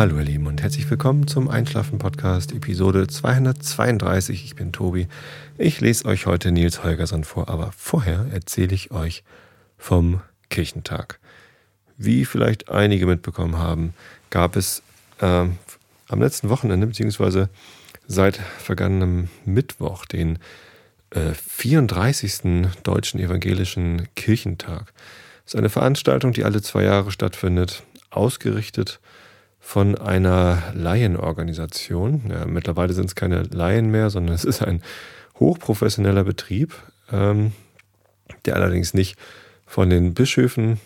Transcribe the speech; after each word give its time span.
Hallo 0.00 0.16
ihr 0.16 0.24
Lieben 0.24 0.46
und 0.46 0.62
herzlich 0.62 0.88
willkommen 0.88 1.26
zum 1.26 1.50
Einschlafen 1.50 1.98
Podcast 1.98 2.52
Episode 2.52 3.06
232. 3.06 4.46
Ich 4.46 4.56
bin 4.56 4.72
Tobi. 4.72 5.08
Ich 5.58 5.82
lese 5.82 6.06
euch 6.06 6.24
heute 6.24 6.52
Nils 6.52 6.82
Holgersson 6.82 7.22
vor, 7.22 7.50
aber 7.50 7.70
vorher 7.76 8.24
erzähle 8.32 8.74
ich 8.74 8.92
euch 8.92 9.24
vom 9.76 10.22
Kirchentag. 10.48 11.18
Wie 11.98 12.24
vielleicht 12.24 12.70
einige 12.70 13.04
mitbekommen 13.04 13.58
haben, 13.58 13.92
gab 14.30 14.56
es 14.56 14.82
äh, 15.20 15.26
am 15.26 15.52
letzten 16.08 16.48
Wochenende, 16.48 16.86
beziehungsweise 16.86 17.50
seit 18.06 18.36
vergangenem 18.36 19.28
Mittwoch, 19.44 20.06
den 20.06 20.38
äh, 21.10 21.34
34. 21.34 22.70
Deutschen 22.84 23.20
Evangelischen 23.20 24.08
Kirchentag. 24.16 24.94
Das 25.44 25.52
ist 25.52 25.56
eine 25.56 25.68
Veranstaltung, 25.68 26.32
die 26.32 26.44
alle 26.44 26.62
zwei 26.62 26.84
Jahre 26.84 27.10
stattfindet, 27.10 27.82
ausgerichtet 28.08 28.98
von 29.60 29.96
einer 29.96 30.62
Laienorganisation. 30.74 32.22
Ja, 32.28 32.46
mittlerweile 32.46 32.92
sind 32.92 33.06
es 33.06 33.14
keine 33.14 33.42
Laien 33.42 33.90
mehr, 33.90 34.10
sondern 34.10 34.34
es 34.34 34.44
ist 34.44 34.62
ein 34.62 34.82
hochprofessioneller 35.38 36.24
Betrieb, 36.24 36.74
ähm, 37.12 37.52
der 38.46 38.56
allerdings 38.56 38.94
nicht 38.94 39.16
von 39.66 39.90
den 39.90 40.14
Bischöfen 40.14 40.80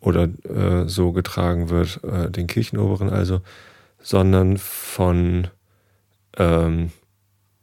oder 0.00 0.28
äh, 0.48 0.88
so 0.88 1.12
getragen 1.12 1.68
wird, 1.68 2.02
äh, 2.02 2.30
den 2.30 2.46
Kirchenoberen 2.46 3.10
also, 3.10 3.42
sondern 4.00 4.56
von 4.56 5.48
ähm, 6.36 6.90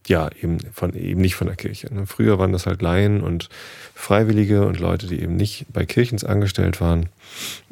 ja, 0.08 0.30
eben 0.42 0.60
von 0.72 0.94
eben 0.94 1.20
nicht 1.20 1.36
von 1.36 1.48
der 1.48 1.58
Kirche. 1.58 1.94
Ne? 1.94 2.06
Früher 2.06 2.40
waren 2.40 2.54
das 2.54 2.66
halt 2.66 2.82
Laien 2.82 3.22
und 3.22 3.50
Freiwillige 3.94 4.66
und 4.66 4.80
Leute, 4.80 5.08
die 5.08 5.22
eben 5.22 5.36
nicht 5.36 5.66
bei 5.74 5.86
Kirchens 5.86 6.24
angestellt 6.24 6.80
waren. 6.80 7.10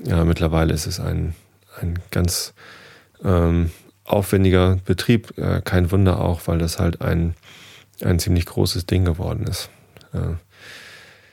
Ja, 0.03 0.25
mittlerweile 0.25 0.73
ist 0.73 0.85
es 0.85 0.99
ein 0.99 1.33
ein 1.81 1.99
ganz 2.11 2.53
ähm, 3.23 3.71
aufwendiger 4.03 4.77
Betrieb. 4.85 5.37
Äh, 5.37 5.61
kein 5.61 5.91
Wunder 5.91 6.21
auch, 6.21 6.41
weil 6.45 6.59
das 6.59 6.79
halt 6.79 7.01
ein, 7.01 7.35
ein 8.01 8.19
ziemlich 8.19 8.45
großes 8.45 8.85
Ding 8.85 9.05
geworden 9.05 9.45
ist. 9.47 9.69
Äh, 10.13 10.35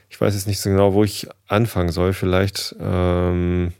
ich 0.08 0.20
weiß 0.20 0.34
jetzt 0.34 0.46
nicht 0.46 0.60
so 0.60 0.70
genau, 0.70 0.92
wo 0.94 1.04
ich 1.04 1.28
anfangen 1.48 1.90
soll. 1.90 2.12
Vielleicht, 2.12 2.76
ähm, 2.80 3.72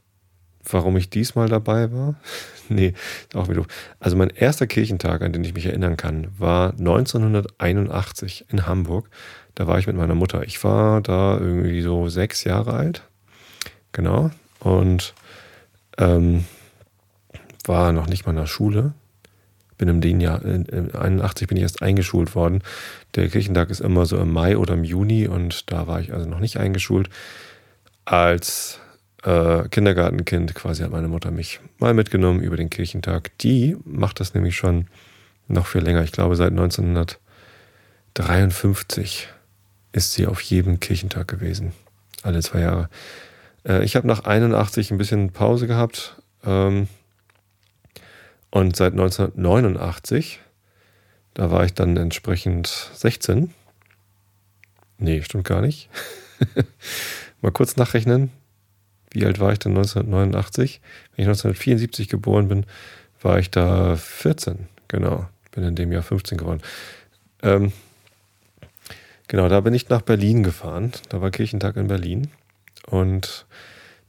warum 0.65 0.97
ich 0.97 1.11
diesmal 1.11 1.49
dabei 1.49 1.93
war. 1.93 2.15
nee, 2.69 2.95
auch 3.35 3.49
wieder. 3.49 3.65
Also 4.01 4.17
mein 4.17 4.31
erster 4.31 4.67
Kirchentag, 4.67 5.23
an 5.23 5.33
den 5.33 5.45
ich 5.45 5.55
mich 5.55 5.67
erinnern 5.67 5.97
kann, 5.97 6.29
war 6.39 6.71
1981 6.71 8.47
in 8.49 8.67
Hamburg. 8.67 9.11
Da 9.55 9.67
war 9.67 9.79
ich 9.79 9.87
mit 9.87 9.97
meiner 9.97 10.15
Mutter. 10.15 10.45
Ich 10.45 10.65
war 10.65 11.03
da 11.03 11.39
irgendwie 11.39 11.83
so 11.83 12.09
sechs 12.09 12.45
Jahre 12.45 12.73
alt. 12.73 13.03
Genau. 13.93 14.31
Und 14.61 15.15
ähm, 15.99 16.45
war 17.65 17.93
noch 17.93 18.07
nicht 18.07 18.27
mal 18.27 18.33
in 18.33 18.39
der 18.39 18.47
Schule. 18.47 18.93
Bin 19.79 19.89
im 19.89 20.01
den 20.01 20.21
Jahr, 20.21 20.45
in 20.45 20.95
81 20.95 21.49
bin 21.49 21.57
ich 21.57 21.63
erst 21.63 21.83
eingeschult 21.83 22.35
worden. 22.35 22.63
Der 23.15 23.29
Kirchentag 23.29 23.71
ist 23.71 23.81
immer 23.81 24.07
so 24.07 24.19
im 24.19 24.33
Mai 24.33 24.57
oder 24.57 24.75
im 24.75 24.85
Juni 24.85 25.27
und 25.27 25.73
da 25.73 25.87
war 25.87 26.01
ich 26.01 26.13
also 26.13 26.29
noch 26.29 26.39
nicht 26.39 26.59
eingeschult. 26.59 27.09
Als 28.05 28.81
äh, 29.25 29.69
Kindergartenkind 29.69 30.55
quasi 30.55 30.83
hat 30.83 30.91
meine 30.91 31.09
Mutter 31.09 31.31
mich 31.31 31.61
mal 31.79 31.95
mitgenommen 31.95 32.41
über 32.41 32.57
den 32.57 32.71
Kirchentag. 32.71 33.37
Die 33.39 33.77
macht 33.85 34.21
das 34.21 34.35
nämlich 34.35 34.57
schon 34.57 34.87
noch 35.49 35.67
viel 35.67 35.83
länger. 35.83 36.05
Ich 36.05 36.13
glaube, 36.13 36.37
seit 36.37 36.51
1953 36.51 39.29
ist 39.93 40.13
sie 40.13 40.27
auf 40.27 40.41
jedem 40.41 40.81
Kirchentag 40.81 41.29
gewesen. 41.29 41.73
Alle 42.23 42.41
zwei 42.41 42.61
Jahre. 42.61 42.89
Äh, 43.67 43.85
ich 43.85 43.97
habe 43.97 44.07
nach 44.07 44.25
81 44.25 44.91
ein 44.91 44.99
bisschen 44.99 45.31
Pause 45.31 45.67
gehabt. 45.67 46.17
Ähm, 46.45 46.89
und 48.51 48.77
seit 48.77 48.93
1989, 48.93 50.41
da 51.35 51.51
war 51.51 51.65
ich 51.65 51.73
dann 51.73 51.97
entsprechend 51.97 52.91
16. 52.95 53.53
Nee, 54.99 55.23
stimmt 55.23 55.45
gar 55.45 55.63
nicht. 55.63 55.89
Mal 57.41 57.53
kurz 57.53 57.77
nachrechnen. 57.77 58.31
Wie 59.11 59.25
alt 59.25 59.41
war 59.41 59.53
ich 59.53 59.59
denn 59.59 59.73
1989? 59.73 60.81
Wenn 61.17 61.23
ich 61.23 61.29
1974 61.29 62.09
geboren 62.09 62.49
bin, 62.49 62.67
war 63.21 63.39
ich 63.39 63.51
da 63.51 63.97
14. 63.97 64.69
Genau. 64.89 65.27
Bin 65.51 65.65
in 65.65 65.75
dem 65.75 65.93
Jahr 65.93 66.03
15 66.03 66.39
geworden. 66.39 66.63
Ähm, 67.43 67.73
genau, 69.29 69.49
da 69.49 69.61
bin 69.61 69.75
ich 69.75 69.89
nach 69.89 70.03
Berlin 70.03 70.43
gefahren. 70.43 70.93
Da 71.09 71.21
war 71.21 71.31
Kirchentag 71.31 71.77
in 71.77 71.89
Berlin. 71.89 72.31
Und 72.87 73.47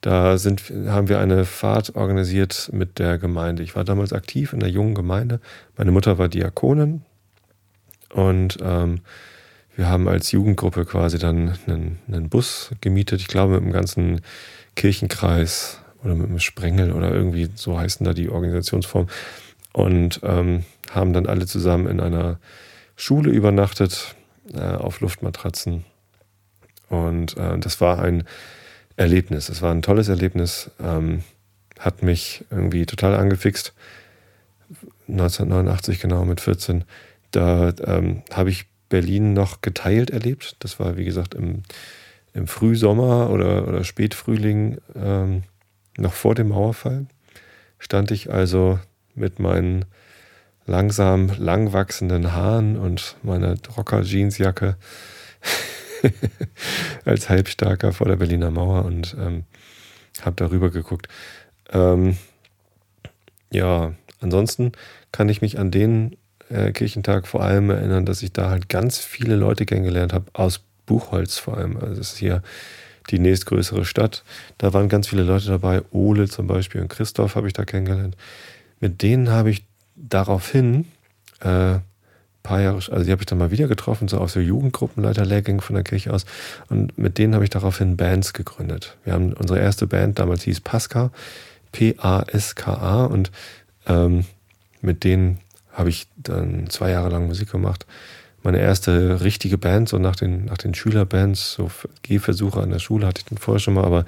da 0.01 0.37
sind, 0.37 0.63
haben 0.87 1.07
wir 1.07 1.19
eine 1.19 1.45
Fahrt 1.45 1.95
organisiert 1.95 2.69
mit 2.73 2.99
der 2.99 3.17
Gemeinde. 3.17 3.63
Ich 3.63 3.75
war 3.75 3.85
damals 3.85 4.11
aktiv 4.11 4.51
in 4.51 4.59
der 4.59 4.69
jungen 4.69 4.95
Gemeinde. 4.95 5.39
Meine 5.77 5.91
Mutter 5.91 6.17
war 6.17 6.27
Diakonin 6.27 7.03
und 8.13 8.57
ähm, 8.61 8.99
wir 9.75 9.87
haben 9.87 10.07
als 10.07 10.31
Jugendgruppe 10.31 10.85
quasi 10.85 11.17
dann 11.17 11.57
einen, 11.65 11.99
einen, 12.07 12.29
Bus 12.29 12.71
gemietet. 12.81 13.21
Ich 13.21 13.27
glaube, 13.27 13.53
mit 13.55 13.63
dem 13.63 13.71
ganzen 13.71 14.21
Kirchenkreis 14.75 15.79
oder 16.03 16.15
mit 16.15 16.29
dem 16.29 16.39
Sprengel 16.39 16.91
oder 16.91 17.11
irgendwie 17.11 17.49
so 17.55 17.79
heißen 17.79 18.05
da 18.05 18.13
die 18.13 18.29
Organisationsform. 18.29 19.07
Und 19.71 20.19
ähm, 20.23 20.65
haben 20.91 21.13
dann 21.13 21.25
alle 21.25 21.47
zusammen 21.47 21.87
in 21.87 21.99
einer 21.99 22.39
Schule 22.95 23.31
übernachtet 23.31 24.15
äh, 24.53 24.59
auf 24.59 24.99
Luftmatratzen. 24.99 25.85
Und 26.89 27.35
äh, 27.37 27.57
das 27.57 27.81
war 27.81 27.99
ein 27.99 28.25
Erlebnis. 28.95 29.49
Es 29.49 29.61
war 29.61 29.71
ein 29.71 29.81
tolles 29.81 30.07
Erlebnis, 30.07 30.71
ähm, 30.79 31.23
hat 31.79 32.03
mich 32.03 32.45
irgendwie 32.49 32.85
total 32.85 33.15
angefixt. 33.15 33.73
1989 35.07 35.99
genau 35.99 36.25
mit 36.25 36.41
14. 36.41 36.85
Da 37.31 37.73
ähm, 37.85 38.23
habe 38.31 38.49
ich 38.49 38.65
Berlin 38.89 39.33
noch 39.33 39.61
geteilt 39.61 40.11
erlebt. 40.11 40.55
Das 40.59 40.79
war, 40.79 40.97
wie 40.97 41.05
gesagt, 41.05 41.33
im, 41.33 41.63
im 42.33 42.47
Frühsommer 42.47 43.29
oder, 43.29 43.67
oder 43.67 43.83
Spätfrühling, 43.83 44.77
ähm, 44.95 45.43
noch 45.97 46.13
vor 46.13 46.35
dem 46.35 46.49
Mauerfall. 46.49 47.07
Stand 47.79 48.11
ich 48.11 48.31
also 48.31 48.79
mit 49.15 49.39
meinen 49.39 49.85
langsam 50.65 51.31
lang 51.37 51.73
wachsenden 51.73 52.33
Haaren 52.33 52.77
und 52.77 53.15
meiner 53.23 53.55
Rocker-Jeansjacke 53.75 54.77
als 57.05 57.29
Halbstarker 57.29 57.93
vor 57.93 58.07
der 58.07 58.15
Berliner 58.15 58.51
Mauer 58.51 58.85
und 58.85 59.15
ähm, 59.19 59.43
habe 60.21 60.35
darüber 60.35 60.69
geguckt. 60.69 61.07
Ähm, 61.71 62.17
ja, 63.51 63.93
ansonsten 64.19 64.71
kann 65.11 65.29
ich 65.29 65.41
mich 65.41 65.59
an 65.59 65.71
den 65.71 66.17
äh, 66.49 66.71
Kirchentag 66.71 67.27
vor 67.27 67.43
allem 67.43 67.69
erinnern, 67.69 68.05
dass 68.05 68.23
ich 68.23 68.33
da 68.33 68.49
halt 68.49 68.69
ganz 68.69 68.99
viele 68.99 69.35
Leute 69.35 69.65
kennengelernt 69.65 70.13
habe, 70.13 70.25
aus 70.33 70.61
Buchholz 70.85 71.37
vor 71.37 71.57
allem. 71.57 71.77
Also 71.77 72.01
es 72.01 72.13
ist 72.13 72.17
hier 72.17 72.41
die 73.09 73.19
nächstgrößere 73.19 73.85
Stadt. 73.85 74.23
Da 74.57 74.73
waren 74.73 74.89
ganz 74.89 75.07
viele 75.07 75.23
Leute 75.23 75.47
dabei. 75.47 75.81
Ole 75.91 76.27
zum 76.27 76.47
Beispiel 76.47 76.81
und 76.81 76.89
Christoph 76.89 77.35
habe 77.35 77.47
ich 77.47 77.53
da 77.53 77.65
kennengelernt. 77.65 78.15
Mit 78.79 79.01
denen 79.01 79.29
habe 79.29 79.49
ich 79.49 79.65
daraufhin 79.95 80.85
äh, 81.41 81.79
paar 82.43 82.61
Jahre, 82.61 82.75
also 82.75 83.03
die 83.03 83.11
habe 83.11 83.21
ich 83.21 83.25
dann 83.25 83.37
mal 83.37 83.51
wieder 83.51 83.67
getroffen, 83.67 84.07
so 84.07 84.17
aus 84.17 84.33
der 84.33 84.43
Jugendgruppenleiterlehrgang 84.43 85.61
von 85.61 85.75
der 85.75 85.83
Kirche 85.83 86.13
aus. 86.13 86.25
Und 86.69 86.97
mit 86.97 87.17
denen 87.17 87.33
habe 87.33 87.45
ich 87.45 87.49
daraufhin 87.49 87.97
Bands 87.97 88.33
gegründet. 88.33 88.97
Wir 89.05 89.13
haben 89.13 89.33
unsere 89.33 89.59
erste 89.59 89.87
Band 89.87 90.19
damals 90.19 90.43
hieß 90.43 90.61
Pasca, 90.61 91.11
P-A-S-K-A. 91.71 93.05
Und 93.05 93.31
ähm, 93.87 94.25
mit 94.81 95.03
denen 95.05 95.39
habe 95.71 95.89
ich 95.89 96.07
dann 96.17 96.69
zwei 96.69 96.91
Jahre 96.91 97.09
lang 97.09 97.27
Musik 97.27 97.51
gemacht. 97.51 97.85
Meine 98.43 98.59
erste 98.59 99.21
richtige 99.23 99.57
Band, 99.57 99.87
so 99.87 99.97
nach 99.97 100.17
den, 100.17 100.45
nach 100.45 100.57
den 100.57 100.75
Schülerbands, 100.75 101.53
so 101.53 101.71
Gehversuche 102.01 102.59
an 102.61 102.71
der 102.71 102.79
Schule 102.79 103.07
hatte 103.07 103.19
ich 103.19 103.25
dann 103.25 103.37
vorher 103.37 103.59
schon 103.59 103.73
mal, 103.73 103.85
aber 103.85 104.05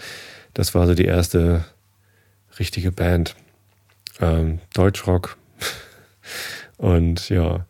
das 0.54 0.76
war 0.76 0.86
so 0.88 0.94
die 0.94 1.06
erste 1.06 1.64
richtige 2.60 2.92
Band. 2.92 3.36
Ähm, 4.20 4.60
Deutschrock. 4.74 5.38
Und 6.78 7.30
ja, 7.30 7.66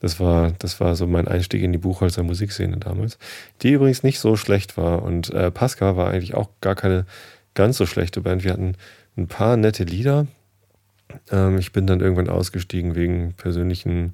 das 0.00 0.20
war, 0.20 0.52
das 0.58 0.80
war 0.80 0.94
so 0.94 1.06
mein 1.06 1.28
Einstieg 1.28 1.62
in 1.62 1.72
die 1.72 1.78
Buchholzer 1.78 2.22
Musikszene 2.22 2.76
damals, 2.76 3.18
die 3.62 3.72
übrigens 3.72 4.02
nicht 4.02 4.20
so 4.20 4.36
schlecht 4.36 4.76
war. 4.76 5.02
Und 5.02 5.30
äh, 5.30 5.50
Pascal 5.50 5.96
war 5.96 6.10
eigentlich 6.10 6.34
auch 6.34 6.48
gar 6.60 6.74
keine 6.74 7.04
ganz 7.54 7.76
so 7.76 7.86
schlechte 7.86 8.20
Band. 8.20 8.44
Wir 8.44 8.52
hatten 8.52 8.76
ein 9.16 9.26
paar 9.26 9.56
nette 9.56 9.84
Lieder. 9.84 10.26
Ähm, 11.30 11.58
ich 11.58 11.72
bin 11.72 11.86
dann 11.86 12.00
irgendwann 12.00 12.28
ausgestiegen 12.28 12.94
wegen 12.94 13.34
persönlichen 13.34 14.12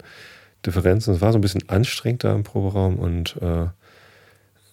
Differenzen. 0.65 1.15
Es 1.15 1.21
war 1.21 1.33
so 1.33 1.39
ein 1.39 1.43
bisschen 1.43 1.69
anstrengend 1.69 2.25
im 2.25 2.45
Proberaum 2.45 2.99
und 2.99 3.37
äh, 3.43 3.67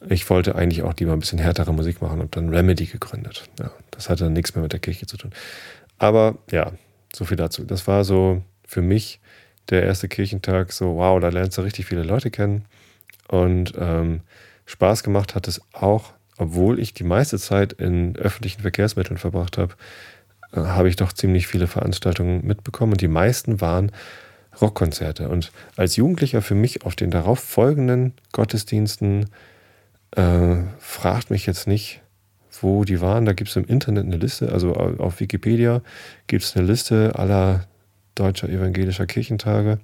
ich 0.10 0.30
wollte 0.30 0.56
eigentlich 0.56 0.84
auch 0.84 0.96
lieber 0.98 1.14
ein 1.14 1.20
bisschen 1.20 1.40
härtere 1.40 1.74
Musik 1.74 2.02
machen 2.02 2.22
und 2.22 2.36
dann 2.36 2.50
Remedy 2.50 2.86
gegründet. 2.86 3.44
Ja, 3.60 3.72
das 3.92 4.10
hatte 4.10 4.24
dann 4.24 4.34
nichts 4.34 4.56
mehr 4.56 4.64
mit 4.64 4.74
der 4.74 4.80
Kirche 4.80 5.06
zu 5.06 5.18
tun. 5.18 5.32
Aber 6.00 6.38
ja, 6.50 6.72
so 7.14 7.26
viel 7.26 7.38
dazu. 7.38 7.64
Das 7.66 7.86
war 7.88 8.04
so 8.04 8.42
für 8.66 8.82
mich 8.82 9.20
der 9.72 9.84
erste 9.84 10.08
Kirchentag 10.08 10.72
so, 10.72 10.98
wow, 10.98 11.20
da 11.20 11.30
lernst 11.30 11.58
du 11.58 11.62
richtig 11.62 11.86
viele 11.86 12.04
Leute 12.04 12.30
kennen. 12.30 12.66
Und 13.28 13.74
ähm, 13.78 14.22
Spaß 14.66 15.04
gemacht 15.04 15.36
hat 15.36 15.48
es 15.48 15.62
auch, 15.74 16.14
obwohl 16.38 16.80
ich 16.80 16.94
die 16.94 17.04
meiste 17.04 17.40
Zeit 17.40 17.74
in 17.74 18.16
öffentlichen 18.16 18.62
Verkehrsmitteln 18.62 19.18
verbracht 19.18 19.58
habe, 19.58 19.76
äh, 20.54 20.60
habe 20.60 20.90
ich 20.90 20.96
doch 20.96 21.14
ziemlich 21.14 21.48
viele 21.48 21.68
Veranstaltungen 21.68 22.46
mitbekommen 22.46 22.94
und 22.94 23.02
die 23.02 23.08
meisten 23.08 23.62
waren 23.62 23.92
Rockkonzerte. 24.60 25.30
Und 25.30 25.52
als 25.78 25.96
Jugendlicher 25.96 26.42
für 26.42 26.56
mich 26.56 26.86
auf 26.86 26.96
den 26.96 27.12
darauf 27.12 27.40
folgenden 27.40 28.14
Gottesdiensten 28.34 29.28
äh, 30.12 30.58
fragt 30.80 31.32
mich 31.32 31.46
jetzt 31.46 31.68
nicht, 31.68 32.02
wo 32.60 32.84
die 32.84 33.02
waren. 33.02 33.26
Da 33.26 33.34
gibt 33.34 33.50
es 33.50 33.56
im 33.56 33.66
Internet 33.66 34.06
eine 34.06 34.18
Liste, 34.18 34.52
also 34.52 34.74
auf 34.74 35.20
Wikipedia 35.20 35.82
gibt 36.28 36.44
es 36.44 36.56
eine 36.56 36.66
Liste 36.66 37.14
aller 37.16 37.66
deutscher 38.16 38.50
evangelischer 38.50 39.06
Kirchentage. 39.06 39.80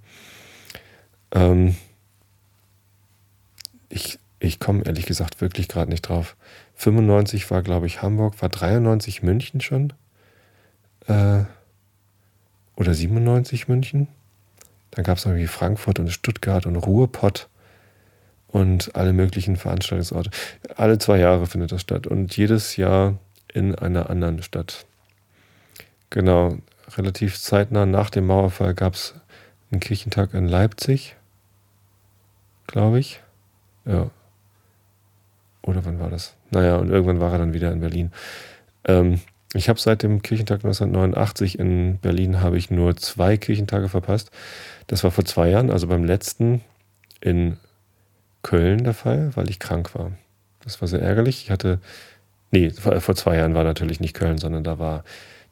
Ähm, 1.32 1.76
ich 3.90 4.20
ich 4.40 4.60
komme 4.60 4.84
ehrlich 4.86 5.06
gesagt 5.06 5.42
wirklich 5.42 5.68
gerade 5.68 5.90
nicht 5.90 6.04
drauf. 6.04 6.36
95 6.76 7.50
war, 7.50 7.64
glaube 7.64 7.88
ich, 7.88 8.02
Hamburg, 8.02 8.42
war 8.42 8.50
93 8.50 9.24
München 9.24 9.62
schon? 9.62 9.94
Äh, 11.08 11.44
oder 12.76 12.94
97 12.94 13.68
München? 13.68 14.08
Dann 14.92 15.04
gab 15.04 15.18
es 15.18 15.26
noch 15.26 15.32
irgendwie 15.32 15.48
Frankfurt 15.48 16.00
und 16.00 16.12
Stuttgart 16.12 16.66
und 16.66 16.76
Ruhrpott 16.76 17.50
und 18.48 18.96
alle 18.96 19.14
möglichen 19.14 19.56
Veranstaltungsorte. 19.56 20.30
Alle 20.76 21.00
zwei 21.00 21.18
Jahre 21.18 21.48
findet 21.48 21.72
das 21.72 21.82
statt 21.82 22.06
und 22.06 22.36
jedes 22.38 22.78
Jahr 22.78 23.18
in 23.52 23.74
einer 23.76 24.10
anderen 24.10 24.44
Stadt. 24.44 24.86
Genau, 26.10 26.58
relativ 26.96 27.40
zeitnah 27.40 27.86
nach 27.86 28.10
dem 28.10 28.28
Mauerfall 28.28 28.74
gab 28.74 28.94
es 28.94 29.16
einen 29.72 29.80
Kirchentag 29.80 30.34
in 30.34 30.48
Leipzig, 30.48 31.16
glaube 32.68 33.00
ich. 33.00 33.22
Ja. 33.86 34.10
Oder 35.62 35.86
wann 35.86 36.00
war 36.00 36.10
das? 36.10 36.36
Naja, 36.52 36.78
und 36.78 36.90
irgendwann 36.90 37.20
war 37.20 37.34
er 37.34 37.40
dann 37.40 37.54
wieder 37.54 37.72
in 37.72 37.82
Berlin. 37.82 38.12
Ähm, 38.86 39.20
ich 39.54 39.70
habe 39.70 39.80
seit 39.80 40.04
dem 40.04 40.22
Kirchentag 40.22 40.58
1989 40.64 41.60
in 41.60 42.00
Berlin 42.00 42.42
habe 42.42 42.58
ich 42.58 42.70
nur 42.70 42.96
zwei 42.98 43.38
Kirchentage 43.38 43.90
verpasst. 43.90 44.32
Das 44.88 45.04
war 45.04 45.12
vor 45.12 45.26
zwei 45.26 45.50
Jahren, 45.50 45.72
also 45.72 45.88
beim 45.88 46.04
letzten 46.04 46.62
in 47.22 47.58
Köln 48.44 48.84
der 48.84 48.94
Fall, 48.94 49.32
weil 49.36 49.50
ich 49.50 49.60
krank 49.60 49.96
war. 49.96 50.12
Das 50.64 50.82
war 50.82 50.88
sehr 50.88 51.02
ärgerlich. 51.02 51.44
Ich 51.44 51.52
hatte, 51.52 51.80
nee, 52.52 52.70
vor 52.72 53.16
zwei 53.16 53.38
Jahren 53.38 53.56
war 53.56 53.64
natürlich 53.64 54.00
nicht 54.00 54.14
Köln, 54.14 54.38
sondern 54.38 54.64
da 54.64 54.80
war 54.80 55.04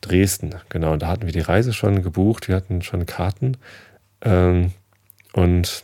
Dresden. 0.08 0.56
Genau, 0.70 0.94
und 0.94 1.02
da 1.02 1.08
hatten 1.08 1.26
wir 1.26 1.34
die 1.34 1.40
Reise 1.40 1.74
schon 1.74 2.02
gebucht. 2.02 2.48
Wir 2.48 2.56
hatten 2.56 2.82
schon 2.82 3.06
Karten 3.06 3.58
ähm, 4.22 4.72
und 5.34 5.84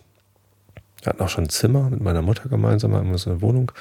hatten 1.06 1.21
auch 1.21 1.29
schon 1.29 1.45
ein 1.45 1.50
Zimmer 1.50 1.89
mit 1.89 2.01
meiner 2.01 2.21
Mutter 2.21 2.50
gemeinsam, 2.50 2.94
haben 2.94 3.09
wir 3.09 3.18
so 3.18 3.31
eine 3.31 3.41
Wohnung 3.41 3.71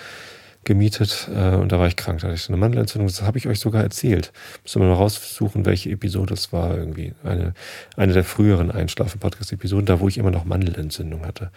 gemietet 0.64 1.28
äh, 1.34 1.54
und 1.54 1.72
da 1.72 1.78
war 1.78 1.87
ich 1.87 1.96
krank. 1.96 2.20
Da 2.20 2.26
hatte 2.26 2.34
ich 2.34 2.42
so 2.42 2.52
eine 2.52 2.60
Mandelentzündung. 2.60 3.08
Das 3.08 3.22
habe 3.22 3.38
ich 3.38 3.48
euch 3.48 3.60
sogar 3.60 3.82
erzählt. 3.82 4.32
Müssen 4.62 4.82
wir 4.82 4.88
mal 4.88 4.94
raussuchen, 4.94 5.64
welche 5.64 5.90
Episode 5.90 6.34
das 6.34 6.52
war. 6.52 6.76
Irgendwie 6.76 7.14
eine, 7.25 7.54
eine 7.96 8.12
der 8.12 8.25
früheren 8.25 8.70
Einschlafen-Podcast-Episoden, 8.70 9.87
da 9.87 10.00
wo 10.00 10.08
ich 10.08 10.19
immer 10.19 10.31
noch 10.31 10.44
Mandelentzündung 10.44 11.26
hatte. 11.26 11.50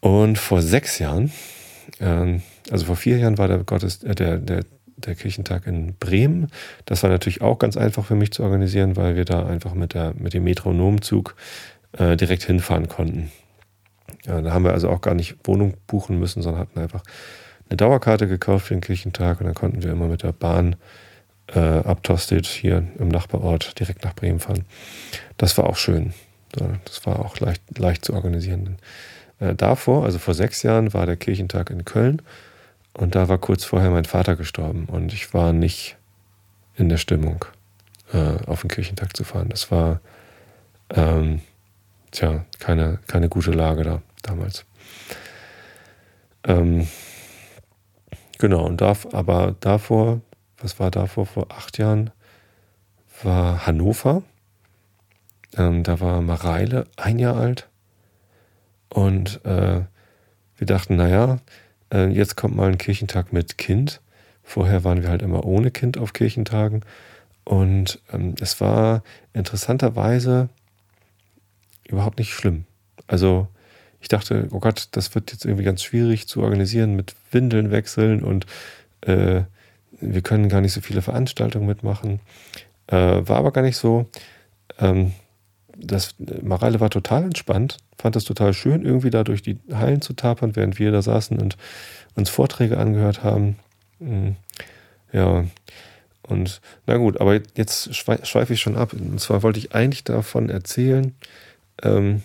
Und 0.00 0.38
vor 0.38 0.62
sechs 0.62 0.98
Jahren, 0.98 1.32
äh, 2.00 2.40
also 2.70 2.86
vor 2.86 2.96
vier 2.96 3.18
Jahren 3.18 3.38
war 3.38 3.48
der 3.48 3.58
Gottes, 3.58 4.02
äh, 4.02 4.14
der, 4.14 4.38
der, 4.38 4.64
der 4.96 5.14
Kirchentag 5.14 5.66
in 5.66 5.94
Bremen. 5.94 6.48
Das 6.84 7.02
war 7.02 7.10
natürlich 7.10 7.42
auch 7.42 7.58
ganz 7.58 7.76
einfach 7.76 8.04
für 8.04 8.14
mich 8.14 8.32
zu 8.32 8.42
organisieren, 8.42 8.96
weil 8.96 9.16
wir 9.16 9.24
da 9.24 9.46
einfach 9.46 9.74
mit, 9.74 9.94
der, 9.94 10.14
mit 10.16 10.34
dem 10.34 10.44
Metronomzug 10.44 11.36
äh, 11.92 12.16
direkt 12.16 12.44
hinfahren 12.44 12.88
konnten. 12.88 13.30
Ja, 14.26 14.40
da 14.40 14.52
haben 14.52 14.64
wir 14.64 14.72
also 14.72 14.88
auch 14.88 15.00
gar 15.00 15.14
nicht 15.14 15.36
Wohnung 15.44 15.74
buchen 15.86 16.18
müssen, 16.18 16.42
sondern 16.42 16.62
hatten 16.62 16.80
einfach 16.80 17.02
eine 17.68 17.76
Dauerkarte 17.76 18.28
gekauft 18.28 18.66
für 18.66 18.74
den 18.74 18.80
Kirchentag 18.80 19.40
und 19.40 19.46
dann 19.46 19.54
konnten 19.54 19.82
wir 19.82 19.92
immer 19.92 20.06
mit 20.06 20.22
der 20.22 20.32
Bahn 20.32 20.76
äh, 21.54 21.58
ab 21.58 22.02
Tostedt 22.02 22.46
hier 22.46 22.86
im 22.98 23.08
Nachbarort 23.08 23.78
direkt 23.78 24.04
nach 24.04 24.14
Bremen 24.14 24.40
fahren. 24.40 24.64
Das 25.36 25.56
war 25.58 25.66
auch 25.66 25.76
schön. 25.76 26.14
Das 26.52 27.04
war 27.04 27.18
auch 27.20 27.38
leicht, 27.40 27.62
leicht 27.78 28.04
zu 28.04 28.14
organisieren. 28.14 28.78
Äh, 29.40 29.54
davor, 29.54 30.04
also 30.04 30.18
vor 30.18 30.34
sechs 30.34 30.62
Jahren, 30.62 30.94
war 30.94 31.06
der 31.06 31.16
Kirchentag 31.16 31.70
in 31.70 31.84
Köln 31.84 32.22
und 32.94 33.14
da 33.14 33.28
war 33.28 33.38
kurz 33.38 33.64
vorher 33.64 33.90
mein 33.90 34.04
Vater 34.04 34.36
gestorben 34.36 34.86
und 34.86 35.12
ich 35.12 35.34
war 35.34 35.52
nicht 35.52 35.96
in 36.76 36.88
der 36.88 36.96
Stimmung, 36.96 37.44
äh, 38.12 38.36
auf 38.46 38.62
den 38.62 38.70
Kirchentag 38.70 39.16
zu 39.16 39.24
fahren. 39.24 39.48
Das 39.48 39.70
war 39.70 40.00
ähm, 40.90 41.40
tja, 42.10 42.44
keine, 42.58 42.98
keine 43.06 43.28
gute 43.28 43.50
Lage 43.50 43.82
da 43.82 44.02
damals. 44.22 44.64
Ähm, 46.44 46.86
genau, 48.38 48.66
und 48.66 48.80
da, 48.80 48.94
aber 49.12 49.56
davor, 49.60 50.20
was 50.58 50.78
war 50.78 50.90
davor, 50.90 51.26
vor 51.26 51.50
acht 51.50 51.78
Jahren, 51.78 52.10
war 53.22 53.66
Hannover. 53.66 54.22
Ähm, 55.56 55.82
da 55.82 56.00
war 56.00 56.20
Mareile 56.20 56.86
ein 56.96 57.18
Jahr 57.18 57.36
alt. 57.36 57.68
Und 58.88 59.44
äh, 59.44 59.82
wir 60.56 60.66
dachten, 60.66 60.96
naja, 60.96 61.38
äh, 61.94 62.08
jetzt 62.08 62.36
kommt 62.36 62.56
mal 62.56 62.68
ein 62.68 62.78
Kirchentag 62.78 63.32
mit 63.32 63.56
Kind. 63.56 64.00
Vorher 64.42 64.84
waren 64.84 65.02
wir 65.02 65.08
halt 65.08 65.22
immer 65.22 65.44
ohne 65.44 65.70
Kind 65.70 65.96
auf 65.96 66.12
Kirchentagen. 66.12 66.82
Und 67.44 68.00
ähm, 68.12 68.34
es 68.40 68.60
war 68.60 69.02
interessanterweise 69.32 70.48
überhaupt 71.88 72.18
nicht 72.18 72.32
schlimm. 72.32 72.64
Also 73.06 73.48
ich 74.00 74.08
dachte, 74.08 74.48
oh 74.50 74.60
Gott, 74.60 74.88
das 74.92 75.14
wird 75.14 75.32
jetzt 75.32 75.44
irgendwie 75.44 75.64
ganz 75.64 75.82
schwierig 75.82 76.28
zu 76.28 76.42
organisieren 76.42 76.96
mit 76.96 77.14
Windeln 77.30 77.70
wechseln 77.70 78.22
und 78.22 78.46
äh, 79.02 79.42
wir 80.00 80.22
können 80.22 80.48
gar 80.48 80.60
nicht 80.60 80.72
so 80.72 80.80
viele 80.80 81.02
Veranstaltungen 81.02 81.66
mitmachen. 81.66 82.20
Äh, 82.86 82.96
war 82.96 83.36
aber 83.36 83.52
gar 83.52 83.62
nicht 83.62 83.76
so. 83.76 84.06
Ähm, 84.78 85.12
das, 85.76 86.14
Mareile 86.42 86.80
war 86.80 86.90
total 86.90 87.24
entspannt, 87.24 87.78
fand 87.98 88.16
es 88.16 88.24
total 88.24 88.54
schön, 88.54 88.84
irgendwie 88.84 89.10
da 89.10 89.24
durch 89.24 89.42
die 89.42 89.58
Hallen 89.72 90.00
zu 90.00 90.12
tapern, 90.12 90.56
während 90.56 90.78
wir 90.78 90.92
da 90.92 91.02
saßen 91.02 91.38
und 91.38 91.56
uns 92.14 92.30
Vorträge 92.30 92.78
angehört 92.78 93.22
haben. 93.22 93.56
Mhm. 93.98 94.36
Ja, 95.12 95.44
und 96.22 96.60
na 96.86 96.96
gut, 96.96 97.20
aber 97.20 97.40
jetzt 97.54 97.94
schweife 97.94 98.52
ich 98.52 98.60
schon 98.60 98.76
ab. 98.76 98.92
Und 98.92 99.20
zwar 99.20 99.42
wollte 99.42 99.58
ich 99.58 99.74
eigentlich 99.74 100.04
davon 100.04 100.48
erzählen, 100.48 101.14
ähm, 101.82 102.22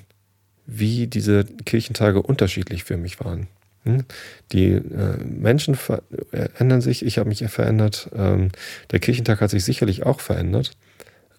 wie 0.66 1.08
diese 1.08 1.44
Kirchentage 1.44 2.22
unterschiedlich 2.22 2.84
für 2.84 2.98
mich 2.98 3.20
waren. 3.20 3.48
Hm? 3.84 4.06
Die 4.52 4.72
äh, 4.72 5.24
Menschen 5.24 5.76
verändern 5.76 6.82
sich, 6.82 7.06
ich 7.06 7.18
habe 7.18 7.30
mich 7.30 7.44
verändert. 7.48 8.10
Ähm, 8.16 8.50
der 8.92 9.00
Kirchentag 9.00 9.42
hat 9.42 9.50
sich 9.50 9.66
sicherlich 9.66 10.06
auch 10.06 10.20
verändert, 10.20 10.72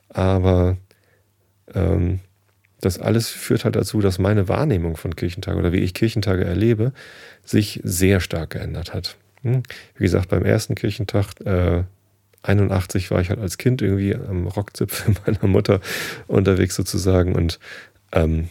aber 0.08 0.76
ähm, 1.74 2.20
das 2.80 2.98
alles 2.98 3.28
führt 3.28 3.64
halt 3.64 3.76
dazu, 3.76 4.00
dass 4.00 4.18
meine 4.18 4.48
Wahrnehmung 4.48 4.96
von 4.96 5.14
Kirchentagen 5.14 5.60
oder 5.60 5.72
wie 5.72 5.80
ich 5.80 5.94
Kirchentage 5.94 6.44
erlebe, 6.44 6.92
sich 7.44 7.80
sehr 7.84 8.20
stark 8.20 8.50
geändert 8.50 8.94
hat. 8.94 9.16
Hm? 9.42 9.62
Wie 9.96 10.04
gesagt, 10.04 10.28
beim 10.28 10.44
ersten 10.44 10.74
Kirchentag 10.74 11.40
äh, 11.44 11.84
81 12.42 13.10
war 13.10 13.20
ich 13.20 13.28
halt 13.28 13.40
als 13.40 13.58
Kind 13.58 13.82
irgendwie 13.82 14.14
am 14.14 14.46
Rockzipfel 14.46 15.14
meiner 15.26 15.46
Mutter 15.46 15.80
unterwegs 16.26 16.74
sozusagen 16.74 17.34
und 17.34 17.58
ähm, 18.12 18.48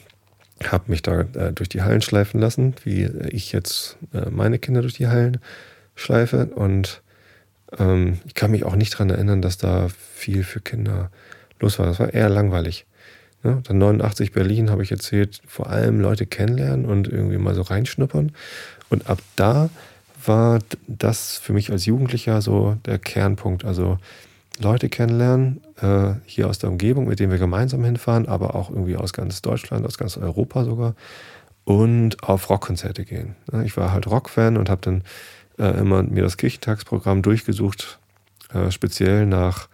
habe 0.64 0.92
mich 0.92 1.02
da 1.02 1.22
äh, 1.22 1.54
durch 1.54 1.70
die 1.70 1.82
Hallen 1.82 2.02
schleifen 2.02 2.40
lassen, 2.40 2.76
wie 2.84 3.06
ich 3.30 3.52
jetzt 3.52 3.98
äh, 4.14 4.30
meine 4.30 4.60
Kinder 4.60 4.82
durch 4.82 4.94
die 4.94 5.08
Hallen 5.08 5.40
schleife. 5.96 6.48
Und 6.48 7.02
ähm, 7.78 8.20
ich 8.26 8.34
kann 8.34 8.52
mich 8.52 8.66
auch 8.66 8.76
nicht 8.76 8.94
daran 8.94 9.10
erinnern, 9.10 9.42
dass 9.42 9.58
da 9.58 9.88
viel 10.16 10.44
für 10.44 10.60
Kinder 10.60 11.12
los 11.60 11.80
war. 11.80 11.86
Das 11.86 12.00
war 12.00 12.14
eher 12.14 12.30
langweilig. 12.30 12.86
Ja, 13.44 13.60
dann 13.64 13.78
89 13.78 14.34
Berlin 14.34 14.70
habe 14.70 14.84
ich 14.84 14.92
erzählt, 14.92 15.42
vor 15.48 15.70
allem 15.70 16.02
Leute 16.02 16.26
kennenlernen 16.26 16.86
und 16.86 17.08
irgendwie 17.08 17.38
mal 17.38 17.56
so 17.56 17.62
reinschnuppern. 17.62 18.34
Und 18.90 19.10
ab 19.10 19.20
da 19.36 19.70
war 20.26 20.60
das 20.88 21.38
für 21.38 21.54
mich 21.54 21.72
als 21.72 21.86
Jugendlicher 21.86 22.42
so 22.42 22.76
der 22.86 23.00
Kernpunkt. 23.00 23.64
Also 23.64 23.98
Leute 24.60 24.90
kennenlernen, 24.90 25.62
äh, 25.82 26.16
hier 26.26 26.50
aus 26.50 26.60
der 26.60 26.70
Umgebung, 26.70 27.08
mit 27.08 27.20
denen 27.20 27.32
wir 27.32 27.40
gemeinsam 27.40 27.84
hinfahren, 27.84 28.28
aber 28.28 28.56
auch 28.56 28.70
irgendwie 28.70 28.98
aus 28.98 29.14
ganz 29.14 29.42
Deutschland, 29.42 29.86
aus 29.86 29.98
ganz 29.98 30.18
Europa 30.18 30.66
sogar. 30.66 30.96
Und 31.64 32.24
auf 32.24 32.50
Rockkonzerte 32.50 33.06
gehen. 33.06 33.36
Ich 33.64 33.78
war 33.78 33.94
halt 33.94 34.08
Rockfan 34.08 34.58
und 34.58 34.70
habe 34.70 34.82
dann 34.82 35.04
äh, 35.60 35.80
immer 35.80 36.02
mir 36.04 36.24
das 36.24 36.38
Kirchentagsprogramm 36.38 37.22
durchgesucht, 37.22 38.00
äh, 38.54 38.72
speziell 38.72 39.28
nach 39.28 39.70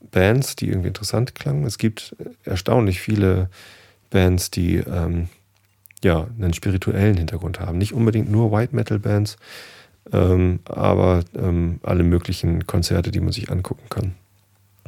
Bands, 0.00 0.56
die 0.56 0.68
irgendwie 0.68 0.88
interessant 0.88 1.34
klangen. 1.34 1.64
Es 1.64 1.78
gibt 1.78 2.16
erstaunlich 2.44 3.00
viele 3.00 3.48
Bands, 4.10 4.50
die 4.50 4.76
ähm, 4.76 5.28
ja 6.02 6.28
einen 6.38 6.54
spirituellen 6.54 7.16
Hintergrund 7.16 7.60
haben. 7.60 7.78
Nicht 7.78 7.92
unbedingt 7.92 8.30
nur 8.30 8.52
White 8.52 8.74
Metal 8.74 8.98
Bands, 8.98 9.36
ähm, 10.12 10.60
aber 10.64 11.20
ähm, 11.36 11.80
alle 11.82 12.02
möglichen 12.02 12.66
Konzerte, 12.66 13.10
die 13.10 13.20
man 13.20 13.32
sich 13.32 13.50
angucken 13.50 13.88
kann. 13.88 14.14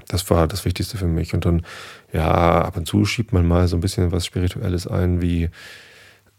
Das 0.09 0.29
war 0.31 0.49
das 0.49 0.65
Wichtigste 0.65 0.97
für 0.99 1.07
mich. 1.07 1.35
Und 1.35 1.45
dann, 1.45 1.63
ja, 2.13 2.63
ab 2.63 2.77
und 2.77 2.87
zu 2.87 3.05
schiebt 3.05 3.33
man 3.33 3.47
mal 3.47 3.69
so 3.69 3.77
ein 3.77 3.81
bisschen 3.81 4.13
was 4.13 4.27
Spirituelles 4.27 4.87
ein, 4.87 5.23
wie 5.23 5.51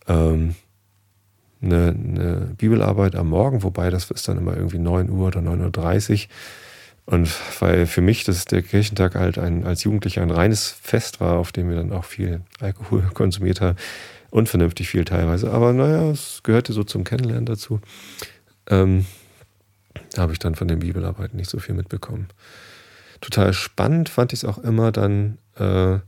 ähm, 0.08 0.56
eine, 1.62 1.90
eine, 1.90 2.54
Bibelarbeit 2.58 3.16
am 3.16 3.30
Morgen, 3.30 3.64
wobei 3.64 3.90
das 3.90 4.10
ist 4.12 4.28
dann 4.28 4.38
immer 4.38 4.58
irgendwie 4.58 4.80
9 4.80 5.10
Uhr 5.10 5.28
oder 5.28 5.40
9.30 5.40 6.24
Uhr. 6.24 6.30
Und 7.06 7.30
weil 7.60 7.88
für 7.88 8.02
mich 8.02 8.24
das 8.24 8.46
der 8.46 8.62
Kirchentag 8.62 9.16
halt 9.16 9.38
ein, 9.38 9.66
als 9.66 9.84
Jugendlicher 9.84 10.22
ein 10.22 10.32
reines 10.32 10.70
Fest 10.70 11.20
war, 11.20 11.38
auf 11.38 11.52
dem 11.52 11.70
wir 11.70 11.76
dann 11.76 11.92
auch 11.92 12.06
viel 12.06 12.42
Alkohol 12.60 13.02
konsumiert 13.14 13.62
haben, 13.62 13.78
unvernünftig 14.30 14.90
viel 14.90 15.06
teilweise. 15.06 15.52
Aber 15.52 15.74
naja, 15.74 16.10
es 16.12 16.42
gehörte 16.44 16.74
so 16.74 16.84
zum 16.84 17.04
Kennenlernen 17.04 17.46
dazu. 17.46 17.82
Ähm, 18.70 19.06
da 20.14 20.24
habe 20.24 20.34
ich 20.34 20.40
dann 20.40 20.56
von 20.56 20.68
den 20.68 20.80
Bibelarbeiten 20.80 21.38
nicht 21.38 21.50
so 21.50 21.60
viel 21.60 21.76
mitbekommen. 21.76 22.28
Total 23.20 23.54
spannend 23.54 24.10
fand 24.10 24.34
ich 24.34 24.40
es 24.40 24.46
auch 24.46 24.58
immer 24.58 24.92
dann, 24.92 25.38
äh, 25.56 26.00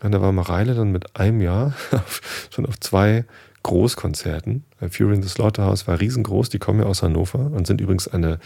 Und 0.01 0.12
da 0.12 0.22
war 0.22 0.31
Mareile 0.31 0.75
dann 0.75 0.91
mit 0.91 1.15
einem 1.15 1.41
Jahr 1.41 1.74
schon 2.50 2.65
auf 2.65 2.79
zwei 2.79 3.25
Großkonzerten. 3.63 4.63
Fury 4.91 5.15
in 5.15 5.24
the 5.24 5.29
Slaughterhouse 5.29 5.88
war 5.88 6.00
riesengroß, 6.00 6.50
die 6.50 6.60
kommen 6.60 6.81
ja 6.81 6.86
aus 6.86 7.01
Hannover 7.01 7.39
und 7.39 7.65
sind 7.65 7.81
übrigens 7.81 8.07
eine 8.07 8.39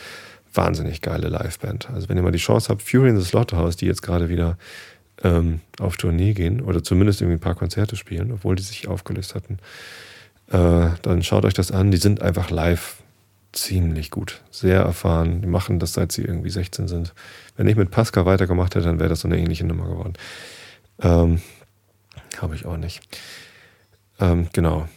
wahnsinnig 0.53 1.01
geile 1.01 1.27
Liveband. 1.27 1.89
Also 1.89 2.09
wenn 2.09 2.17
ihr 2.17 2.23
mal 2.23 2.31
die 2.31 2.39
Chance 2.39 2.69
habt, 2.69 2.81
Fury 2.81 3.09
in 3.09 3.19
the 3.19 3.25
Slaughterhouse, 3.25 3.75
die 3.75 3.85
jetzt 3.85 4.01
gerade 4.01 4.29
wieder 4.29 4.57
ähm, 5.23 5.59
auf 5.79 5.97
Tournee 5.97 6.33
gehen 6.33 6.61
oder 6.61 6.83
zumindest 6.83 7.21
irgendwie 7.21 7.37
ein 7.37 7.41
paar 7.41 7.55
Konzerte 7.55 7.95
spielen, 7.95 8.31
obwohl 8.31 8.55
die 8.55 8.63
sich 8.63 8.87
aufgelöst 8.87 9.35
hatten, 9.35 9.57
äh, 10.49 10.89
dann 11.01 11.23
schaut 11.23 11.45
euch 11.45 11.53
das 11.53 11.71
an. 11.71 11.91
Die 11.91 11.97
sind 11.97 12.21
einfach 12.21 12.49
live 12.49 12.97
ziemlich 13.51 14.11
gut, 14.11 14.41
sehr 14.51 14.81
erfahren. 14.81 15.41
Die 15.41 15.47
machen 15.47 15.79
das, 15.79 15.93
seit 15.93 16.11
sie 16.11 16.23
irgendwie 16.23 16.49
16 16.49 16.87
sind. 16.87 17.13
Wenn 17.55 17.67
ich 17.67 17.75
mit 17.75 17.91
Pascal 17.91 18.25
weitergemacht 18.25 18.75
hätte, 18.75 18.85
dann 18.85 18.99
wäre 18.99 19.09
das 19.09 19.21
so 19.21 19.27
eine 19.27 19.37
ähnliche 19.37 19.65
Nummer 19.65 19.87
geworden. 19.87 20.13
Ähm, 21.01 21.41
Habe 22.37 22.55
ich 22.55 22.65
auch 22.65 22.77
nicht. 22.77 23.01
Ähm, 24.19 24.47
genau. 24.53 24.87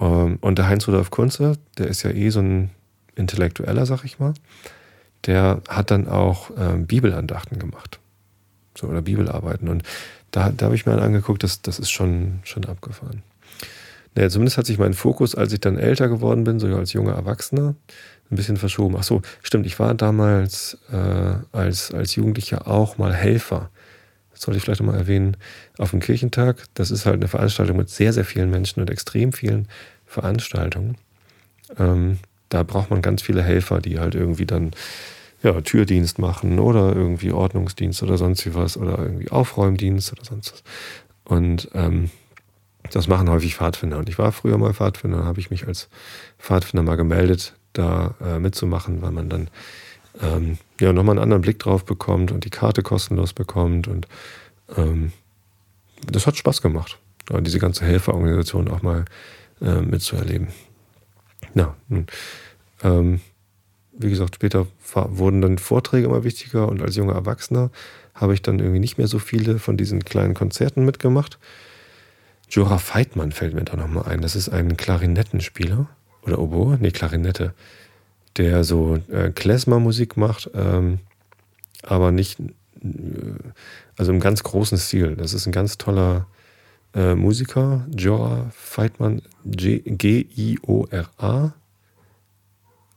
Ähm, 0.00 0.38
und 0.40 0.58
der 0.58 0.68
Heinz-Rudolf 0.68 1.10
Kunze, 1.10 1.58
der 1.78 1.88
ist 1.88 2.02
ja 2.02 2.10
eh 2.10 2.30
so 2.30 2.40
ein 2.40 2.70
Intellektueller, 3.16 3.86
sag 3.86 4.04
ich 4.04 4.18
mal, 4.18 4.34
der 5.26 5.62
hat 5.68 5.90
dann 5.90 6.08
auch 6.08 6.50
ähm, 6.56 6.86
Bibelandachten 6.86 7.58
gemacht. 7.58 7.98
So, 8.76 8.86
oder 8.86 9.02
Bibelarbeiten. 9.02 9.68
Und 9.68 9.82
da, 10.30 10.50
da 10.50 10.66
habe 10.66 10.76
ich 10.76 10.86
mir 10.86 11.00
angeguckt, 11.00 11.42
das, 11.42 11.62
das 11.62 11.80
ist 11.80 11.90
schon, 11.90 12.40
schon 12.44 12.64
abgefahren. 12.66 13.22
Naja, 14.18 14.30
zumindest 14.30 14.58
hat 14.58 14.66
sich 14.66 14.78
mein 14.78 14.94
Fokus, 14.94 15.36
als 15.36 15.52
ich 15.52 15.60
dann 15.60 15.78
älter 15.78 16.08
geworden 16.08 16.42
bin, 16.42 16.58
so 16.58 16.66
als 16.66 16.92
junger 16.92 17.12
Erwachsener, 17.12 17.76
ein 18.30 18.36
bisschen 18.36 18.56
verschoben. 18.56 18.96
Ach 18.98 19.04
so, 19.04 19.22
stimmt, 19.42 19.64
ich 19.64 19.78
war 19.78 19.94
damals 19.94 20.76
äh, 20.92 21.56
als, 21.56 21.94
als 21.94 22.16
Jugendlicher 22.16 22.66
auch 22.66 22.98
mal 22.98 23.14
Helfer 23.14 23.70
das 24.38 24.44
sollte 24.44 24.58
ich 24.58 24.64
vielleicht 24.64 24.80
nochmal 24.80 24.98
erwähnen, 24.98 25.36
auf 25.78 25.90
dem 25.90 25.98
Kirchentag. 25.98 26.64
Das 26.74 26.92
ist 26.92 27.06
halt 27.06 27.16
eine 27.16 27.26
Veranstaltung 27.26 27.76
mit 27.76 27.90
sehr, 27.90 28.12
sehr 28.12 28.24
vielen 28.24 28.50
Menschen 28.50 28.80
und 28.80 28.88
extrem 28.88 29.32
vielen 29.32 29.66
Veranstaltungen. 30.06 30.96
Ähm, 31.76 32.18
da 32.48 32.62
braucht 32.62 32.90
man 32.90 33.02
ganz 33.02 33.20
viele 33.20 33.42
Helfer, 33.42 33.80
die 33.80 33.98
halt 33.98 34.14
irgendwie 34.14 34.46
dann 34.46 34.70
ja, 35.42 35.60
Türdienst 35.60 36.20
machen 36.20 36.60
oder 36.60 36.94
irgendwie 36.94 37.32
Ordnungsdienst 37.32 38.00
oder 38.04 38.16
sonst 38.16 38.46
wie 38.46 38.54
was 38.54 38.76
oder 38.76 39.00
irgendwie 39.00 39.28
Aufräumdienst 39.28 40.12
oder 40.12 40.24
sonst 40.24 40.52
was. 40.52 40.62
Und 41.24 41.68
ähm, 41.74 42.10
das 42.92 43.08
machen 43.08 43.28
häufig 43.30 43.56
Pfadfinder. 43.56 43.98
Und 43.98 44.08
ich 44.08 44.18
war 44.18 44.32
früher 44.32 44.58
mal 44.58 44.74
Pfadfinder, 44.74 45.24
habe 45.24 45.40
ich 45.40 45.50
mich 45.50 45.66
als 45.66 45.88
Pfadfinder 46.38 46.82
mal 46.82 46.96
gemeldet, 46.96 47.54
da 47.72 48.14
äh, 48.24 48.38
mitzumachen, 48.38 49.02
weil 49.02 49.12
man 49.12 49.28
dann 49.28 49.50
ähm, 50.20 50.58
ja, 50.80 50.92
nochmal 50.92 51.14
einen 51.14 51.22
anderen 51.22 51.42
Blick 51.42 51.58
drauf 51.58 51.84
bekommt 51.84 52.32
und 52.32 52.44
die 52.44 52.50
Karte 52.50 52.82
kostenlos 52.82 53.32
bekommt. 53.32 53.88
Und 53.88 54.08
ähm, 54.76 55.12
das 56.06 56.26
hat 56.26 56.36
Spaß 56.36 56.62
gemacht, 56.62 56.98
diese 57.40 57.58
ganze 57.58 57.84
Helferorganisation 57.84 58.68
auch 58.68 58.82
mal 58.82 59.04
äh, 59.60 59.80
mitzuerleben. 59.80 60.48
Ja, 61.54 61.74
nun, 61.88 62.06
ähm, 62.82 63.20
wie 63.92 64.10
gesagt, 64.10 64.36
später 64.36 64.66
wurden 64.94 65.40
dann 65.40 65.58
Vorträge 65.58 66.06
immer 66.06 66.22
wichtiger 66.22 66.68
und 66.68 66.82
als 66.82 66.96
junger 66.96 67.14
Erwachsener 67.14 67.70
habe 68.14 68.34
ich 68.34 68.42
dann 68.42 68.58
irgendwie 68.58 68.78
nicht 68.78 68.98
mehr 68.98 69.08
so 69.08 69.18
viele 69.18 69.58
von 69.58 69.76
diesen 69.76 70.04
kleinen 70.04 70.34
Konzerten 70.34 70.84
mitgemacht. 70.84 71.38
Jura 72.50 72.78
Feitmann 72.78 73.32
fällt 73.32 73.54
mir 73.54 73.64
da 73.64 73.76
nochmal 73.76 74.04
ein. 74.04 74.20
Das 74.20 74.36
ist 74.36 74.48
ein 74.48 74.76
Klarinettenspieler 74.76 75.88
oder 76.22 76.38
Oboe, 76.38 76.78
nee, 76.80 76.90
Klarinette 76.90 77.54
der 78.38 78.64
so 78.64 78.98
äh, 79.10 79.30
Klezmer-Musik 79.30 80.16
macht, 80.16 80.50
ähm, 80.54 81.00
aber 81.82 82.12
nicht, 82.12 82.40
äh, 82.40 82.46
also 83.96 84.12
im 84.12 84.20
ganz 84.20 84.42
großen 84.42 84.78
Stil. 84.78 85.16
Das 85.16 85.34
ist 85.34 85.46
ein 85.46 85.52
ganz 85.52 85.76
toller 85.76 86.26
äh, 86.94 87.14
Musiker, 87.14 87.86
Jora 87.94 88.50
Feitmann, 88.54 89.22
G-I-O-R-A. 89.44 90.32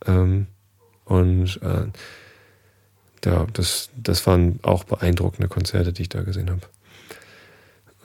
Ähm, 0.05 0.47
und 1.05 1.59
äh, 1.61 1.87
ja, 3.25 3.47
das, 3.53 3.89
das 3.95 4.25
waren 4.25 4.59
auch 4.63 4.83
beeindruckende 4.83 5.47
Konzerte, 5.47 5.91
die 5.93 6.03
ich 6.03 6.09
da 6.09 6.21
gesehen 6.21 6.49
habe. 6.49 6.61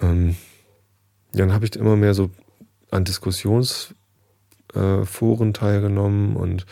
Ähm, 0.02 0.36
dann 1.36 1.52
habe 1.52 1.64
ich 1.64 1.76
immer 1.76 1.96
mehr 1.96 2.14
so 2.14 2.30
an 2.90 3.04
Diskussionsforen 3.04 3.94
teilgenommen 5.52 6.36
und 6.36 6.66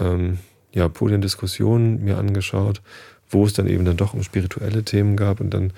ähm, 0.00 0.38
ja, 0.72 0.88
Podiendiskussionen 0.88 2.02
mir 2.02 2.18
angeschaut, 2.18 2.82
wo 3.28 3.44
es 3.44 3.52
dann 3.52 3.68
eben 3.68 3.84
dann 3.84 3.96
doch 3.96 4.14
um 4.14 4.22
spirituelle 4.22 4.84
Themen 4.84 5.16
gab 5.16 5.40
und 5.40 5.50
dann, 5.50 5.72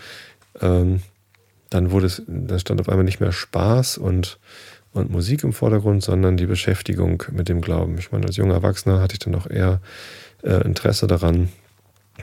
ähm, 0.60 1.02
dann 1.70 1.90
wurde 1.90 2.06
es, 2.06 2.22
dann 2.26 2.58
stand 2.58 2.80
auf 2.80 2.88
einmal 2.88 3.04
nicht 3.04 3.20
mehr 3.20 3.32
Spaß 3.32 3.98
und, 3.98 4.38
und 4.92 5.10
Musik 5.10 5.44
im 5.44 5.52
Vordergrund, 5.52 6.02
sondern 6.02 6.36
die 6.36 6.46
Beschäftigung 6.46 7.22
mit 7.32 7.48
dem 7.48 7.60
Glauben. 7.60 7.98
Ich 7.98 8.12
meine, 8.12 8.26
als 8.26 8.36
junger 8.36 8.54
Erwachsener 8.54 9.00
hatte 9.00 9.14
ich 9.14 9.18
dann 9.18 9.34
auch 9.34 9.48
eher 9.48 9.80
äh, 10.42 10.64
Interesse 10.64 11.06
daran, 11.06 11.50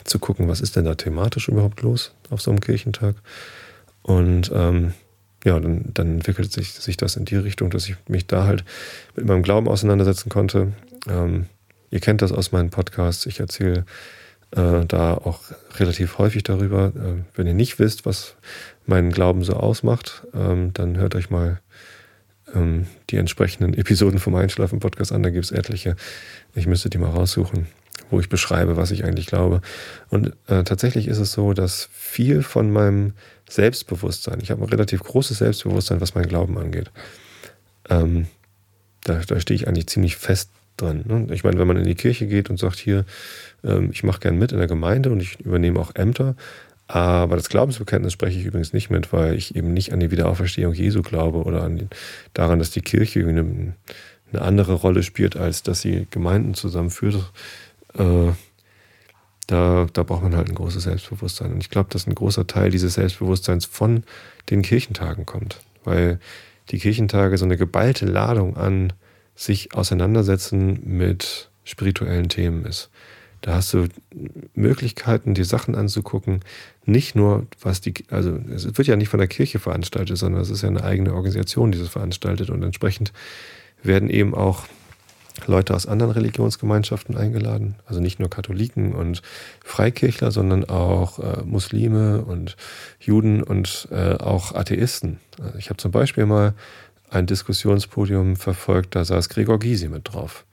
zu 0.03 0.19
gucken, 0.19 0.47
was 0.47 0.61
ist 0.61 0.75
denn 0.75 0.85
da 0.85 0.95
thematisch 0.95 1.47
überhaupt 1.47 1.81
los 1.81 2.13
auf 2.29 2.41
so 2.41 2.51
einem 2.51 2.61
Kirchentag. 2.61 3.15
Und 4.01 4.51
ähm, 4.53 4.93
ja, 5.43 5.59
dann, 5.59 5.85
dann 5.93 6.15
entwickelt 6.15 6.51
sich, 6.51 6.73
sich 6.73 6.97
das 6.97 7.15
in 7.15 7.25
die 7.25 7.35
Richtung, 7.35 7.69
dass 7.69 7.87
ich 7.87 7.95
mich 8.07 8.27
da 8.27 8.45
halt 8.45 8.63
mit 9.15 9.25
meinem 9.25 9.43
Glauben 9.43 9.67
auseinandersetzen 9.67 10.29
konnte. 10.29 10.73
Ähm, 11.09 11.47
Ihr 11.93 11.99
kennt 11.99 12.23
das 12.23 12.31
aus 12.31 12.51
meinen 12.51 12.71
Podcasts. 12.71 13.27
Ich 13.27 13.39
erzähle 13.39 13.85
äh, 14.49 14.83
da 14.87 15.13
auch 15.13 15.41
relativ 15.75 16.17
häufig 16.17 16.41
darüber. 16.41 16.87
Äh, 16.87 17.21
wenn 17.35 17.45
ihr 17.45 17.53
nicht 17.53 17.77
wisst, 17.77 18.03
was 18.03 18.33
meinen 18.87 19.11
Glauben 19.11 19.43
so 19.43 19.53
ausmacht, 19.53 20.23
ähm, 20.33 20.73
dann 20.73 20.97
hört 20.97 21.13
euch 21.13 21.29
mal 21.29 21.59
ähm, 22.55 22.87
die 23.11 23.17
entsprechenden 23.17 23.75
Episoden 23.75 24.17
vom 24.17 24.33
Einschlafen-Podcast 24.33 25.11
an. 25.11 25.21
Da 25.21 25.29
gibt 25.29 25.45
es 25.45 25.51
etliche. 25.51 25.95
Ich 26.55 26.65
müsste 26.65 26.89
die 26.89 26.97
mal 26.97 27.11
raussuchen, 27.11 27.67
wo 28.09 28.19
ich 28.19 28.27
beschreibe, 28.27 28.75
was 28.75 28.89
ich 28.89 29.05
eigentlich 29.05 29.27
glaube. 29.27 29.61
Und 30.09 30.33
äh, 30.47 30.63
tatsächlich 30.63 31.07
ist 31.07 31.19
es 31.19 31.31
so, 31.31 31.53
dass 31.53 31.89
viel 31.93 32.41
von 32.41 32.71
meinem 32.71 33.13
Selbstbewusstsein, 33.53 34.39
ich 34.41 34.51
habe 34.51 34.63
ein 34.63 34.69
relativ 34.69 35.03
großes 35.03 35.37
Selbstbewusstsein, 35.37 36.01
was 36.01 36.15
mein 36.15 36.27
Glauben 36.27 36.57
angeht. 36.57 36.91
Ähm, 37.89 38.27
da, 39.03 39.19
da 39.19 39.39
stehe 39.39 39.55
ich 39.55 39.67
eigentlich 39.67 39.87
ziemlich 39.87 40.15
fest 40.15 40.49
dran. 40.77 41.03
Ne? 41.05 41.27
Ich 41.33 41.43
meine, 41.43 41.59
wenn 41.59 41.67
man 41.67 41.77
in 41.77 41.85
die 41.85 41.95
Kirche 41.95 42.27
geht 42.27 42.49
und 42.49 42.57
sagt, 42.57 42.79
hier, 42.79 43.05
ähm, 43.63 43.89
ich 43.91 44.03
mache 44.03 44.21
gern 44.21 44.37
mit 44.37 44.51
in 44.51 44.57
der 44.57 44.67
Gemeinde 44.67 45.11
und 45.11 45.19
ich 45.19 45.39
übernehme 45.39 45.79
auch 45.79 45.95
Ämter, 45.95 46.35
Aber 46.87 47.35
das 47.37 47.49
Glaubensbekenntnis 47.49 48.13
spreche 48.13 48.39
ich 48.39 48.45
übrigens 48.45 48.73
nicht 48.73 48.89
mit, 48.89 49.13
weil 49.13 49.35
ich 49.35 49.55
eben 49.55 49.73
nicht 49.73 49.93
an 49.93 49.99
die 49.99 50.11
Wiederauferstehung 50.11 50.73
Jesu 50.73 51.01
glaube 51.01 51.43
oder 51.43 51.63
an 51.63 51.77
die, 51.77 51.87
daran, 52.33 52.59
dass 52.59 52.71
die 52.71 52.81
Kirche 52.81 53.21
eine, 53.21 53.73
eine, 54.31 54.41
andere 54.41 54.73
Rolle 54.73 55.03
spielt, 55.03 55.37
als 55.37 55.63
dass 55.63 55.81
sie 55.81 56.07
Gemeinden 56.11 56.55
zusammenführt. 56.55 57.31
Äh, 57.97 58.31
da, 59.47 59.87
da 59.91 60.03
braucht 60.03 60.23
man 60.23 60.35
halt 60.35 60.49
ein 60.49 60.55
großes 60.55 60.83
Selbstbewusstsein. 60.83 61.53
Und 61.53 61.61
ich 61.61 61.69
glaube, 61.69 61.89
dass 61.91 62.07
ein 62.07 62.15
großer 62.15 62.47
Teil 62.47 62.69
dieses 62.69 62.95
Selbstbewusstseins 62.95 63.65
von 63.65 64.03
den 64.49 64.61
Kirchentagen 64.61 65.25
kommt, 65.25 65.61
weil 65.83 66.19
die 66.69 66.79
Kirchentage 66.79 67.37
so 67.37 67.45
eine 67.45 67.57
geballte 67.57 68.05
Ladung 68.05 68.57
an 68.57 68.93
sich 69.35 69.73
auseinandersetzen 69.73 70.79
mit 70.83 71.49
spirituellen 71.63 72.29
Themen 72.29 72.65
ist. 72.65 72.89
Da 73.41 73.55
hast 73.55 73.73
du 73.73 73.87
Möglichkeiten, 74.53 75.33
die 75.33 75.43
Sachen 75.43 75.75
anzugucken. 75.75 76.39
Nicht 76.85 77.13
nur, 77.13 77.45
was 77.59 77.81
die, 77.81 77.93
also 78.09 78.39
es 78.55 78.65
wird 78.77 78.87
ja 78.87 78.95
nicht 78.95 79.09
von 79.09 79.19
der 79.19 79.27
Kirche 79.27 79.59
veranstaltet, 79.59 80.17
sondern 80.17 80.41
es 80.41 80.49
ist 80.49 80.61
ja 80.61 80.69
eine 80.69 80.83
eigene 80.83 81.13
Organisation, 81.13 81.73
die 81.73 81.79
das 81.79 81.89
veranstaltet. 81.89 82.49
Und 82.49 82.63
entsprechend 82.63 83.11
werden 83.81 84.09
eben 84.09 84.33
auch 84.33 84.65
Leute 85.47 85.73
aus 85.73 85.87
anderen 85.87 86.11
Religionsgemeinschaften 86.11 87.17
eingeladen. 87.17 87.75
Also 87.85 87.99
nicht 87.99 88.19
nur 88.19 88.29
Katholiken 88.29 88.93
und 88.93 89.21
Freikirchler, 89.63 90.31
sondern 90.31 90.65
auch 90.65 91.19
äh, 91.19 91.43
Muslime 91.43 92.23
und 92.23 92.55
Juden 92.99 93.41
und 93.41 93.87
äh, 93.91 94.15
auch 94.15 94.53
Atheisten. 94.53 95.19
Also 95.41 95.57
ich 95.57 95.69
habe 95.69 95.77
zum 95.77 95.91
Beispiel 95.91 96.25
mal 96.25 96.53
ein 97.09 97.25
Diskussionspodium 97.25 98.35
verfolgt, 98.35 98.95
da 98.95 99.05
saß 99.05 99.29
Gregor 99.29 99.59
Gysi 99.59 99.87
mit 99.87 100.13
drauf. 100.13 100.45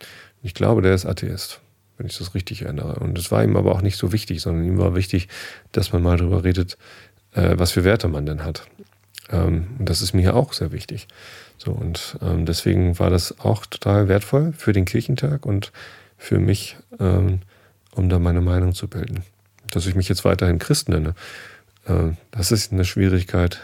Ich 0.43 0.55
glaube, 0.55 0.83
der 0.83 0.95
ist 0.95 1.07
Atheist 1.07 1.61
wenn 2.01 2.07
ich 2.07 2.17
das 2.17 2.35
richtig 2.35 2.63
erinnere. 2.63 2.95
Und 2.95 3.19
es 3.19 3.31
war 3.31 3.45
ihm 3.45 3.59
aber 3.59 3.73
auch 3.73 3.83
nicht 3.83 3.99
so 3.99 4.11
wichtig, 4.11 4.41
sondern 4.41 4.65
ihm 4.65 4.79
war 4.79 4.95
wichtig, 4.95 5.29
dass 5.73 5.93
man 5.93 6.03
mal 6.03 6.17
darüber 6.17 6.45
redet, 6.45 6.79
äh, 7.35 7.57
was 7.59 7.73
für 7.73 7.85
Werte 7.85 8.09
man 8.09 8.25
denn 8.25 8.43
hat. 8.43 8.63
Ähm, 9.29 9.67
und 9.79 9.87
das 9.87 10.01
ist 10.01 10.15
mir 10.15 10.35
auch 10.35 10.55
sehr 10.55 10.73
wichtig. 10.73 11.09
So, 11.63 11.73
und 11.73 12.17
ähm, 12.23 12.47
deswegen 12.47 12.99
war 12.99 13.11
das 13.11 13.39
auch 13.39 13.67
total 13.67 14.09
wertvoll 14.09 14.55
für 14.57 14.73
den 14.73 14.87
Kirchentag 14.87 15.45
und 15.45 15.73
für 16.17 16.39
mich, 16.39 16.79
ähm, 16.99 17.41
um 17.95 18.09
da 18.09 18.19
meine 18.19 18.41
Meinung 18.41 18.73
zu 18.73 18.89
bilden. 18.89 19.25
Dass 19.71 19.85
ich 19.85 19.95
mich 19.95 20.09
jetzt 20.09 20.25
weiterhin 20.25 20.59
Christ 20.59 20.89
nenne, 20.89 21.15
äh, 21.85 22.13
das 22.31 22.51
ist 22.51 22.73
eine 22.73 22.87
Schwierigkeit, 22.87 23.61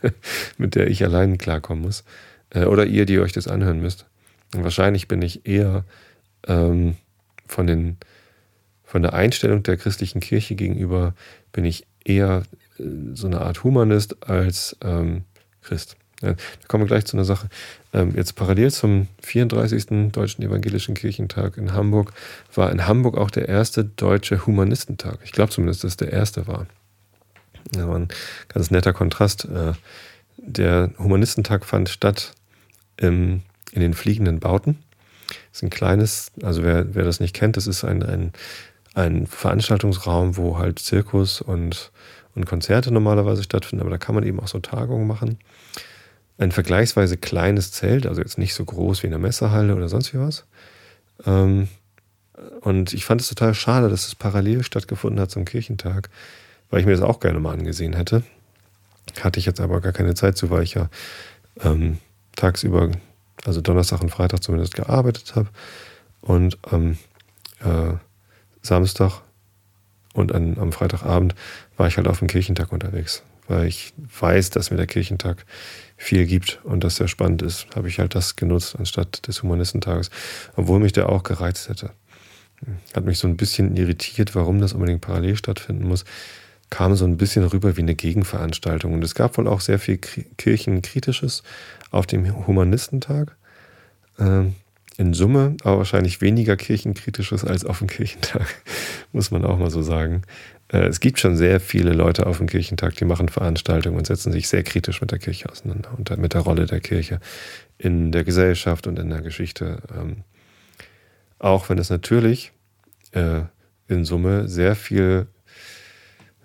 mit 0.58 0.76
der 0.76 0.86
ich 0.86 1.02
allein 1.02 1.36
klarkommen 1.36 1.82
muss. 1.82 2.04
Äh, 2.50 2.66
oder 2.66 2.86
ihr, 2.86 3.04
die 3.04 3.18
euch 3.18 3.32
das 3.32 3.48
anhören 3.48 3.80
müsst. 3.80 4.06
Und 4.54 4.62
wahrscheinlich 4.62 5.08
bin 5.08 5.20
ich 5.20 5.44
eher 5.44 5.84
ähm, 6.46 6.94
von, 7.48 7.66
den, 7.66 7.96
von 8.84 9.02
der 9.02 9.12
Einstellung 9.12 9.64
der 9.64 9.76
christlichen 9.76 10.20
Kirche 10.20 10.54
gegenüber 10.54 11.14
bin 11.50 11.64
ich 11.64 11.84
eher 12.04 12.44
äh, 12.78 12.84
so 13.14 13.26
eine 13.26 13.40
Art 13.40 13.64
Humanist 13.64 14.22
als 14.22 14.76
ähm, 14.82 15.24
Christ. 15.62 15.96
Da 16.24 16.68
kommen 16.68 16.84
wir 16.84 16.88
gleich 16.88 17.04
zu 17.04 17.16
einer 17.16 17.24
Sache. 17.24 17.48
Ähm, 17.92 18.14
jetzt 18.16 18.34
parallel 18.34 18.70
zum 18.70 19.08
34. 19.22 20.10
Deutschen 20.12 20.42
Evangelischen 20.42 20.94
Kirchentag 20.94 21.56
in 21.56 21.72
Hamburg 21.72 22.12
war 22.54 22.70
in 22.70 22.86
Hamburg 22.86 23.16
auch 23.16 23.30
der 23.30 23.48
erste 23.48 23.84
deutsche 23.84 24.46
Humanistentag. 24.46 25.18
Ich 25.24 25.32
glaube 25.32 25.52
zumindest, 25.52 25.84
dass 25.84 25.96
der 25.96 26.12
erste 26.12 26.46
war. 26.46 26.66
Das 27.72 27.86
war 27.86 27.96
ein 27.96 28.08
ganz 28.48 28.70
netter 28.70 28.92
Kontrast. 28.92 29.44
Äh, 29.46 29.72
der 30.36 30.90
Humanistentag 30.98 31.64
fand 31.64 31.88
statt 31.88 32.32
in 32.96 33.42
den 33.74 33.94
fliegenden 33.94 34.40
Bauten. 34.40 34.78
Das 35.26 35.58
ist 35.58 35.62
ein 35.62 35.70
kleines, 35.70 36.32
also 36.42 36.62
wer, 36.62 36.94
wer 36.94 37.04
das 37.04 37.20
nicht 37.20 37.34
kennt, 37.34 37.56
das 37.56 37.66
ist 37.66 37.84
ein, 37.84 38.02
ein, 38.02 38.32
ein 38.94 39.26
Veranstaltungsraum, 39.26 40.36
wo 40.36 40.58
halt 40.58 40.78
Zirkus 40.78 41.40
und, 41.40 41.90
und 42.34 42.46
Konzerte 42.46 42.92
normalerweise 42.92 43.42
stattfinden, 43.42 43.82
aber 43.82 43.90
da 43.90 43.98
kann 43.98 44.14
man 44.14 44.24
eben 44.24 44.40
auch 44.40 44.48
so 44.48 44.58
Tagungen 44.58 45.06
machen. 45.06 45.38
Ein 46.36 46.52
vergleichsweise 46.52 47.16
kleines 47.16 47.72
Zelt, 47.72 48.06
also 48.06 48.20
jetzt 48.20 48.38
nicht 48.38 48.54
so 48.54 48.64
groß 48.64 49.02
wie 49.02 49.06
in 49.06 49.12
der 49.12 49.20
Messehalle 49.20 49.74
oder 49.74 49.88
sonst 49.88 50.12
wie 50.12 50.18
was. 50.18 50.44
Ähm, 51.26 51.68
und 52.60 52.92
ich 52.92 53.04
fand 53.04 53.20
es 53.20 53.28
total 53.28 53.54
schade, 53.54 53.88
dass 53.88 54.06
es 54.06 54.14
parallel 54.14 54.64
stattgefunden 54.64 55.20
hat 55.20 55.30
zum 55.30 55.44
Kirchentag, 55.44 56.10
weil 56.70 56.80
ich 56.80 56.86
mir 56.86 56.92
das 56.92 57.02
auch 57.02 57.20
gerne 57.20 57.38
mal 57.38 57.52
angesehen 57.52 57.94
hätte. 57.94 58.24
Hatte 59.20 59.38
ich 59.38 59.46
jetzt 59.46 59.60
aber 59.60 59.80
gar 59.80 59.92
keine 59.92 60.14
Zeit 60.14 60.36
zu, 60.36 60.50
weil 60.50 60.64
ich 60.64 60.74
ja 60.74 60.88
ähm, 61.62 61.98
tagsüber 62.34 62.90
also 63.44 63.60
Donnerstag 63.60 64.00
und 64.00 64.10
Freitag 64.10 64.42
zumindest 64.42 64.74
gearbeitet 64.74 65.34
habe 65.36 65.48
und 66.20 66.58
am 66.62 66.92
äh, 67.60 67.94
Samstag 68.62 69.20
und 70.14 70.32
an, 70.32 70.56
am 70.58 70.72
Freitagabend 70.72 71.34
war 71.76 71.86
ich 71.86 71.96
halt 71.96 72.08
auf 72.08 72.20
dem 72.20 72.28
Kirchentag 72.28 72.72
unterwegs, 72.72 73.22
weil 73.48 73.66
ich 73.66 73.92
weiß, 74.20 74.50
dass 74.50 74.70
mir 74.70 74.76
der 74.76 74.86
Kirchentag 74.86 75.44
viel 75.96 76.26
gibt 76.26 76.60
und 76.64 76.84
das 76.84 76.96
sehr 76.96 77.08
spannend 77.08 77.42
ist, 77.42 77.66
habe 77.74 77.88
ich 77.88 77.98
halt 77.98 78.14
das 78.14 78.36
genutzt 78.36 78.76
anstatt 78.78 79.26
des 79.26 79.42
Humanistentages, 79.42 80.10
obwohl 80.56 80.80
mich 80.80 80.92
der 80.92 81.08
auch 81.08 81.22
gereizt 81.22 81.68
hätte. 81.68 81.90
Hat 82.94 83.04
mich 83.04 83.18
so 83.18 83.28
ein 83.28 83.36
bisschen 83.36 83.76
irritiert, 83.76 84.34
warum 84.34 84.60
das 84.60 84.72
unbedingt 84.72 85.00
parallel 85.00 85.36
stattfinden 85.36 85.86
muss. 85.86 86.04
Kam 86.70 86.96
so 86.96 87.04
ein 87.04 87.16
bisschen 87.16 87.44
rüber 87.44 87.76
wie 87.76 87.82
eine 87.82 87.94
Gegenveranstaltung. 87.94 88.94
Und 88.94 89.04
es 89.04 89.14
gab 89.14 89.36
wohl 89.36 89.46
auch 89.46 89.60
sehr 89.60 89.78
viel 89.78 89.98
Kirchenkritisches, 89.98 91.42
auf 91.90 92.06
dem 92.06 92.46
Humanistentag. 92.46 93.36
Ähm, 94.18 94.54
in 94.96 95.12
Summe 95.12 95.56
aber 95.62 95.78
wahrscheinlich 95.78 96.20
weniger 96.20 96.56
Kirchenkritisches 96.56 97.44
als 97.44 97.64
auf 97.64 97.78
dem 97.78 97.88
Kirchentag, 97.88 98.46
muss 99.12 99.30
man 99.30 99.44
auch 99.44 99.58
mal 99.58 99.70
so 99.70 99.82
sagen. 99.82 100.22
Äh, 100.74 100.88
es 100.88 101.00
gibt 101.00 101.20
schon 101.20 101.36
sehr 101.36 101.60
viele 101.60 101.92
Leute 101.92 102.26
auf 102.26 102.38
dem 102.38 102.48
Kirchentag, 102.48 102.96
die 102.96 103.04
machen 103.04 103.28
Veranstaltungen 103.28 103.96
und 103.96 104.06
setzen 104.06 104.32
sich 104.32 104.48
sehr 104.48 104.64
kritisch 104.64 105.00
mit 105.00 105.12
der 105.12 105.18
Kirche 105.18 105.48
auseinander 105.48 105.90
und 105.96 106.16
mit 106.18 106.34
der 106.34 106.40
Rolle 106.40 106.66
der 106.66 106.80
Kirche 106.80 107.20
in 107.78 108.10
der 108.10 108.24
Gesellschaft 108.24 108.86
und 108.86 108.98
in 108.98 109.10
der 109.10 109.22
Geschichte. 109.22 109.78
Ähm, 109.96 110.24
auch 111.38 111.68
wenn 111.68 111.78
es 111.78 111.90
natürlich 111.90 112.52
äh, 113.12 113.42
in 113.86 114.04
Summe 114.04 114.48
sehr 114.48 114.74
viel 114.74 115.28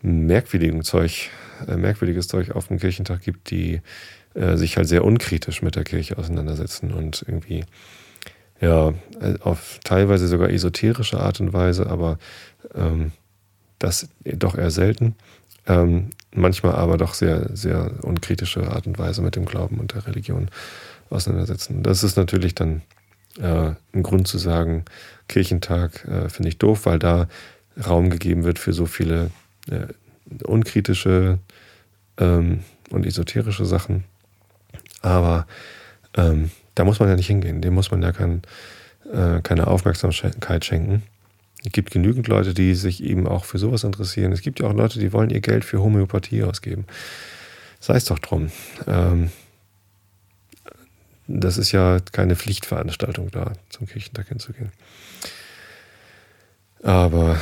merkwürdigen 0.01 0.83
Zeug, 0.83 1.29
äh, 1.67 1.75
merkwürdiges 1.75 2.27
Zeug 2.27 2.51
auf 2.51 2.67
dem 2.67 2.77
Kirchentag 2.77 3.21
gibt, 3.21 3.49
die 3.49 3.81
sich 4.53 4.77
halt 4.77 4.87
sehr 4.87 5.03
unkritisch 5.03 5.63
mit 5.63 5.75
der 5.75 5.83
Kirche 5.83 6.15
auseinandersetzen 6.15 6.93
und 6.93 7.25
irgendwie 7.27 7.65
ja 8.61 8.93
auf 9.41 9.79
teilweise 9.83 10.27
sogar 10.27 10.51
esoterische 10.51 11.19
Art 11.19 11.41
und 11.41 11.51
Weise, 11.51 11.87
aber 11.87 12.19
ähm, 12.75 13.11
das 13.79 14.09
doch 14.23 14.57
eher 14.57 14.71
selten. 14.71 15.15
Ähm, 15.67 16.09
manchmal 16.33 16.75
aber 16.75 16.97
doch 16.97 17.13
sehr, 17.13 17.49
sehr 17.55 18.03
unkritische 18.03 18.71
Art 18.71 18.87
und 18.87 18.97
Weise 18.97 19.21
mit 19.21 19.35
dem 19.35 19.45
Glauben 19.45 19.79
und 19.79 19.93
der 19.93 20.05
Religion 20.07 20.49
auseinandersetzen. 21.09 21.83
Das 21.83 22.03
ist 22.03 22.17
natürlich 22.17 22.55
dann 22.55 22.81
äh, 23.39 23.71
ein 23.93 24.03
Grund 24.03 24.27
zu 24.27 24.37
sagen, 24.37 24.85
Kirchentag 25.27 26.05
äh, 26.05 26.29
finde 26.29 26.49
ich 26.49 26.57
doof, 26.57 26.85
weil 26.85 26.99
da 26.99 27.27
Raum 27.85 28.09
gegeben 28.09 28.43
wird 28.43 28.59
für 28.59 28.73
so 28.73 28.85
viele 28.85 29.31
äh, 29.69 29.87
unkritische 30.43 31.39
ähm, 32.17 32.63
und 32.89 33.05
esoterische 33.05 33.65
Sachen. 33.65 34.03
Aber 35.01 35.47
ähm, 36.15 36.51
da 36.75 36.83
muss 36.83 36.99
man 36.99 37.09
ja 37.09 37.15
nicht 37.15 37.27
hingehen, 37.27 37.61
dem 37.61 37.73
muss 37.73 37.91
man 37.91 38.01
ja 38.01 38.11
kein, 38.11 38.41
äh, 39.11 39.41
keine 39.41 39.67
Aufmerksamkeit 39.67 40.65
schenken. 40.65 41.03
Es 41.63 41.71
gibt 41.71 41.91
genügend 41.91 42.27
Leute, 42.27 42.53
die 42.53 42.73
sich 42.73 43.03
eben 43.03 43.27
auch 43.27 43.45
für 43.45 43.57
sowas 43.57 43.83
interessieren. 43.83 44.31
Es 44.31 44.41
gibt 44.41 44.59
ja 44.59 44.67
auch 44.67 44.73
Leute, 44.73 44.99
die 44.99 45.11
wollen 45.11 45.29
ihr 45.29 45.41
Geld 45.41 45.65
für 45.65 45.81
Homöopathie 45.81 46.43
ausgeben. 46.43 46.85
Sei 47.79 47.95
es 47.95 48.05
doch 48.05 48.19
drum. 48.19 48.51
Ähm, 48.87 49.29
das 51.27 51.57
ist 51.57 51.71
ja 51.71 51.99
keine 52.11 52.35
Pflichtveranstaltung 52.35 53.29
da, 53.31 53.53
zum 53.69 53.87
Kirchentag 53.87 54.29
hinzugehen. 54.29 54.71
Aber 56.81 57.37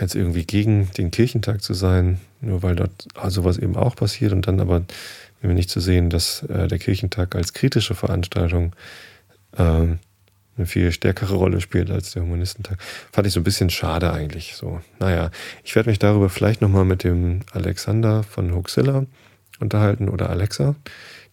jetzt 0.00 0.14
irgendwie 0.14 0.44
gegen 0.44 0.90
den 0.98 1.10
Kirchentag 1.10 1.62
zu 1.62 1.72
sein, 1.72 2.20
nur 2.40 2.62
weil 2.62 2.74
dort 2.74 3.06
sowas 3.28 3.58
eben 3.58 3.76
auch 3.76 3.94
passiert 3.94 4.32
und 4.32 4.46
dann 4.46 4.60
aber 4.60 4.82
mir 5.40 5.54
nicht 5.54 5.70
zu 5.70 5.80
sehen, 5.80 6.10
dass 6.10 6.42
äh, 6.44 6.68
der 6.68 6.78
Kirchentag 6.78 7.34
als 7.34 7.52
kritische 7.52 7.94
Veranstaltung 7.94 8.74
ähm, 9.56 9.98
eine 10.56 10.66
viel 10.66 10.92
stärkere 10.92 11.34
Rolle 11.34 11.60
spielt 11.60 11.90
als 11.90 12.12
der 12.12 12.22
Humanistentag. 12.22 12.78
Fand 13.10 13.26
ich 13.26 13.32
so 13.32 13.40
ein 13.40 13.44
bisschen 13.44 13.70
schade 13.70 14.12
eigentlich. 14.12 14.54
So, 14.54 14.80
naja, 14.98 15.30
ich 15.64 15.74
werde 15.74 15.88
mich 15.88 15.98
darüber 15.98 16.28
vielleicht 16.28 16.60
nochmal 16.60 16.84
mit 16.84 17.04
dem 17.04 17.40
Alexander 17.52 18.22
von 18.22 18.54
Huxilla 18.54 19.06
unterhalten 19.60 20.08
oder 20.08 20.30
Alexa. 20.30 20.74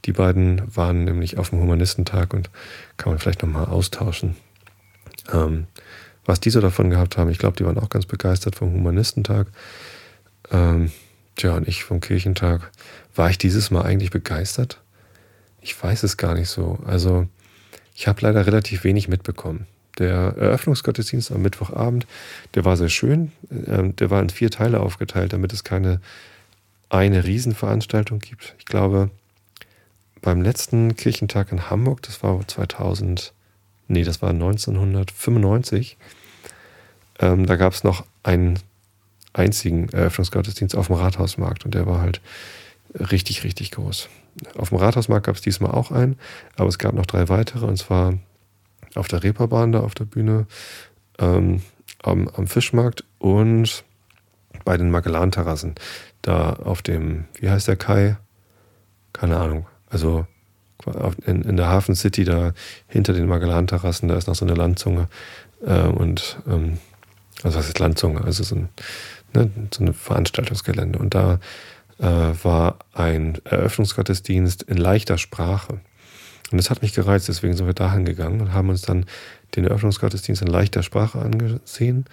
Die 0.05 0.13
beiden 0.13 0.61
waren 0.73 1.03
nämlich 1.03 1.37
auf 1.37 1.49
dem 1.49 1.59
Humanistentag 1.59 2.33
und 2.33 2.49
kann 2.97 3.11
man 3.11 3.19
vielleicht 3.19 3.41
nochmal 3.41 3.65
austauschen. 3.65 4.37
Ähm, 5.33 5.67
was 6.25 6.39
die 6.39 6.49
so 6.49 6.61
davon 6.61 6.89
gehabt 6.89 7.17
haben, 7.17 7.29
ich 7.29 7.39
glaube, 7.39 7.57
die 7.57 7.65
waren 7.65 7.77
auch 7.77 7.89
ganz 7.89 8.05
begeistert 8.05 8.55
vom 8.55 8.73
Humanistentag. 8.73 9.47
Ähm, 10.51 10.91
tja, 11.35 11.55
und 11.55 11.67
ich 11.67 11.83
vom 11.83 11.99
Kirchentag. 11.99 12.71
War 13.15 13.29
ich 13.29 13.37
dieses 13.37 13.71
Mal 13.71 13.81
eigentlich 13.81 14.11
begeistert? 14.11 14.81
Ich 15.61 15.81
weiß 15.81 16.03
es 16.03 16.15
gar 16.15 16.35
nicht 16.35 16.49
so. 16.49 16.79
Also, 16.85 17.27
ich 17.99 18.07
habe 18.07 18.21
leider 18.21 18.47
relativ 18.47 18.85
wenig 18.85 19.09
mitbekommen. 19.09 19.67
der 19.97 20.33
Eröffnungsgottesdienst 20.37 21.33
am 21.33 21.41
Mittwochabend, 21.41 22.07
der 22.55 22.63
war 22.63 22.77
sehr 22.77 22.87
schön. 22.87 23.33
Ähm, 23.67 23.93
der 23.97 24.09
war 24.09 24.21
in 24.21 24.29
vier 24.29 24.49
Teile 24.49 24.79
aufgeteilt, 24.79 25.33
damit 25.33 25.51
es 25.51 25.65
keine 25.65 25.99
eine 26.87 27.25
Riesenveranstaltung 27.25 28.19
gibt. 28.19 28.55
Ich 28.57 28.63
glaube, 28.63 29.11
beim 30.21 30.41
letzten 30.41 30.95
Kirchentag 30.95 31.51
in 31.51 31.69
Hamburg, 31.69 32.01
das 32.03 32.23
war 32.23 32.47
2000, 32.47 33.33
nee, 33.89 34.03
das 34.03 34.21
war 34.21 34.29
1995, 34.29 35.97
ähm, 37.19 37.45
da 37.45 37.57
gab 37.57 37.73
es 37.73 37.83
noch 37.83 38.05
einen 38.23 38.59
einzigen 39.33 39.89
Eröffnungsgottesdienst 39.89 40.73
auf 40.73 40.87
dem 40.87 40.95
Rathausmarkt 40.95 41.65
und 41.65 41.75
der 41.75 41.85
war 41.85 41.99
halt 41.99 42.21
richtig, 42.93 43.43
richtig 43.43 43.71
groß. 43.71 44.07
Auf 44.57 44.69
dem 44.69 44.77
Rathausmarkt 44.77 45.25
gab 45.25 45.35
es 45.35 45.41
diesmal 45.41 45.71
auch 45.71 45.91
einen, 45.91 46.17
aber 46.55 46.69
es 46.69 46.77
gab 46.77 46.93
noch 46.93 47.05
drei 47.05 47.29
weitere 47.29 47.65
und 47.65 47.77
zwar 47.77 48.13
auf 48.95 49.07
der 49.07 49.23
Reeperbahn 49.23 49.71
da 49.71 49.81
auf 49.81 49.95
der 49.95 50.05
Bühne, 50.05 50.47
ähm, 51.19 51.61
am, 52.01 52.27
am, 52.29 52.47
Fischmarkt 52.47 53.03
und 53.17 53.83
bei 54.65 54.77
den 54.77 54.89
Magellan-Terrassen. 54.89 55.75
Da 56.21 56.53
auf 56.53 56.81
dem, 56.81 57.25
wie 57.39 57.49
heißt 57.49 57.67
der 57.67 57.75
Kai? 57.75 58.17
Keine 59.13 59.37
Ahnung. 59.37 59.67
Also 59.89 60.25
in, 61.25 61.41
in 61.41 61.57
der 61.57 61.67
Hafen 61.67 61.95
City, 61.95 62.23
da 62.23 62.53
hinter 62.87 63.13
den 63.13 63.27
Magellan-Terrassen, 63.27 64.07
da 64.07 64.15
ist 64.15 64.27
noch 64.27 64.35
so 64.35 64.45
eine 64.45 64.55
Landzunge. 64.55 65.07
Äh, 65.65 65.87
und, 65.87 66.39
ähm, 66.47 66.79
also 67.43 67.59
was 67.59 67.67
ist 67.67 67.79
Landzunge? 67.79 68.23
Also 68.23 68.43
so 68.43 68.55
ein, 68.55 68.69
ne, 69.33 69.49
so 69.73 69.83
ein 69.83 69.93
Veranstaltungsgelände. 69.93 70.99
Und 70.99 71.13
da 71.13 71.39
äh, 71.99 72.05
war 72.43 72.79
ein 72.93 73.37
Eröffnungsgottesdienst 73.45 74.63
in 74.63 74.77
leichter 74.77 75.17
Sprache. 75.17 75.79
Und 76.51 76.57
das 76.57 76.69
hat 76.69 76.81
mich 76.81 76.93
gereizt, 76.93 77.27
deswegen 77.27 77.55
sind 77.55 77.67
wir 77.67 77.73
dahin 77.73 78.05
gegangen 78.05 78.41
und 78.41 78.53
haben 78.53 78.69
uns 78.69 78.81
dann 78.81 79.05
den 79.55 79.65
Eröffnungsgottesdienst 79.65 80.41
in 80.41 80.47
leichter 80.47 80.83
Sprache 80.83 81.19
angesehen. 81.19 82.05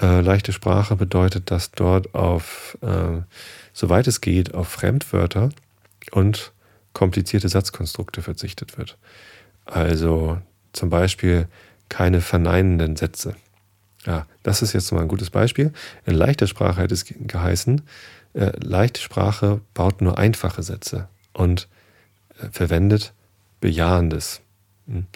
Äh, 0.00 0.20
leichte 0.20 0.52
Sprache 0.52 0.96
bedeutet, 0.96 1.50
dass 1.50 1.70
dort 1.70 2.14
auf, 2.14 2.76
äh, 2.80 3.22
soweit 3.72 4.06
es 4.06 4.20
geht, 4.20 4.54
auf 4.54 4.68
Fremdwörter 4.68 5.50
und 6.10 6.52
komplizierte 6.92 7.48
Satzkonstrukte 7.48 8.22
verzichtet 8.22 8.78
wird. 8.78 8.96
Also 9.64 10.38
zum 10.72 10.90
Beispiel 10.90 11.46
keine 11.88 12.20
verneinenden 12.20 12.96
Sätze. 12.96 13.36
Ja, 14.06 14.26
das 14.42 14.62
ist 14.62 14.72
jetzt 14.72 14.90
mal 14.92 15.02
ein 15.02 15.08
gutes 15.08 15.30
Beispiel. 15.30 15.72
In 16.06 16.14
leichter 16.14 16.46
Sprache 16.46 16.80
hätte 16.80 16.94
es 16.94 17.04
geheißen, 17.04 17.82
äh, 18.34 18.52
leichte 18.62 19.00
Sprache 19.00 19.60
baut 19.74 20.00
nur 20.00 20.18
einfache 20.18 20.62
Sätze 20.62 21.08
und 21.32 21.68
äh, 22.40 22.48
verwendet 22.50 23.12
Bejahendes 23.60 24.40
hm, 24.86 25.06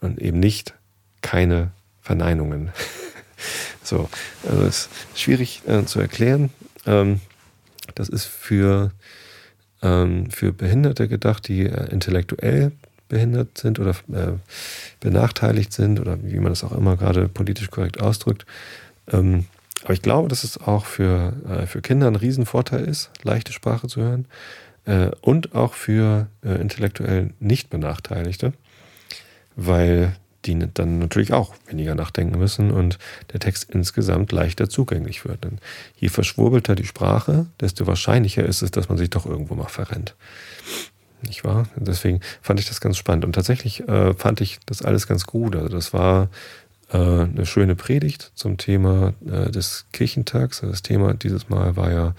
und 0.00 0.20
eben 0.20 0.40
nicht 0.40 0.74
keine 1.22 1.70
Verneinungen. 2.02 2.70
so, 3.82 4.08
also 4.48 4.62
es 4.62 4.88
ist 5.14 5.20
schwierig 5.20 5.62
äh, 5.66 5.84
zu 5.84 6.00
erklären. 6.00 6.50
Ähm, 6.86 7.20
das 7.94 8.08
ist 8.08 8.24
für, 8.24 8.92
ähm, 9.82 10.30
für 10.30 10.52
Behinderte 10.52 11.08
gedacht, 11.08 11.48
die 11.48 11.66
äh, 11.66 11.90
intellektuell 11.90 12.72
behindert 13.08 13.58
sind 13.58 13.78
oder 13.78 13.90
äh, 14.12 14.32
benachteiligt 15.00 15.72
sind 15.72 16.00
oder 16.00 16.18
wie 16.22 16.40
man 16.40 16.52
das 16.52 16.64
auch 16.64 16.72
immer 16.72 16.96
gerade 16.96 17.28
politisch 17.28 17.70
korrekt 17.70 18.00
ausdrückt. 18.00 18.46
Ähm, 19.08 19.46
aber 19.84 19.92
ich 19.92 20.02
glaube, 20.02 20.28
dass 20.28 20.44
es 20.44 20.58
auch 20.58 20.84
für, 20.84 21.34
äh, 21.48 21.66
für 21.66 21.82
Kinder 21.82 22.06
ein 22.06 22.16
Riesenvorteil 22.16 22.84
ist, 22.84 23.10
leichte 23.22 23.52
Sprache 23.52 23.88
zu 23.88 24.00
hören 24.00 24.26
äh, 24.84 25.10
und 25.20 25.54
auch 25.54 25.74
für 25.74 26.28
äh, 26.44 26.60
intellektuell 26.60 27.34
nicht 27.40 27.70
Benachteiligte, 27.70 28.52
weil 29.54 30.16
die 30.44 30.58
dann 30.72 30.98
natürlich 30.98 31.32
auch 31.32 31.54
weniger 31.66 31.94
nachdenken 31.94 32.38
müssen 32.38 32.70
und 32.70 32.98
der 33.32 33.40
Text 33.40 33.70
insgesamt 33.70 34.32
leichter 34.32 34.68
zugänglich 34.68 35.24
wird. 35.24 35.44
Denn 35.44 35.58
je 35.96 36.08
verschwurbelter 36.08 36.74
die 36.74 36.86
Sprache, 36.86 37.46
desto 37.60 37.86
wahrscheinlicher 37.86 38.44
ist 38.44 38.62
es, 38.62 38.70
dass 38.70 38.88
man 38.88 38.98
sich 38.98 39.10
doch 39.10 39.26
irgendwo 39.26 39.54
mal 39.54 39.68
verrennt. 39.68 40.14
Nicht 41.22 41.44
wahr? 41.44 41.66
Deswegen 41.76 42.20
fand 42.42 42.60
ich 42.60 42.68
das 42.68 42.80
ganz 42.80 42.96
spannend. 42.96 43.24
Und 43.24 43.32
tatsächlich 43.32 43.88
äh, 43.88 44.14
fand 44.14 44.40
ich 44.40 44.58
das 44.66 44.82
alles 44.82 45.06
ganz 45.06 45.24
gut. 45.24 45.56
Also 45.56 45.68
das 45.68 45.92
war 45.92 46.28
eine 46.88 47.46
schöne 47.46 47.74
Predigt 47.74 48.30
zum 48.34 48.58
Thema 48.58 49.14
äh, 49.26 49.50
des 49.50 49.86
Kirchentags. 49.92 50.62
Also 50.62 50.70
das 50.70 50.82
Thema 50.82 51.14
dieses 51.14 51.48
Mal 51.48 51.76
war 51.76 51.90
ja 51.90 52.14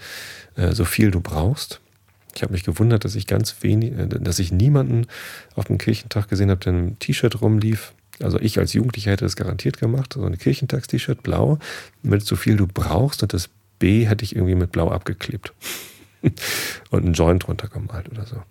äh, 0.56 0.74
so 0.74 0.84
viel 0.84 1.10
du 1.10 1.20
brauchst. 1.20 1.80
Ich 2.34 2.42
habe 2.42 2.52
mich 2.52 2.64
gewundert, 2.64 3.04
dass 3.04 3.14
ich 3.14 3.26
ganz 3.26 3.56
wenig, 3.62 3.92
äh, 3.92 4.06
dass 4.06 4.38
ich 4.38 4.52
niemanden 4.52 5.06
auf 5.54 5.64
dem 5.64 5.78
Kirchentag 5.78 6.28
gesehen 6.28 6.50
habe, 6.50 6.60
der 6.60 6.72
in 6.72 6.78
einem 6.78 6.98
T-Shirt 6.98 7.40
rumlief. 7.40 7.94
Also 8.20 8.38
ich 8.40 8.58
als 8.58 8.72
Jugendlicher 8.72 9.12
hätte 9.12 9.24
das 9.24 9.36
garantiert 9.36 9.78
gemacht. 9.78 10.12
So 10.12 10.24
ein 10.24 10.36
Kirchentags-T-Shirt 10.36 11.22
blau 11.22 11.58
mit 12.02 12.26
so 12.26 12.36
viel 12.36 12.56
du 12.56 12.66
brauchst 12.66 13.22
und 13.22 13.32
das 13.32 13.48
B 13.78 14.06
hätte 14.06 14.24
ich 14.24 14.36
irgendwie 14.36 14.54
mit 14.54 14.72
blau 14.72 14.90
abgeklebt. 14.90 15.54
und 16.90 17.04
einen 17.04 17.14
Joint 17.14 17.46
drunter 17.46 17.68
gemalt 17.68 18.10
oder 18.10 18.26
so. 18.26 18.42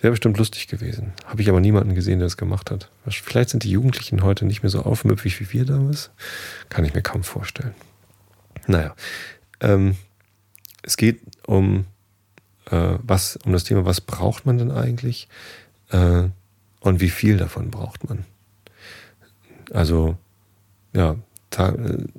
Wäre 0.00 0.12
bestimmt 0.12 0.38
lustig 0.38 0.68
gewesen. 0.68 1.12
Habe 1.26 1.42
ich 1.42 1.48
aber 1.48 1.60
niemanden 1.60 1.94
gesehen, 1.94 2.18
der 2.18 2.26
das 2.26 2.36
gemacht 2.36 2.70
hat. 2.70 2.90
Vielleicht 3.08 3.50
sind 3.50 3.64
die 3.64 3.70
Jugendlichen 3.70 4.22
heute 4.22 4.44
nicht 4.44 4.62
mehr 4.62 4.70
so 4.70 4.82
aufmüpfig 4.82 5.40
wie 5.40 5.52
wir 5.52 5.64
damals. 5.64 6.10
Kann 6.68 6.84
ich 6.84 6.94
mir 6.94 7.02
kaum 7.02 7.24
vorstellen. 7.24 7.74
Naja. 8.66 8.94
Ähm, 9.60 9.96
es 10.82 10.96
geht 10.96 11.20
um 11.46 11.86
äh, 12.70 12.98
was, 13.02 13.36
um 13.44 13.52
das 13.52 13.64
Thema, 13.64 13.84
was 13.84 14.00
braucht 14.00 14.46
man 14.46 14.58
denn 14.58 14.70
eigentlich 14.70 15.28
äh, 15.90 16.24
und 16.80 17.00
wie 17.00 17.10
viel 17.10 17.36
davon 17.36 17.70
braucht 17.70 18.08
man. 18.08 18.24
Also, 19.72 20.16
ja, 20.94 21.16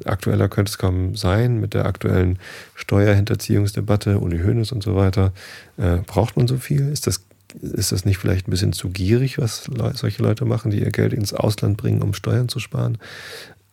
aktueller 0.05 0.49
könnte 0.49 0.69
es 0.69 0.77
kaum 0.77 1.15
sein 1.15 1.59
mit 1.59 1.73
der 1.73 1.85
aktuellen 1.85 2.39
Steuerhinterziehungsdebatte, 2.75 4.19
Uli 4.19 4.39
Hoeneß 4.39 4.71
und 4.71 4.83
so 4.83 4.95
weiter. 4.95 5.31
Äh, 5.77 5.97
braucht 5.97 6.35
man 6.35 6.47
so 6.47 6.57
viel? 6.57 6.89
Ist 6.89 7.07
das, 7.07 7.21
ist 7.61 7.91
das 7.91 8.05
nicht 8.05 8.17
vielleicht 8.17 8.47
ein 8.47 8.51
bisschen 8.51 8.73
zu 8.73 8.89
gierig, 8.89 9.37
was 9.37 9.67
le 9.67 9.93
solche 9.95 10.23
Leute 10.23 10.45
machen, 10.45 10.71
die 10.71 10.79
ihr 10.79 10.91
Geld 10.91 11.13
ins 11.13 11.33
Ausland 11.33 11.77
bringen, 11.77 12.01
um 12.01 12.13
Steuern 12.13 12.49
zu 12.49 12.59
sparen? 12.59 12.97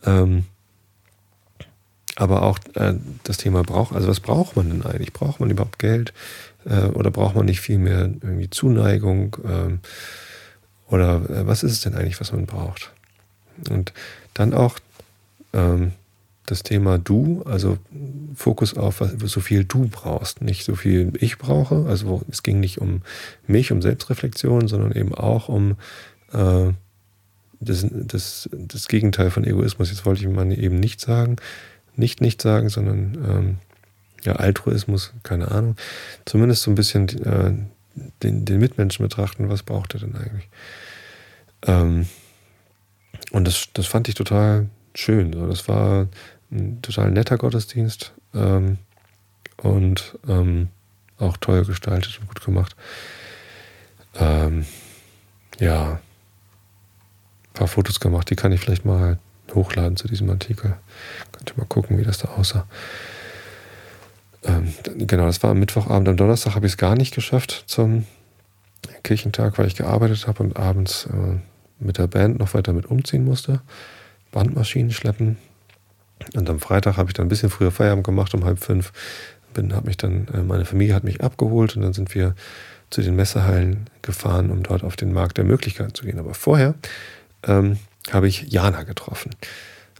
Ähm, 0.04 0.44
aber 2.16 2.42
auch 2.42 2.58
äh, 2.74 2.94
das 3.24 3.36
Thema 3.36 3.62
braucht, 3.62 3.94
also 3.94 4.08
was 4.08 4.20
braucht 4.20 4.56
man 4.56 4.70
denn 4.70 4.82
eigentlich? 4.84 5.12
Braucht 5.12 5.40
man 5.40 5.50
überhaupt 5.50 5.78
Geld? 5.78 6.12
Äh, 6.64 6.86
oder 6.86 7.10
braucht 7.10 7.34
man 7.34 7.44
nicht 7.44 7.60
viel 7.60 7.78
mehr 7.78 8.10
irgendwie 8.22 8.50
Zuneigung? 8.50 9.36
Ähm, 9.44 9.80
oder 10.88 11.28
äh, 11.28 11.46
was 11.46 11.62
ist 11.62 11.72
es 11.72 11.80
denn 11.80 11.94
eigentlich, 11.94 12.20
was 12.20 12.32
man 12.32 12.46
braucht? 12.46 12.92
Und 13.70 13.92
dann 14.34 14.54
auch 14.54 14.78
ähm, 15.56 15.92
das 16.46 16.62
Thema 16.62 16.98
Du, 16.98 17.42
also 17.44 17.78
Fokus 18.34 18.76
auf 18.76 19.02
so 19.24 19.40
viel 19.40 19.64
du 19.64 19.88
brauchst, 19.88 20.42
nicht 20.42 20.64
so 20.64 20.76
viel 20.76 21.12
ich 21.18 21.38
brauche. 21.38 21.86
Also 21.88 22.22
es 22.30 22.44
ging 22.44 22.60
nicht 22.60 22.80
um 22.80 23.02
mich, 23.48 23.72
um 23.72 23.82
Selbstreflexion, 23.82 24.68
sondern 24.68 24.92
eben 24.92 25.12
auch 25.12 25.48
um 25.48 25.72
äh, 26.32 26.72
das, 27.58 27.86
das, 27.90 28.48
das 28.52 28.86
Gegenteil 28.86 29.30
von 29.30 29.44
Egoismus. 29.44 29.90
Jetzt 29.90 30.06
wollte 30.06 30.20
ich 30.20 30.28
mal 30.28 30.50
eben 30.56 30.78
nicht 30.78 31.00
sagen, 31.00 31.36
nicht 31.96 32.20
nicht 32.20 32.40
sagen, 32.40 32.68
sondern 32.68 33.18
ähm, 33.28 33.56
ja, 34.22 34.34
Altruismus, 34.34 35.14
keine 35.22 35.50
Ahnung. 35.50 35.76
Zumindest 36.26 36.62
so 36.62 36.70
ein 36.70 36.74
bisschen 36.74 37.08
äh, 37.24 37.54
den, 38.22 38.44
den 38.44 38.58
Mitmenschen 38.60 39.02
betrachten, 39.02 39.48
was 39.48 39.62
braucht 39.62 39.94
er 39.94 40.00
denn 40.00 40.14
eigentlich? 40.14 40.48
Ähm, 41.62 42.06
und 43.32 43.46
das, 43.46 43.68
das 43.72 43.86
fand 43.86 44.08
ich 44.08 44.14
total 44.14 44.68
schön. 44.98 45.32
Das 45.32 45.68
war 45.68 46.08
ein 46.50 46.80
total 46.82 47.10
netter 47.10 47.38
Gottesdienst 47.38 48.12
ähm, 48.34 48.78
und 49.62 50.18
ähm, 50.28 50.68
auch 51.18 51.36
toll 51.38 51.64
gestaltet 51.64 52.18
und 52.20 52.28
gut 52.28 52.44
gemacht. 52.44 52.76
Ähm, 54.14 54.66
ja, 55.58 55.92
ein 55.92 57.52
paar 57.54 57.68
Fotos 57.68 58.00
gemacht, 58.00 58.30
die 58.30 58.36
kann 58.36 58.52
ich 58.52 58.60
vielleicht 58.60 58.84
mal 58.84 59.18
hochladen 59.54 59.96
zu 59.96 60.08
diesem 60.08 60.28
Artikel. 60.30 60.76
Könnt 61.32 61.50
ihr 61.50 61.56
mal 61.56 61.66
gucken, 61.66 61.98
wie 61.98 62.04
das 62.04 62.18
da 62.18 62.28
aussah. 62.28 62.66
Ähm, 64.44 64.72
genau, 64.98 65.26
das 65.26 65.42
war 65.42 65.50
am 65.50 65.58
Mittwochabend. 65.58 66.08
Am 66.08 66.16
Donnerstag 66.16 66.54
habe 66.54 66.66
ich 66.66 66.72
es 66.72 66.78
gar 66.78 66.94
nicht 66.94 67.14
geschafft 67.14 67.64
zum 67.66 68.06
Kirchentag, 69.02 69.58
weil 69.58 69.66
ich 69.66 69.76
gearbeitet 69.76 70.26
habe 70.26 70.42
und 70.42 70.56
abends 70.56 71.06
äh, 71.06 71.38
mit 71.78 71.98
der 71.98 72.06
Band 72.06 72.38
noch 72.38 72.54
weiter 72.54 72.72
mit 72.72 72.86
umziehen 72.86 73.24
musste. 73.24 73.60
Bandmaschinen 74.32 74.92
schleppen. 74.92 75.36
Und 76.34 76.48
am 76.48 76.60
Freitag 76.60 76.96
habe 76.96 77.10
ich 77.10 77.14
dann 77.14 77.26
ein 77.26 77.28
bisschen 77.28 77.50
früher 77.50 77.70
Feierabend 77.70 78.04
gemacht, 78.04 78.34
um 78.34 78.44
halb 78.44 78.58
fünf. 78.58 78.92
Bin, 79.54 79.74
habe 79.74 79.86
mich 79.86 79.96
dann, 79.96 80.28
äh, 80.34 80.42
meine 80.42 80.64
Familie 80.64 80.94
hat 80.94 81.04
mich 81.04 81.22
abgeholt 81.22 81.76
und 81.76 81.82
dann 81.82 81.92
sind 81.92 82.14
wir 82.14 82.34
zu 82.90 83.02
den 83.02 83.16
Messehallen 83.16 83.88
gefahren, 84.02 84.50
um 84.50 84.62
dort 84.62 84.84
auf 84.84 84.96
den 84.96 85.12
Markt 85.12 85.38
der 85.38 85.44
Möglichkeiten 85.44 85.94
zu 85.94 86.04
gehen. 86.04 86.18
Aber 86.18 86.34
vorher 86.34 86.74
ähm, 87.46 87.78
habe 88.10 88.28
ich 88.28 88.52
Jana 88.52 88.82
getroffen. 88.82 89.30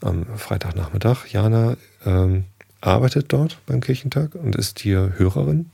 Am 0.02 0.26
Freitagnachmittag. 0.36 1.26
Jana 1.28 1.76
ähm, 2.04 2.44
arbeitet 2.80 3.32
dort 3.32 3.58
beim 3.66 3.80
Kirchentag 3.80 4.34
und 4.34 4.54
ist 4.54 4.78
hier 4.78 5.14
Hörerin 5.16 5.70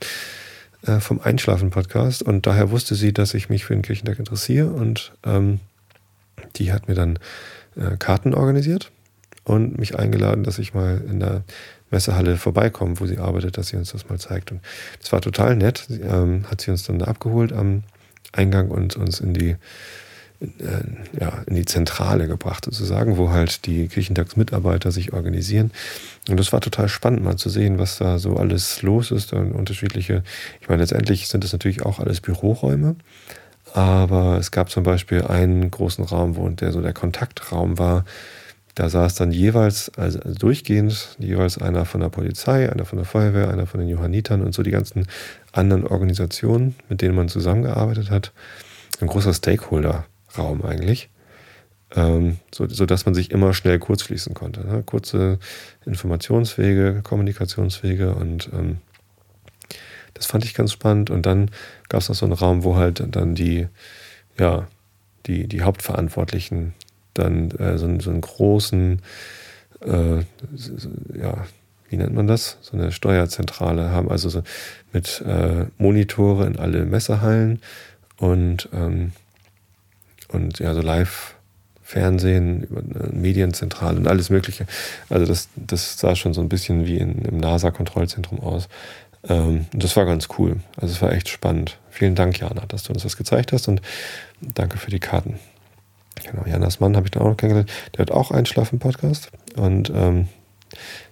äh, 0.85 0.99
vom 0.99 1.19
Einschlafen-Podcast. 1.21 2.23
Und 2.23 2.47
daher 2.47 2.71
wusste 2.71 2.95
sie, 2.95 3.13
dass 3.13 3.33
ich 3.33 3.49
mich 3.49 3.65
für 3.65 3.73
den 3.73 3.81
Kirchentag 3.81 4.19
interessiere. 4.19 4.67
Und 4.67 5.13
ähm, 5.25 5.59
die 6.55 6.71
hat 6.71 6.87
mir 6.87 6.95
dann 6.95 7.19
äh, 7.75 7.97
Karten 7.97 8.33
organisiert 8.33 8.91
und 9.43 9.77
mich 9.77 9.97
eingeladen, 9.97 10.43
dass 10.43 10.59
ich 10.59 10.73
mal 10.73 11.01
in 11.09 11.19
der 11.19 11.43
Messehalle 11.91 12.37
vorbeikomme, 12.37 12.99
wo 12.99 13.05
sie 13.05 13.19
arbeitet, 13.19 13.57
dass 13.57 13.67
sie 13.67 13.77
uns 13.77 13.91
das 13.91 14.09
mal 14.09 14.19
zeigt. 14.19 14.51
Und 14.51 14.61
das 14.99 15.11
war 15.11 15.21
total 15.21 15.55
nett. 15.55 15.85
Sie, 15.87 16.01
ähm, 16.01 16.45
hat 16.49 16.61
sie 16.61 16.71
uns 16.71 16.83
dann 16.83 16.99
da 16.99 17.05
abgeholt 17.05 17.53
am 17.53 17.83
Eingang 18.31 18.69
und 18.69 18.95
uns 18.95 19.19
in 19.19 19.33
die 19.33 19.55
äh, 20.41 21.19
ja, 21.19 21.41
in 21.45 21.55
die 21.55 21.63
Zentrale 21.63 22.27
gebracht, 22.27 22.65
sozusagen, 22.65 23.15
wo 23.15 23.29
halt 23.29 23.65
die 23.65 23.87
Kirchentagsmitarbeiter 23.87 24.91
sich 24.91 25.13
organisieren. 25.13 25.71
Und 26.29 26.37
das 26.37 26.51
war 26.51 26.59
total 26.59 26.89
spannend, 26.89 27.23
mal 27.23 27.37
zu 27.37 27.49
sehen, 27.49 27.79
was 27.79 27.97
da 27.97 28.19
so 28.19 28.35
alles 28.35 28.81
los 28.81 29.11
ist. 29.11 29.31
Und 29.31 29.53
unterschiedliche, 29.53 30.23
ich 30.59 30.67
meine, 30.67 30.81
letztendlich 30.81 31.29
sind 31.29 31.45
das 31.45 31.53
natürlich 31.53 31.85
auch 31.85 31.99
alles 31.99 32.19
Büroräume. 32.19 32.95
Aber 33.73 34.37
es 34.37 34.51
gab 34.51 34.69
zum 34.69 34.83
Beispiel 34.83 35.23
einen 35.23 35.71
großen 35.71 36.03
Raum, 36.03 36.35
wo 36.35 36.47
der 36.47 36.71
so 36.71 36.81
der 36.81 36.93
Kontaktraum 36.93 37.79
war. 37.79 38.05
Da 38.75 38.87
saß 38.87 39.15
dann 39.15 39.31
jeweils, 39.31 39.91
also 39.97 40.19
durchgehend, 40.19 41.15
jeweils 41.17 41.57
einer 41.57 41.85
von 41.85 42.01
der 42.01 42.09
Polizei, 42.09 42.71
einer 42.71 42.85
von 42.85 42.97
der 42.97 43.05
Feuerwehr, 43.05 43.49
einer 43.49 43.65
von 43.65 43.79
den 43.79 43.89
Johannitern 43.89 44.43
und 44.43 44.53
so 44.53 44.61
die 44.61 44.69
ganzen 44.69 45.07
anderen 45.51 45.87
Organisationen, 45.87 46.75
mit 46.87 47.01
denen 47.01 47.15
man 47.15 47.29
zusammengearbeitet 47.29 48.11
hat. 48.11 48.31
Ein 49.01 49.07
großer 49.07 49.33
Stakeholder 49.33 50.05
Raum 50.37 50.63
eigentlich, 50.63 51.09
ähm, 51.95 52.37
so, 52.53 52.67
so 52.67 52.85
dass 52.85 53.07
man 53.07 53.15
sich 53.15 53.31
immer 53.31 53.55
schnell 53.55 53.79
kurzschließen 53.79 54.35
konnte. 54.35 54.67
Ne? 54.67 54.83
Kurze 54.83 55.39
Informationswege, 55.85 57.01
Kommunikationswege 57.03 58.13
und 58.13 58.51
ähm, 58.53 58.77
das 60.13 60.25
fand 60.25 60.45
ich 60.45 60.53
ganz 60.53 60.71
spannend. 60.71 61.09
Und 61.09 61.25
dann 61.25 61.49
gab 61.89 62.01
es 62.01 62.09
noch 62.09 62.15
so 62.15 62.25
einen 62.25 62.33
Raum, 62.33 62.63
wo 62.63 62.75
halt 62.75 63.03
dann 63.15 63.35
die, 63.35 63.67
ja, 64.37 64.67
die, 65.25 65.47
die 65.47 65.61
Hauptverantwortlichen 65.61 66.73
dann 67.13 67.51
äh, 67.51 67.77
so, 67.77 67.99
so 67.99 68.09
einen 68.09 68.21
großen, 68.21 69.01
äh, 69.81 70.17
ja, 71.15 71.45
wie 71.89 71.97
nennt 71.97 72.15
man 72.15 72.27
das? 72.27 72.57
So 72.61 72.75
eine 72.75 72.91
Steuerzentrale 72.91 73.91
haben, 73.91 74.09
also 74.09 74.29
so 74.29 74.43
mit 74.91 75.21
äh, 75.21 75.65
Monitore 75.77 76.47
in 76.47 76.57
alle 76.57 76.85
Messehallen 76.85 77.61
und 78.17 78.69
ähm, 78.73 79.11
und 80.33 80.59
ja, 80.59 80.73
so 80.73 80.81
Live-Fernsehen, 80.81 82.67
Medienzentrale 83.11 83.97
und 83.97 84.07
alles 84.07 84.29
Mögliche. 84.29 84.65
Also 85.09 85.25
das, 85.25 85.49
das 85.55 85.97
sah 85.97 86.15
schon 86.15 86.33
so 86.33 86.41
ein 86.41 86.49
bisschen 86.49 86.85
wie 86.85 86.97
in, 86.97 87.23
im 87.23 87.37
NASA-Kontrollzentrum 87.37 88.39
aus. 88.39 88.67
Ähm, 89.27 89.65
das 89.73 89.95
war 89.95 90.05
ganz 90.05 90.27
cool. 90.37 90.57
Also 90.77 90.93
es 90.93 91.01
war 91.01 91.11
echt 91.11 91.29
spannend. 91.29 91.79
Vielen 91.89 92.15
Dank, 92.15 92.39
Jana, 92.39 92.65
dass 92.67 92.83
du 92.83 92.93
uns 92.93 93.03
das 93.03 93.17
gezeigt 93.17 93.51
hast 93.51 93.67
und 93.67 93.81
danke 94.41 94.77
für 94.77 94.91
die 94.91 94.99
Karten. 94.99 95.39
Genau, 96.23 96.45
Janas 96.45 96.79
Mann 96.79 96.95
habe 96.95 97.07
ich 97.07 97.11
dann 97.11 97.23
auch 97.23 97.29
noch 97.29 97.37
kennengelernt. 97.37 97.71
Der 97.93 98.01
hat 98.01 98.11
auch 98.11 98.31
einen 98.31 98.45
Schlafen-Podcast 98.45 99.31
und 99.55 99.91
ähm, 99.93 100.27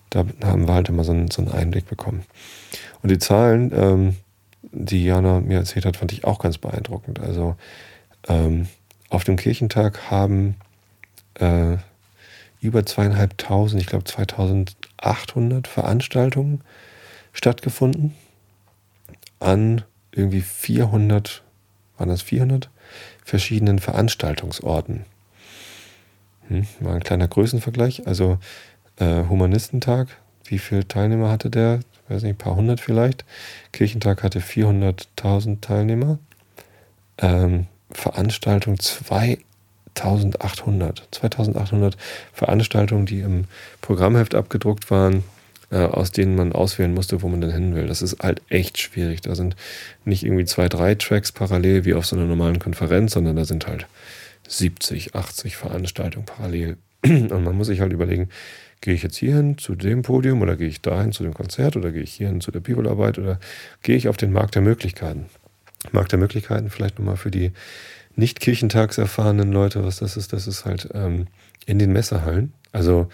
da 0.09 0.25
haben 0.43 0.67
wir 0.67 0.73
halt 0.73 0.89
immer 0.89 1.03
so 1.03 1.11
einen, 1.11 1.31
so 1.31 1.41
einen 1.41 1.51
Einblick 1.51 1.87
bekommen. 1.87 2.23
Und 3.01 3.09
die 3.09 3.19
Zahlen, 3.19 3.71
ähm, 3.73 4.15
die 4.61 5.03
Jana 5.03 5.39
mir 5.39 5.59
erzählt 5.59 5.85
hat, 5.85 5.97
fand 5.97 6.11
ich 6.11 6.25
auch 6.25 6.39
ganz 6.39 6.57
beeindruckend. 6.57 7.19
Also 7.19 7.55
ähm, 8.27 8.67
auf 9.09 9.23
dem 9.23 9.37
Kirchentag 9.37 10.11
haben 10.11 10.55
äh, 11.35 11.77
über 12.61 12.85
zweieinhalbtausend, 12.85 13.81
ich 13.81 13.87
glaube 13.87 14.03
2800 14.03 15.67
Veranstaltungen 15.67 16.61
stattgefunden 17.33 18.15
an 19.39 19.83
irgendwie 20.11 20.41
400, 20.41 21.43
waren 21.97 22.09
das 22.09 22.21
400 22.21 22.69
verschiedenen 23.23 23.79
Veranstaltungsorten. 23.79 25.05
Hm, 26.47 26.67
mal 26.79 26.95
ein 26.95 27.03
kleiner 27.03 27.27
Größenvergleich. 27.27 28.07
Also 28.07 28.37
äh, 28.97 29.23
Humanistentag, 29.29 30.07
wie 30.45 30.59
viele 30.59 30.87
Teilnehmer 30.87 31.29
hatte 31.29 31.49
der? 31.49 31.79
Ich 31.79 32.15
weiß 32.15 32.23
nicht, 32.23 32.33
ein 32.33 32.37
paar 32.37 32.55
hundert 32.55 32.81
vielleicht. 32.81 33.25
Kirchentag 33.71 34.23
hatte 34.23 34.39
400.000 34.39 35.61
Teilnehmer. 35.61 36.19
Ähm, 37.17 37.67
Veranstaltung 37.91 38.79
2800. 38.79 41.07
2800 41.11 41.97
Veranstaltungen, 42.33 43.05
die 43.05 43.21
im 43.21 43.45
Programmheft 43.81 44.35
abgedruckt 44.35 44.91
waren, 44.91 45.23
aus 45.77 46.11
denen 46.11 46.35
man 46.35 46.51
auswählen 46.51 46.93
musste, 46.93 47.21
wo 47.21 47.29
man 47.29 47.41
denn 47.41 47.51
hin 47.51 47.75
will. 47.75 47.87
Das 47.87 48.01
ist 48.01 48.19
halt 48.21 48.41
echt 48.49 48.77
schwierig. 48.77 49.21
Da 49.21 49.35
sind 49.35 49.55
nicht 50.05 50.23
irgendwie 50.23 50.45
zwei, 50.45 50.67
drei 50.67 50.95
Tracks 50.95 51.31
parallel 51.31 51.85
wie 51.85 51.93
auf 51.93 52.05
so 52.05 52.15
einer 52.15 52.25
normalen 52.25 52.59
Konferenz, 52.59 53.13
sondern 53.13 53.35
da 53.35 53.45
sind 53.45 53.67
halt 53.67 53.87
70, 54.47 55.15
80 55.15 55.55
Veranstaltungen 55.55 56.25
parallel. 56.25 56.77
Und 57.03 57.43
man 57.43 57.55
muss 57.55 57.67
sich 57.67 57.79
halt 57.79 57.93
überlegen, 57.93 58.29
gehe 58.81 58.93
ich 58.93 59.03
jetzt 59.03 59.17
hierhin 59.17 59.57
zu 59.57 59.75
dem 59.75 60.01
Podium 60.01 60.41
oder 60.41 60.55
gehe 60.55 60.67
ich 60.67 60.81
dahin 60.81 61.11
zu 61.11 61.23
dem 61.23 61.33
Konzert 61.33 61.77
oder 61.77 61.91
gehe 61.91 62.01
ich 62.01 62.13
hierhin 62.13 62.41
zu 62.41 62.51
der 62.51 62.59
Bibelarbeit 62.59 63.19
oder 63.19 63.39
gehe 63.83 63.95
ich 63.95 64.07
auf 64.07 64.17
den 64.17 64.33
Markt 64.33 64.55
der 64.55 64.61
Möglichkeiten? 64.61 65.27
Markt 65.91 66.11
der 66.11 66.19
Möglichkeiten 66.19 66.69
vielleicht 66.69 66.99
nochmal 66.99 67.17
für 67.17 67.31
die 67.31 67.51
nicht 68.15 68.39
kirchentagserfahrenen 68.39 69.51
Leute, 69.51 69.83
was 69.83 69.97
das 69.97 70.17
ist, 70.17 70.33
das 70.33 70.47
ist 70.47 70.65
halt 70.65 70.89
ähm, 70.93 71.27
in 71.65 71.79
den 71.79 71.93
Messehallen. 71.93 72.53
Also 72.71 73.07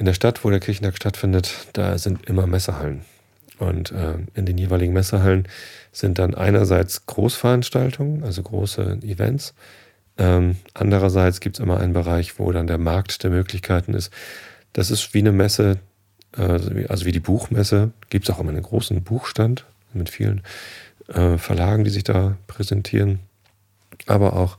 in 0.00 0.06
der 0.06 0.14
Stadt, 0.14 0.44
wo 0.44 0.50
der 0.50 0.60
Kirchentag 0.60 0.96
stattfindet, 0.96 1.68
da 1.74 1.98
sind 1.98 2.26
immer 2.26 2.46
Messehallen. 2.46 3.02
Und 3.58 3.92
äh, 3.92 4.14
in 4.34 4.46
den 4.46 4.56
jeweiligen 4.56 4.94
Messehallen 4.94 5.46
sind 5.92 6.18
dann 6.18 6.34
einerseits 6.34 7.04
Großveranstaltungen, 7.04 8.24
also 8.24 8.42
große 8.42 9.00
Events. 9.02 9.52
Ähm, 10.16 10.56
andererseits 10.72 11.40
gibt 11.40 11.56
es 11.56 11.60
immer 11.62 11.78
einen 11.78 11.92
Bereich, 11.92 12.38
wo 12.38 12.50
dann 12.50 12.66
der 12.66 12.78
Markt 12.78 13.22
der 13.24 13.30
Möglichkeiten 13.30 13.92
ist. 13.92 14.10
Das 14.72 14.90
ist 14.90 15.12
wie 15.12 15.18
eine 15.18 15.32
Messe, 15.32 15.76
äh, 16.34 16.86
also 16.88 17.04
wie 17.04 17.12
die 17.12 17.20
Buchmesse, 17.20 17.92
gibt 18.08 18.26
es 18.26 18.34
auch 18.34 18.40
immer 18.40 18.52
einen 18.52 18.62
großen 18.62 19.02
Buchstand 19.02 19.66
mit 19.92 20.08
vielen 20.08 20.40
äh, 21.08 21.36
Verlagen, 21.36 21.84
die 21.84 21.90
sich 21.90 22.04
da 22.04 22.38
präsentieren, 22.46 23.20
aber 24.06 24.32
auch 24.32 24.56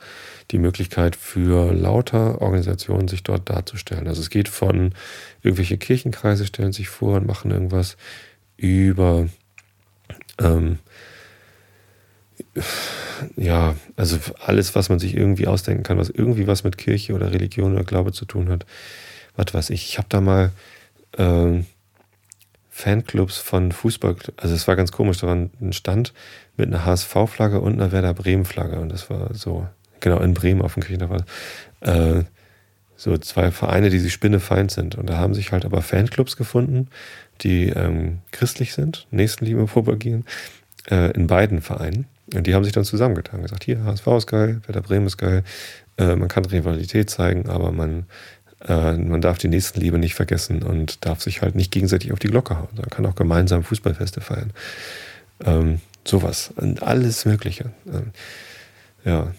die 0.52 0.60
Möglichkeit 0.60 1.16
für 1.16 1.74
lauter 1.74 2.42
Organisationen, 2.42 3.08
sich 3.08 3.24
dort 3.24 3.50
darzustellen. 3.50 4.08
Also 4.08 4.22
es 4.22 4.30
geht 4.30 4.50
von 4.50 4.94
irgendwelche 5.42 5.78
Kirchenkreise 5.78 6.46
stellen 6.46 6.74
sich 6.74 6.90
vor 6.90 7.18
und 7.18 7.28
machen 7.28 7.52
irgendwas 7.52 7.98
über 8.58 9.28
ähm, 10.40 10.80
ja, 13.36 13.76
also 13.96 14.18
alles, 14.40 14.76
was 14.76 14.90
man 14.90 15.00
sich 15.00 15.16
irgendwie 15.16 15.48
ausdenken 15.48 15.84
kann, 15.84 15.98
was 15.98 16.10
irgendwie 16.10 16.48
was 16.48 16.64
mit 16.64 16.78
Kirche 16.78 17.14
oder 17.14 17.32
Religion 17.32 17.74
oder 17.74 17.84
Glaube 17.84 18.12
zu 18.12 18.26
tun 18.26 18.50
hat. 18.50 18.66
Was 19.36 19.54
weiß 19.54 19.70
ich, 19.70 19.86
ich 19.90 19.98
habe 19.98 20.08
da 20.10 20.22
mal 20.22 20.52
ähm, 21.18 21.66
Fanclubs 22.70 23.38
von 23.38 23.72
Fußball, 23.72 24.16
also 24.38 24.56
es 24.56 24.68
war 24.68 24.76
ganz 24.76 24.92
komisch, 24.92 25.20
da 25.20 25.28
war 25.28 25.36
ein 25.36 25.74
Stand 25.74 26.14
mit 26.58 26.68
einer 26.68 26.86
HSV-Flagge 26.86 27.60
und 27.60 27.74
einer 27.74 27.92
Werder 27.92 28.14
Bremen-Flagge 28.14 28.80
und 28.80 28.90
das 28.90 29.10
war 29.10 29.34
so, 29.34 29.68
genau, 30.02 30.20
in 30.20 30.34
Bremen 30.34 30.62
auf 30.62 30.74
dem 30.74 30.84
Kirchentag 30.84 31.10
war 31.10 31.26
äh, 31.82 32.24
so 32.96 33.18
zwei 33.18 33.52
Vereine, 33.52 33.90
die 33.90 34.00
sich 34.00 34.14
spinnefeind 34.14 34.72
sind 34.72 34.96
und 34.96 35.10
da 35.10 35.18
haben 35.18 35.34
sich 35.34 35.52
halt 35.52 35.66
aber 35.66 35.82
Fanclubs 35.82 36.38
gefunden, 36.38 36.90
die 37.42 37.70
ähm, 37.70 38.20
christlich 38.32 38.74
sind, 38.74 39.08
Nächstenliebe 39.12 39.66
propagieren, 39.66 40.26
äh, 40.90 41.12
in 41.12 41.28
beiden 41.28 41.62
Vereinen 41.62 42.06
und 42.34 42.46
die 42.46 42.54
haben 42.54 42.64
sich 42.64 42.74
dann 42.74 42.86
zusammengetan 42.86 43.40
und 43.40 43.44
gesagt, 43.44 43.64
hier, 43.64 43.84
HSV 43.84 44.08
ist 44.08 44.28
geil, 44.28 44.62
Werder 44.68 44.82
Bremen 44.82 45.08
ist 45.08 45.18
geil, 45.18 45.44
äh, 45.98 46.16
man 46.16 46.28
kann 46.28 46.46
Rivalität 46.46 47.10
zeigen, 47.10 47.50
aber 47.50 47.72
man 47.72 48.06
äh, 48.68 48.94
man 48.94 49.22
darf 49.22 49.38
die 49.38 49.48
Nächstenliebe 49.48 49.98
nicht 49.98 50.16
vergessen 50.16 50.64
und 50.64 51.06
darf 51.06 51.22
sich 51.22 51.42
halt 51.42 51.56
nicht 51.56 51.72
gegenseitig 51.72 52.12
auf 52.14 52.20
die 52.20 52.28
Glocke 52.28 52.58
hauen. 52.58 52.70
Man 52.76 52.90
kann 52.90 53.06
auch 53.06 53.16
gemeinsam 53.16 53.64
Fußballfeste 53.64 54.22
feiern. 54.22 54.54
Ähm, 55.44 55.82
sowas. 56.06 56.54
Und 56.56 56.84
alles 56.84 57.26
Mögliche. 57.26 57.72
Ähm, 57.88 58.12
ja. 59.04 59.34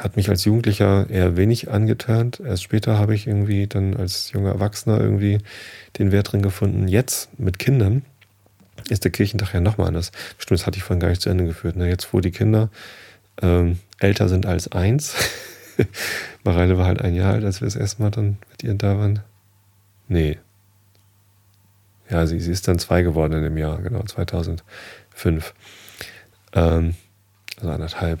Hat 0.00 0.16
mich 0.16 0.30
als 0.30 0.46
Jugendlicher 0.46 1.10
eher 1.10 1.36
wenig 1.36 1.70
angeturnt. 1.70 2.40
Erst 2.40 2.62
später 2.62 2.98
habe 2.98 3.14
ich 3.14 3.26
irgendwie 3.26 3.66
dann 3.66 3.94
als 3.94 4.32
junger 4.32 4.52
Erwachsener 4.52 4.98
irgendwie 4.98 5.38
den 5.98 6.10
Wert 6.10 6.32
drin 6.32 6.40
gefunden. 6.40 6.88
Jetzt 6.88 7.38
mit 7.38 7.58
Kindern 7.58 8.02
ist 8.88 9.04
der 9.04 9.10
Kirchentag 9.10 9.52
ja 9.52 9.60
nochmal 9.60 9.88
anders. 9.88 10.10
Bestimmt, 10.38 10.60
das 10.60 10.66
hatte 10.66 10.78
ich 10.78 10.84
vorhin 10.84 11.00
gar 11.00 11.10
nicht 11.10 11.20
zu 11.20 11.28
Ende 11.28 11.44
geführt. 11.44 11.76
Ne? 11.76 11.86
Jetzt, 11.86 12.14
wo 12.14 12.20
die 12.20 12.30
Kinder 12.30 12.70
ähm, 13.42 13.78
älter 13.98 14.30
sind 14.30 14.46
als 14.46 14.72
eins, 14.72 15.14
Mareile 16.44 16.78
war 16.78 16.86
halt 16.86 17.02
ein 17.02 17.14
Jahr 17.14 17.34
alt, 17.34 17.44
als 17.44 17.60
wir 17.60 17.66
das 17.66 17.76
erste 17.76 18.00
Mal 18.00 18.10
dann 18.10 18.38
mit 18.50 18.62
ihr 18.62 18.72
da 18.72 18.96
waren. 18.96 19.20
Nee. 20.08 20.38
Ja, 22.08 22.26
sie, 22.26 22.40
sie 22.40 22.52
ist 22.52 22.66
dann 22.66 22.78
zwei 22.78 23.02
geworden 23.02 23.34
in 23.34 23.42
dem 23.42 23.58
Jahr, 23.58 23.82
genau, 23.82 24.02
2005. 24.02 24.64
Ähm, 26.54 26.94
also 27.58 27.70
anderthalb. 27.70 28.20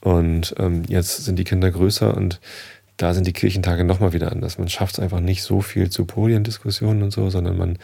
Und 0.00 0.54
ähm, 0.58 0.84
jetzt 0.88 1.24
sind 1.24 1.38
die 1.38 1.44
Kinder 1.44 1.70
größer 1.70 2.16
und 2.16 2.40
da 2.96 3.14
sind 3.14 3.26
die 3.26 3.32
Kirchentage 3.32 3.84
nochmal 3.84 4.12
wieder 4.12 4.30
anders. 4.32 4.58
Man 4.58 4.68
schafft 4.68 4.94
es 4.94 5.00
einfach 5.00 5.20
nicht 5.20 5.42
so 5.42 5.60
viel 5.60 5.90
zu 5.90 6.04
Podiendiskussionen 6.04 7.02
und 7.02 7.12
so, 7.12 7.30
sondern 7.30 7.56
man 7.56 7.78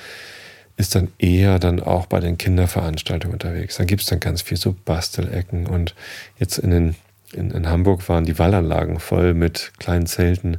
ist 0.76 0.94
dann 0.94 1.08
eher 1.18 1.58
dann 1.58 1.80
auch 1.80 2.06
bei 2.06 2.20
den 2.20 2.36
Kinderveranstaltungen 2.36 3.34
unterwegs. 3.34 3.76
Da 3.76 3.84
gibt 3.84 4.02
es 4.02 4.08
dann 4.08 4.20
ganz 4.20 4.42
viel 4.42 4.58
so 4.58 4.76
Bastelecken 4.84 5.66
und 5.66 5.94
jetzt 6.38 6.58
in 6.58 6.70
den 6.70 6.94
in, 7.32 7.50
in 7.50 7.68
Hamburg 7.68 8.08
waren 8.08 8.24
die 8.24 8.38
Wallanlagen 8.38 9.00
voll 9.00 9.34
mit 9.34 9.72
kleinen 9.78 10.06
Zelten, 10.06 10.58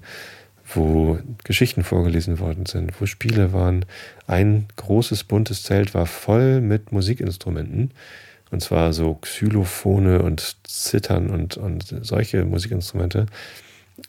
wo 0.66 1.18
Geschichten 1.44 1.84
vorgelesen 1.84 2.40
worden 2.40 2.66
sind, 2.66 3.00
wo 3.00 3.06
Spiele 3.06 3.54
waren. 3.54 3.86
Ein 4.28 4.68
großes 4.76 5.24
buntes 5.24 5.64
Zelt 5.64 5.94
war 5.94 6.06
voll 6.06 6.60
mit 6.60 6.92
Musikinstrumenten. 6.92 7.92
Und 8.52 8.62
zwar 8.62 8.94
so 8.94 9.16
Xylophone 9.16 10.22
und 10.22 10.58
Zittern 10.64 11.30
und, 11.30 11.58
und 11.58 11.96
solche 12.02 12.46
Musikinstrumente. 12.46 13.26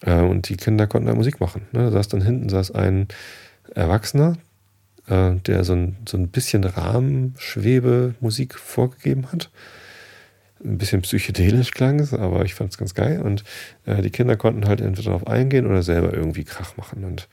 Äh, 0.03 0.21
und 0.21 0.49
die 0.49 0.57
Kinder 0.57 0.87
konnten 0.87 1.09
da 1.09 1.15
Musik 1.15 1.41
machen. 1.41 1.63
Ne? 1.73 1.85
Da 1.85 1.91
saß 1.91 2.09
dann 2.09 2.23
hinten 2.23 2.49
saß 2.49 2.71
ein 2.73 3.09
Erwachsener, 3.75 4.37
äh, 5.09 5.35
der 5.47 5.65
so 5.65 5.75
ein, 5.75 5.97
so 6.09 6.17
ein 6.17 6.29
bisschen 6.29 6.65
Rahmenschwebe-Musik 6.65 8.59
vorgegeben 8.59 9.31
hat. 9.33 9.51
Ein 10.65 10.79
bisschen 10.79 11.03
psychedelisch 11.03 11.71
klang 11.71 12.01
es, 12.01 12.13
aber 12.13 12.45
ich 12.45 12.55
fand 12.55 12.73
es 12.73 12.79
ganz 12.79 12.95
geil. 12.95 13.23
Und 13.23 13.45
äh, 13.87 14.03
die 14.03 14.11
Kinder 14.11 14.37
konnten 14.37 14.67
halt 14.67 14.81
entweder 14.81 15.11
darauf 15.11 15.27
eingehen 15.27 15.67
oder 15.67 15.83
selber 15.83 16.13
irgendwie 16.13 16.45
Krach 16.45 16.77
machen. 16.77 17.05
Und 17.05 17.29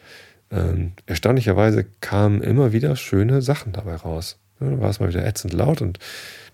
ähm, 0.51 0.93
erstaunlicherweise 1.07 1.85
kamen 2.01 2.41
immer 2.41 2.71
wieder 2.71 2.95
schöne 2.95 3.41
Sachen 3.41 3.73
dabei 3.73 3.95
raus. 3.95 4.37
Ja, 4.59 4.69
da 4.69 4.79
war 4.79 4.89
es 4.89 4.99
mal 4.99 5.09
wieder 5.09 5.25
ätzend 5.25 5.53
laut 5.53 5.81
und 5.81 5.99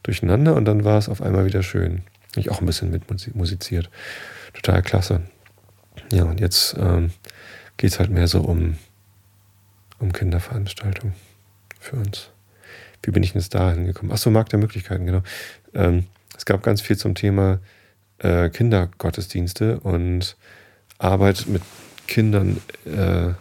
durcheinander 0.03 0.55
und 0.55 0.65
dann 0.65 0.83
war 0.83 0.97
es 0.97 1.09
auf 1.09 1.21
einmal 1.21 1.45
wieder 1.45 1.63
schön. 1.63 2.01
Ich 2.35 2.49
auch 2.49 2.61
ein 2.61 2.65
bisschen 2.65 2.91
mit 2.91 3.03
musiziert. 3.35 3.89
Total 4.53 4.81
klasse. 4.81 5.21
Ja, 6.11 6.23
und 6.23 6.39
jetzt 6.39 6.75
ähm, 6.79 7.11
geht 7.77 7.91
es 7.91 7.99
halt 7.99 8.09
mehr 8.09 8.27
so 8.27 8.41
um, 8.41 8.77
um 9.99 10.13
Kinderveranstaltungen 10.13 11.13
für 11.79 11.97
uns. 11.97 12.29
Wie 13.03 13.11
bin 13.11 13.23
ich 13.23 13.33
denn 13.33 13.41
jetzt 13.41 13.53
da 13.53 13.71
hingekommen? 13.71 14.11
Achso, 14.11 14.29
Markt 14.29 14.51
der 14.51 14.59
Möglichkeiten, 14.59 15.05
genau. 15.05 15.23
Ähm, 15.73 16.05
es 16.37 16.45
gab 16.45 16.63
ganz 16.63 16.81
viel 16.81 16.97
zum 16.97 17.15
Thema 17.15 17.59
äh, 18.19 18.49
Kindergottesdienste 18.49 19.79
und 19.79 20.37
Arbeit 20.97 21.47
mit 21.47 21.61
Kindern 22.07 22.61
äh, 22.85 23.33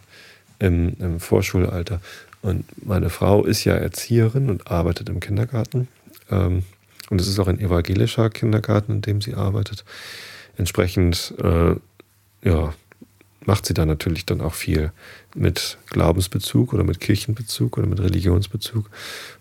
im, 0.59 0.96
im 0.99 1.20
Vorschulalter. 1.20 2.01
Und 2.42 2.64
meine 2.87 3.11
Frau 3.11 3.44
ist 3.44 3.64
ja 3.64 3.74
Erzieherin 3.74 4.50
und 4.50 4.70
arbeitet 4.70 5.09
im 5.09 5.20
Kindergarten. 5.20 5.88
Ähm, 6.31 6.64
und 7.11 7.20
es 7.20 7.29
ist 7.29 7.38
auch 7.38 7.48
ein 7.48 7.61
evangelischer 7.61 8.31
Kindergarten, 8.31 8.92
in 8.92 9.03
dem 9.03 9.20
sie 9.20 9.35
arbeitet. 9.35 9.85
Entsprechend 10.57 11.35
äh, 11.42 11.74
ja, 12.42 12.74
macht 13.44 13.66
sie 13.66 13.74
da 13.74 13.85
natürlich 13.87 14.26
dann 14.26 14.40
auch 14.40 14.55
viel 14.55 14.92
mit 15.35 15.79
Glaubensbezug 15.87 16.72
oder 16.72 16.85
mit 16.85 17.00
Kirchenbezug 17.00 17.79
oder 17.79 17.87
mit 17.87 18.00
Religionsbezug. 18.00 18.88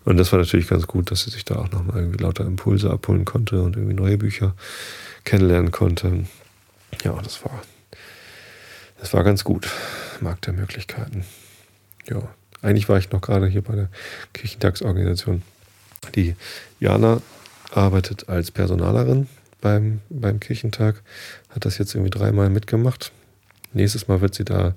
Und 0.04 0.16
das 0.16 0.32
war 0.32 0.38
natürlich 0.38 0.68
ganz 0.68 0.86
gut, 0.86 1.10
dass 1.10 1.22
sie 1.22 1.30
sich 1.30 1.44
da 1.44 1.56
auch 1.56 1.70
nochmal 1.70 1.98
irgendwie 1.98 2.22
lauter 2.22 2.44
Impulse 2.44 2.90
abholen 2.90 3.24
konnte 3.24 3.62
und 3.62 3.76
irgendwie 3.76 3.94
neue 3.94 4.18
Bücher 4.18 4.54
kennenlernen 5.24 5.70
konnte. 5.70 6.24
Ja, 7.04 7.20
das 7.22 7.44
war, 7.44 7.62
das 8.98 9.12
war 9.12 9.22
ganz 9.22 9.44
gut. 9.44 9.70
Markt 10.20 10.46
der 10.46 10.54
Möglichkeiten. 10.54 11.24
Ja, 12.08 12.22
eigentlich 12.62 12.88
war 12.88 12.98
ich 12.98 13.10
noch 13.10 13.20
gerade 13.20 13.46
hier 13.46 13.62
bei 13.62 13.74
der 13.74 13.88
Kirchentagsorganisation. 14.32 15.42
Die 16.14 16.34
Jana 16.78 17.20
arbeitet 17.72 18.28
als 18.28 18.50
Personalerin 18.50 19.28
beim, 19.60 20.00
beim 20.08 20.40
Kirchentag, 20.40 21.02
hat 21.50 21.64
das 21.64 21.78
jetzt 21.78 21.94
irgendwie 21.94 22.10
dreimal 22.10 22.50
mitgemacht. 22.50 23.12
Nächstes 23.72 24.08
Mal 24.08 24.20
wird 24.20 24.34
sie 24.34 24.44
da 24.44 24.74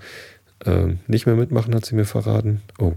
äh, 0.66 0.96
nicht 1.08 1.26
mehr 1.26 1.36
mitmachen, 1.36 1.74
hat 1.74 1.86
sie 1.86 1.96
mir 1.96 2.06
verraten. 2.06 2.62
Oh, 2.78 2.94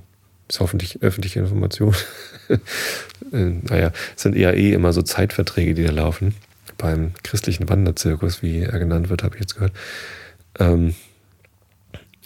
ist 0.49 0.61
hoffentlich 0.61 1.03
öffentliche 1.03 1.41
Information. 1.41 1.95
äh, 2.49 2.57
naja, 3.33 3.93
es 4.15 4.23
sind 4.23 4.37
eher 4.37 4.57
eh 4.57 4.73
immer 4.73 4.93
so 4.93 5.03
Zeitverträge, 5.03 5.75
die 5.75 5.85
da 5.85 5.93
laufen. 5.93 6.35
Beim 6.79 7.15
christlichen 7.23 7.69
Wanderzirkus, 7.69 8.43
wie 8.43 8.61
er 8.61 8.79
genannt 8.79 9.09
wird, 9.09 9.23
habe 9.23 9.37
ich 9.37 9.41
jetzt 9.41 9.55
gehört. 9.55 9.73
Ähm, 10.59 10.95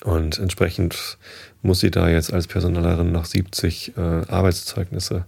und 0.05 0.39
entsprechend 0.39 1.19
muss 1.63 1.81
sie 1.81 1.91
da 1.91 2.09
jetzt 2.09 2.33
als 2.33 2.47
Personalerin 2.47 3.13
noch 3.13 3.27
70 3.27 3.97
äh, 3.97 4.01
Arbeitszeugnisse 4.01 5.27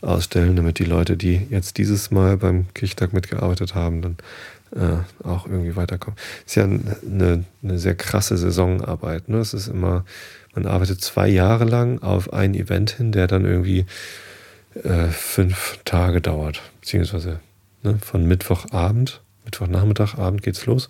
ausstellen, 0.00 0.56
damit 0.56 0.78
die 0.78 0.84
Leute, 0.84 1.16
die 1.16 1.46
jetzt 1.50 1.78
dieses 1.78 2.10
Mal 2.10 2.36
beim 2.36 2.66
Kirchtag 2.74 3.12
mitgearbeitet 3.12 3.74
haben, 3.74 4.02
dann 4.02 4.16
äh, 4.74 5.26
auch 5.26 5.46
irgendwie 5.46 5.76
weiterkommen. 5.76 6.18
Ist 6.46 6.56
ja 6.56 6.64
eine, 6.64 7.44
eine 7.62 7.78
sehr 7.78 7.94
krasse 7.94 8.36
Saisonarbeit. 8.36 9.28
Ne? 9.28 9.38
Es 9.38 9.54
ist 9.54 9.68
immer, 9.68 10.04
man 10.54 10.66
arbeitet 10.66 11.00
zwei 11.00 11.28
Jahre 11.28 11.64
lang 11.64 12.02
auf 12.02 12.32
ein 12.32 12.54
Event 12.54 12.90
hin, 12.90 13.12
der 13.12 13.26
dann 13.26 13.44
irgendwie 13.44 13.86
äh, 14.82 15.08
fünf 15.08 15.78
Tage 15.84 16.20
dauert, 16.20 16.60
beziehungsweise 16.80 17.40
ne, 17.82 17.98
von 18.00 18.26
Mittwochabend, 18.26 19.20
Mittwochnachmittag, 19.44 20.18
Abend 20.18 20.42
geht's 20.42 20.66
los, 20.66 20.88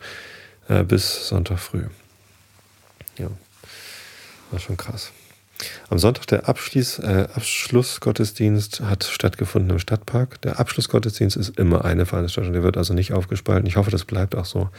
äh, 0.69 0.83
bis 0.83 1.29
Sonntag 1.29 1.59
früh. 1.59 1.85
Ja, 3.19 3.31
war 4.51 4.61
schon 4.61 4.77
krass. 4.77 5.13
Am 5.91 5.99
Sonntag 5.99 6.27
der 6.29 6.49
Abschließ, 6.49 7.01
äh, 7.01 7.29
Abschlussgottesdienst 7.35 8.81
hat 8.81 9.05
stattgefunden 9.05 9.71
im 9.71 9.79
Stadtpark. 9.79 10.41
Der 10.43 10.61
Abschlussgottesdienst 10.61 11.37
ist 11.37 11.59
immer 11.59 11.85
eine 11.85 12.07
Veranstaltung, 12.07 12.53
der 12.53 12.63
wird 12.63 12.77
also 12.77 12.95
nicht 12.95 13.13
aufgespalten. 13.13 13.67
Ich 13.67 13.77
hoffe, 13.77 13.91
das 13.91 14.05
bleibt 14.05 14.37
auch 14.37 14.45
so. 14.45 14.71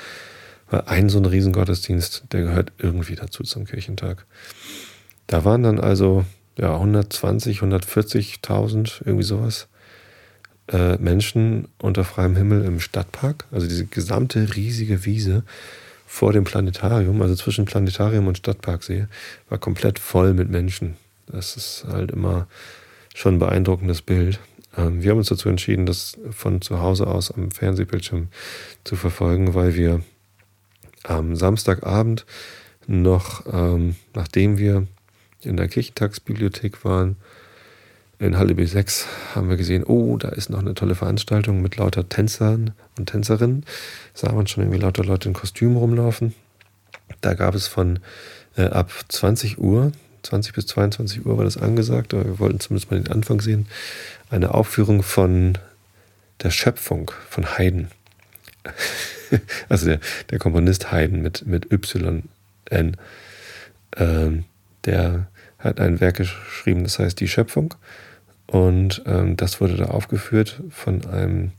Weil 0.69 0.81
ein 0.85 1.09
so 1.09 1.17
ein 1.17 1.25
Riesengottesdienst, 1.25 2.23
der 2.31 2.43
gehört 2.43 2.71
irgendwie 2.77 3.15
dazu 3.15 3.43
zum 3.43 3.65
Kirchentag. 3.65 4.25
Da 5.27 5.43
waren 5.43 5.63
dann 5.63 5.79
also 5.79 6.25
ja, 6.57 6.73
120, 6.73 7.59
140.000, 7.59 9.01
irgendwie 9.05 9.23
sowas, 9.23 9.67
äh, 10.67 10.97
Menschen 10.97 11.67
unter 11.79 12.03
freiem 12.03 12.35
Himmel 12.35 12.63
im 12.63 12.79
Stadtpark. 12.79 13.45
Also 13.51 13.67
diese 13.67 13.85
gesamte 13.85 14.55
riesige 14.55 15.05
Wiese 15.05 15.43
vor 16.11 16.33
dem 16.33 16.43
Planetarium, 16.43 17.21
also 17.21 17.35
zwischen 17.35 17.65
Planetarium 17.65 18.25
und 18.25 18.39
Stadtparksee, 18.39 19.05
war 19.47 19.59
komplett 19.59 19.99
voll 19.99 20.33
mit 20.33 20.49
Menschen. 20.49 20.97
Das 21.27 21.55
ist 21.55 21.85
halt 21.87 22.09
immer 22.09 22.47
schon 23.13 23.35
ein 23.35 23.39
beeindruckendes 23.39 24.01
Bild. 24.01 24.39
Ähm, 24.75 25.03
wir 25.03 25.11
haben 25.11 25.19
uns 25.19 25.29
dazu 25.29 25.49
entschieden, 25.49 25.85
das 25.85 26.17
von 26.31 26.61
zu 26.61 26.79
Hause 26.81 27.05
aus 27.05 27.29
am 27.29 27.51
Fernsehbildschirm 27.51 28.29
zu 28.83 28.95
verfolgen, 28.95 29.53
weil 29.53 29.75
wir 29.75 30.01
am 31.03 31.35
Samstagabend 31.35 32.25
noch, 32.87 33.45
ähm, 33.53 33.95
nachdem 34.15 34.57
wir 34.57 34.87
in 35.43 35.57
der 35.57 35.67
Kirchentagsbibliothek 35.67 36.83
waren, 36.83 37.17
in 38.19 38.37
Halle 38.37 38.53
B6 38.53 39.05
haben 39.33 39.49
wir 39.49 39.55
gesehen, 39.55 39.85
oh, 39.85 40.17
da 40.17 40.29
ist 40.29 40.49
noch 40.49 40.59
eine 40.59 40.73
tolle 40.73 40.95
Veranstaltung 40.95 41.61
mit 41.61 41.77
lauter 41.77 42.07
Tänzern 42.09 42.71
und 42.97 43.07
Tänzerinnen. 43.07 43.65
Sah 44.13 44.33
man 44.33 44.45
schon 44.45 44.63
irgendwie 44.63 44.81
lauter 44.81 45.05
Leute 45.05 45.29
in 45.29 45.33
Kostümen 45.33 45.77
rumlaufen. 45.77 46.35
Da 47.21 47.33
gab 47.33 47.55
es 47.55 47.67
von 47.67 47.99
äh, 48.57 48.63
ab 48.63 48.91
20 49.07 49.57
Uhr, 49.57 49.93
20 50.23 50.53
bis 50.53 50.67
22 50.67 51.25
Uhr 51.25 51.37
war 51.37 51.45
das 51.45 51.57
angesagt, 51.57 52.13
aber 52.13 52.25
wir 52.25 52.39
wollten 52.39 52.59
zumindest 52.59 52.91
mal 52.91 53.01
den 53.01 53.11
Anfang 53.11 53.39
sehen, 53.39 53.67
eine 54.29 54.53
Aufführung 54.53 55.01
von 55.01 55.57
der 56.43 56.51
Schöpfung 56.51 57.11
von 57.29 57.57
Haydn. 57.57 57.87
also 59.69 59.85
der, 59.85 59.99
der 60.29 60.39
Komponist 60.39 60.91
Haydn 60.91 61.21
mit, 61.21 61.47
mit 61.47 61.71
YN. 61.71 62.23
Ähm, 63.95 64.43
der 64.85 65.27
hat 65.57 65.79
ein 65.79 66.01
Werk 66.01 66.17
geschrieben, 66.17 66.83
das 66.83 66.99
heißt 66.99 67.19
Die 67.19 67.27
Schöpfung. 67.27 67.75
Und 68.51 69.03
ähm, 69.05 69.37
das 69.37 69.61
wurde 69.61 69.75
da 69.75 69.85
aufgeführt 69.85 70.61
von 70.71 71.05
einem, 71.05 71.51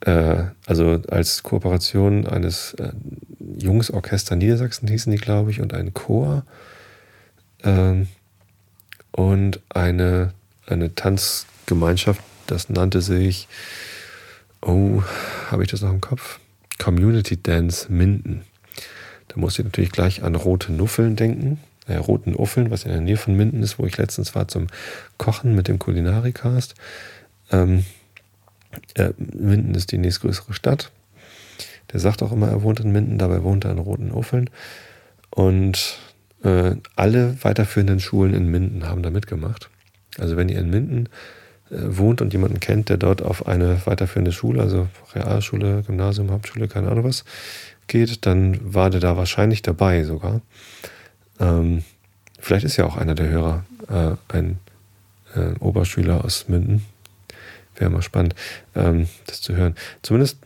äh, 0.00 0.44
also 0.66 1.00
als 1.08 1.44
Kooperation 1.44 2.26
eines 2.26 2.74
äh, 2.74 2.90
Jungsorchester 3.58 4.34
Niedersachsen 4.34 4.88
hießen 4.88 5.12
die, 5.12 5.18
glaube 5.18 5.52
ich, 5.52 5.60
und 5.60 5.74
ein 5.74 5.94
Chor 5.94 6.44
ähm, 7.62 8.08
und 9.12 9.60
eine, 9.68 10.32
eine 10.66 10.96
Tanzgemeinschaft, 10.96 12.22
das 12.48 12.68
nannte 12.68 13.00
sich, 13.00 13.46
oh, 14.60 15.02
habe 15.48 15.62
ich 15.62 15.70
das 15.70 15.82
noch 15.82 15.92
im 15.92 16.00
Kopf? 16.00 16.40
Community 16.80 17.40
Dance 17.40 17.86
Minden. 17.92 18.42
Da 19.28 19.36
muss 19.36 19.58
ich 19.58 19.64
natürlich 19.64 19.92
gleich 19.92 20.24
an 20.24 20.34
rote 20.34 20.72
Nuffeln 20.72 21.14
denken 21.14 21.60
äh, 21.88 21.96
Roten 21.96 22.34
Uffeln, 22.34 22.70
was 22.70 22.84
in 22.84 22.92
der 22.92 23.00
Nähe 23.00 23.16
von 23.16 23.36
Minden 23.36 23.62
ist, 23.62 23.78
wo 23.78 23.86
ich 23.86 23.96
letztens 23.96 24.34
war 24.34 24.48
zum 24.48 24.68
Kochen 25.16 25.54
mit 25.54 25.68
dem 25.68 25.78
Kulinarikast. 25.78 26.74
Ähm, 27.50 27.84
äh, 28.94 29.10
Minden 29.16 29.74
ist 29.74 29.92
die 29.92 29.98
nächstgrößere 29.98 30.52
Stadt. 30.52 30.92
Der 31.92 32.00
sagt 32.00 32.22
auch 32.22 32.32
immer, 32.32 32.48
er 32.48 32.62
wohnt 32.62 32.80
in 32.80 32.92
Minden, 32.92 33.18
dabei 33.18 33.42
wohnt 33.42 33.64
er 33.64 33.72
in 33.72 33.78
Roten 33.78 34.12
Uffeln. 34.12 34.50
Und 35.30 35.98
äh, 36.44 36.76
alle 36.96 37.42
weiterführenden 37.42 38.00
Schulen 38.00 38.34
in 38.34 38.48
Minden 38.48 38.86
haben 38.86 39.02
da 39.02 39.10
mitgemacht. 39.10 39.70
Also 40.18 40.36
wenn 40.36 40.48
ihr 40.48 40.58
in 40.58 40.70
Minden 40.70 41.08
äh, 41.70 41.76
wohnt 41.80 42.20
und 42.20 42.32
jemanden 42.32 42.60
kennt, 42.60 42.88
der 42.90 42.98
dort 42.98 43.22
auf 43.22 43.46
eine 43.46 43.80
weiterführende 43.86 44.32
Schule, 44.32 44.60
also 44.60 44.88
Realschule, 45.14 45.82
Gymnasium, 45.86 46.30
Hauptschule, 46.30 46.68
keine 46.68 46.90
Ahnung 46.90 47.04
was, 47.04 47.24
geht, 47.86 48.26
dann 48.26 48.58
war 48.62 48.90
der 48.90 49.00
da 49.00 49.16
wahrscheinlich 49.16 49.62
dabei 49.62 50.04
sogar. 50.04 50.42
Ähm, 51.40 51.84
vielleicht 52.38 52.64
ist 52.64 52.76
ja 52.76 52.84
auch 52.84 52.96
einer 52.96 53.14
der 53.14 53.28
Hörer 53.28 53.64
äh, 53.88 54.34
ein 54.36 54.58
äh, 55.34 55.54
Oberschüler 55.60 56.24
aus 56.24 56.48
Münden. 56.48 56.84
Wäre 57.76 57.90
mal 57.90 58.02
spannend, 58.02 58.34
ähm, 58.74 59.08
das 59.26 59.40
zu 59.40 59.54
hören. 59.54 59.76
Zumindest 60.02 60.38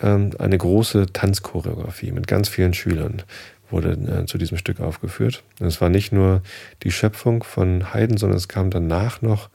ähm, 0.00 0.30
eine 0.38 0.58
große 0.58 1.12
Tanzchoreografie 1.12 2.12
mit 2.12 2.26
ganz 2.26 2.48
vielen 2.48 2.74
Schülern 2.74 3.22
wurde 3.70 3.92
äh, 3.92 4.26
zu 4.26 4.38
diesem 4.38 4.58
Stück 4.58 4.80
aufgeführt. 4.80 5.42
Und 5.60 5.66
es 5.66 5.80
war 5.80 5.88
nicht 5.88 6.12
nur 6.12 6.42
die 6.82 6.92
Schöpfung 6.92 7.42
von 7.42 7.92
Haydn, 7.92 8.16
sondern 8.16 8.36
es 8.36 8.48
kam 8.48 8.70
danach 8.70 9.22
noch 9.22 9.48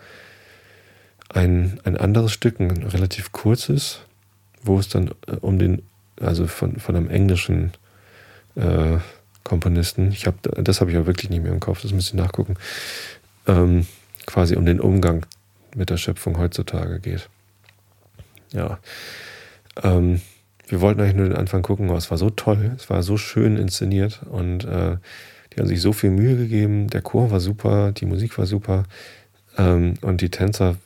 ein, 1.30 1.80
ein 1.84 1.96
anderes 1.96 2.34
Stück, 2.34 2.60
ein 2.60 2.84
relativ 2.84 3.32
kurzes, 3.32 4.02
wo 4.64 4.80
es 4.80 4.90
dann 4.90 5.12
äh, 5.28 5.36
um 5.40 5.60
den, 5.60 5.82
also 6.20 6.48
von, 6.48 6.78
von 6.78 6.96
einem 6.96 7.10
englischen 7.10 7.72
äh, 8.56 8.98
Komponisten, 9.44 10.12
ich 10.12 10.28
habe, 10.28 10.38
das 10.62 10.82
habe 10.82 10.92
ich 10.92 10.98
aber 10.98 11.08
wirklich 11.08 11.30
nicht 11.30 11.44
mehr 11.44 11.52
im 11.52 11.60
Kopf, 11.60 11.82
das 11.82 11.94
müsste 11.94 12.16
ich 12.16 12.22
nachgucken, 12.22 12.56
ähm, 13.48 13.88
quasi 14.26 14.56
um 14.56 14.66
den 14.66 14.80
Umgang 14.80 15.26
mit 15.76 15.90
der 15.90 15.98
Schöpfung 15.98 16.38
heutzutage 16.38 17.00
geht. 17.00 17.30
Ja. 18.52 18.80
Ähm, 19.82 20.22
wir 20.68 20.82
wollten 20.82 21.02
eigentlich 21.02 21.16
nur 21.16 21.28
den 21.28 21.38
Anfang 21.38 21.64
gucken, 21.64 21.90
aber 21.90 21.98
es 21.98 22.12
war 22.12 22.18
so 22.18 22.30
toll, 22.30 22.72
es 22.78 22.90
war 22.90 23.04
so 23.04 23.18
schön 23.18 23.58
inszeniert 23.58 24.22
und 24.30 24.64
äh, 24.64 24.98
die 25.52 25.60
haben 25.60 25.68
sich 25.68 25.82
so 25.82 25.92
viel 25.92 26.12
Mühe 26.12 26.38
gegeben. 26.38 26.88
Der 26.88 27.02
Chor 27.02 27.32
war 27.32 27.40
super, 27.40 27.92
die 27.92 28.06
Musik 28.06 28.38
war 28.38 28.46
super 28.46 28.86
ähm, 29.58 29.96
und 30.02 30.22
die 30.22 30.30
Tänzer, 30.30 30.78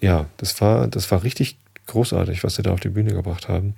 ja, 0.00 0.26
das 0.38 0.58
war, 0.60 0.88
das 0.88 1.10
war 1.10 1.22
richtig 1.22 1.58
großartig, 1.86 2.44
was 2.44 2.54
sie 2.54 2.62
da 2.62 2.72
auf 2.72 2.80
die 2.80 2.88
Bühne 2.88 3.12
gebracht 3.12 3.48
haben. 3.48 3.74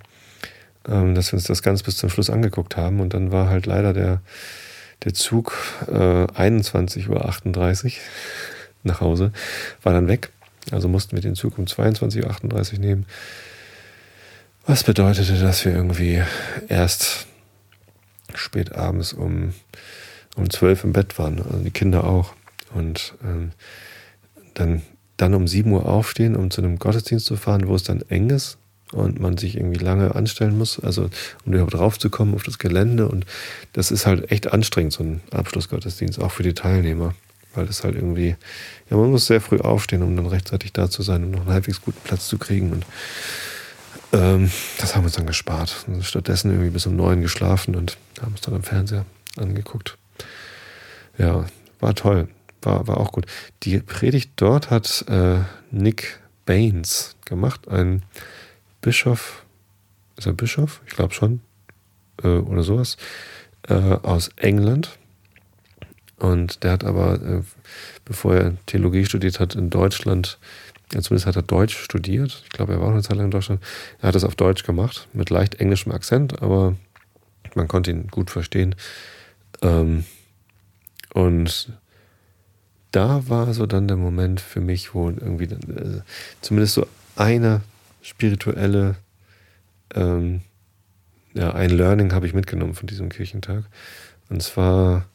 Ähm, 0.87 1.15
dass 1.15 1.31
wir 1.31 1.37
uns 1.37 1.45
das 1.45 1.63
ganz 1.63 1.81
bis 1.81 1.97
zum 1.97 2.09
Schluss 2.09 2.29
angeguckt 2.29 2.75
haben 2.75 2.99
und 2.99 3.13
dann 3.13 3.31
war 3.31 3.47
halt 3.47 3.65
leider 3.65 3.93
der, 3.93 4.21
der 5.03 5.13
Zug 5.13 5.55
äh, 5.87 5.93
21.38 5.93 7.85
Uhr 7.85 7.91
nach 8.83 8.99
Hause, 8.99 9.31
war 9.81 9.93
dann 9.93 10.09
weg. 10.09 10.31
Also 10.71 10.89
mussten 10.89 11.15
wir 11.15 11.21
den 11.21 11.35
Zug 11.35 11.57
um 11.57 11.65
22.38 11.65 12.73
Uhr 12.73 12.79
nehmen. 12.79 13.05
Was 14.65 14.83
bedeutete, 14.83 15.39
dass 15.39 15.63
wir 15.63 15.73
irgendwie 15.73 16.21
erst 16.67 17.27
spät 18.33 18.73
abends 18.73 19.13
um, 19.13 19.53
um 20.35 20.49
12 20.49 20.85
im 20.85 20.93
Bett 20.93 21.17
waren, 21.17 21.41
also 21.41 21.59
die 21.59 21.71
Kinder 21.71 22.05
auch. 22.05 22.33
Und 22.73 23.13
ähm, 23.23 23.51
dann, 24.53 24.81
dann 25.15 25.33
um 25.33 25.47
7 25.47 25.71
Uhr 25.71 25.85
aufstehen, 25.85 26.35
um 26.35 26.49
zu 26.51 26.61
einem 26.61 26.79
Gottesdienst 26.79 27.25
zu 27.25 27.37
fahren, 27.37 27.67
wo 27.67 27.75
es 27.75 27.83
dann 27.83 28.01
eng 28.09 28.29
ist 28.29 28.57
und 28.93 29.19
man 29.19 29.37
sich 29.37 29.55
irgendwie 29.55 29.83
lange 29.83 30.15
anstellen 30.15 30.57
muss, 30.57 30.79
also 30.79 31.09
um 31.45 31.53
überhaupt 31.53 31.75
raufzukommen 31.75 32.35
auf 32.35 32.43
das 32.43 32.59
Gelände. 32.59 33.07
Und 33.07 33.25
das 33.73 33.91
ist 33.91 34.05
halt 34.05 34.31
echt 34.31 34.51
anstrengend, 34.51 34.93
so 34.93 35.03
ein 35.03 35.21
Abschlussgottesdienst, 35.31 36.19
auch 36.19 36.31
für 36.31 36.43
die 36.43 36.53
Teilnehmer. 36.53 37.13
Weil 37.55 37.67
das 37.67 37.83
halt 37.83 37.95
irgendwie, 37.95 38.35
ja, 38.89 38.97
man 38.97 39.11
muss 39.11 39.27
sehr 39.27 39.39
früh 39.39 39.59
aufstehen, 39.59 40.01
um 40.01 40.15
dann 40.15 40.25
rechtzeitig 40.25 40.73
da 40.73 40.89
zu 40.89 41.03
sein 41.03 41.23
und 41.23 41.31
noch 41.31 41.41
einen 41.41 41.53
halbwegs 41.53 41.81
guten 41.81 41.99
Platz 42.03 42.27
zu 42.27 42.39
kriegen. 42.39 42.71
Und 42.71 42.85
ähm, 44.11 44.49
das 44.79 44.95
haben 44.95 45.03
wir 45.03 45.07
uns 45.07 45.15
dann 45.15 45.27
gespart. 45.27 45.85
Und 45.87 46.03
stattdessen 46.03 46.49
irgendwie 46.49 46.71
bis 46.71 46.87
um 46.87 46.95
neun 46.95 47.21
geschlafen 47.21 47.75
und 47.75 47.97
haben 48.21 48.31
uns 48.31 48.41
dann 48.41 48.55
am 48.55 48.63
Fernseher 48.63 49.05
angeguckt. 49.37 49.97
Ja, 51.17 51.45
war 51.79 51.93
toll. 51.93 52.27
War, 52.63 52.87
war 52.87 52.97
auch 52.97 53.11
gut. 53.11 53.25
Die 53.63 53.79
Predigt 53.79 54.31
dort 54.37 54.71
hat 54.71 55.05
äh, 55.07 55.39
Nick 55.69 56.19
Baines 56.45 57.15
gemacht, 57.25 57.67
ein 57.67 58.03
Bischof. 58.83 59.43
Ist 60.17 60.27
er 60.27 60.33
Bischof? 60.33 60.81
Ich 60.85 60.93
glaube 60.93 61.15
schon. 61.15 61.41
Äh, 62.21 62.27
oder 62.27 62.61
sowas. 62.61 62.97
Äh, 63.67 63.73
aus 63.73 64.29
England. 64.35 64.99
Und 66.19 66.63
der 66.63 66.73
hat 66.73 66.83
aber, 66.83 67.15
äh, 67.21 67.41
bevor 68.05 68.35
er 68.35 68.53
Theologie 68.67 69.05
studiert 69.05 69.39
hat, 69.39 69.55
in 69.55 69.71
Deutschland 69.71 70.37
zumindest 71.01 71.25
hat 71.25 71.35
er 71.35 71.41
Deutsch 71.41 71.75
studiert. 71.75 72.43
Ich 72.43 72.49
glaube, 72.49 72.73
er 72.73 72.81
war 72.81 72.89
auch 72.89 72.91
eine 72.91 73.01
Zeit 73.01 73.17
lang 73.17 73.25
in 73.25 73.31
Deutschland. 73.31 73.61
Er 73.99 74.09
hat 74.09 74.15
das 74.15 74.23
auf 74.23 74.35
Deutsch 74.35 74.63
gemacht, 74.63 75.07
mit 75.13 75.29
leicht 75.29 75.55
englischem 75.55 75.91
Akzent, 75.91 76.41
aber 76.43 76.75
man 77.55 77.67
konnte 77.67 77.91
ihn 77.91 78.07
gut 78.09 78.29
verstehen. 78.29 78.75
Ähm, 79.61 80.05
und 81.13 81.71
da 82.91 83.27
war 83.27 83.51
so 83.53 83.65
dann 83.65 83.87
der 83.87 83.97
Moment 83.97 84.39
für 84.39 84.61
mich, 84.61 84.93
wo 84.93 85.09
irgendwie 85.09 85.45
äh, 85.45 86.01
zumindest 86.41 86.75
so 86.75 86.85
eine 87.15 87.61
spirituelle, 88.03 88.95
ähm, 89.95 90.41
ja, 91.33 91.53
ein 91.53 91.71
Learning 91.71 92.13
habe 92.13 92.27
ich 92.27 92.35
mitgenommen 92.35 92.75
von 92.75 92.85
diesem 92.85 93.09
Kirchentag. 93.09 93.63
Und 94.29 94.43
zwar 94.43 95.07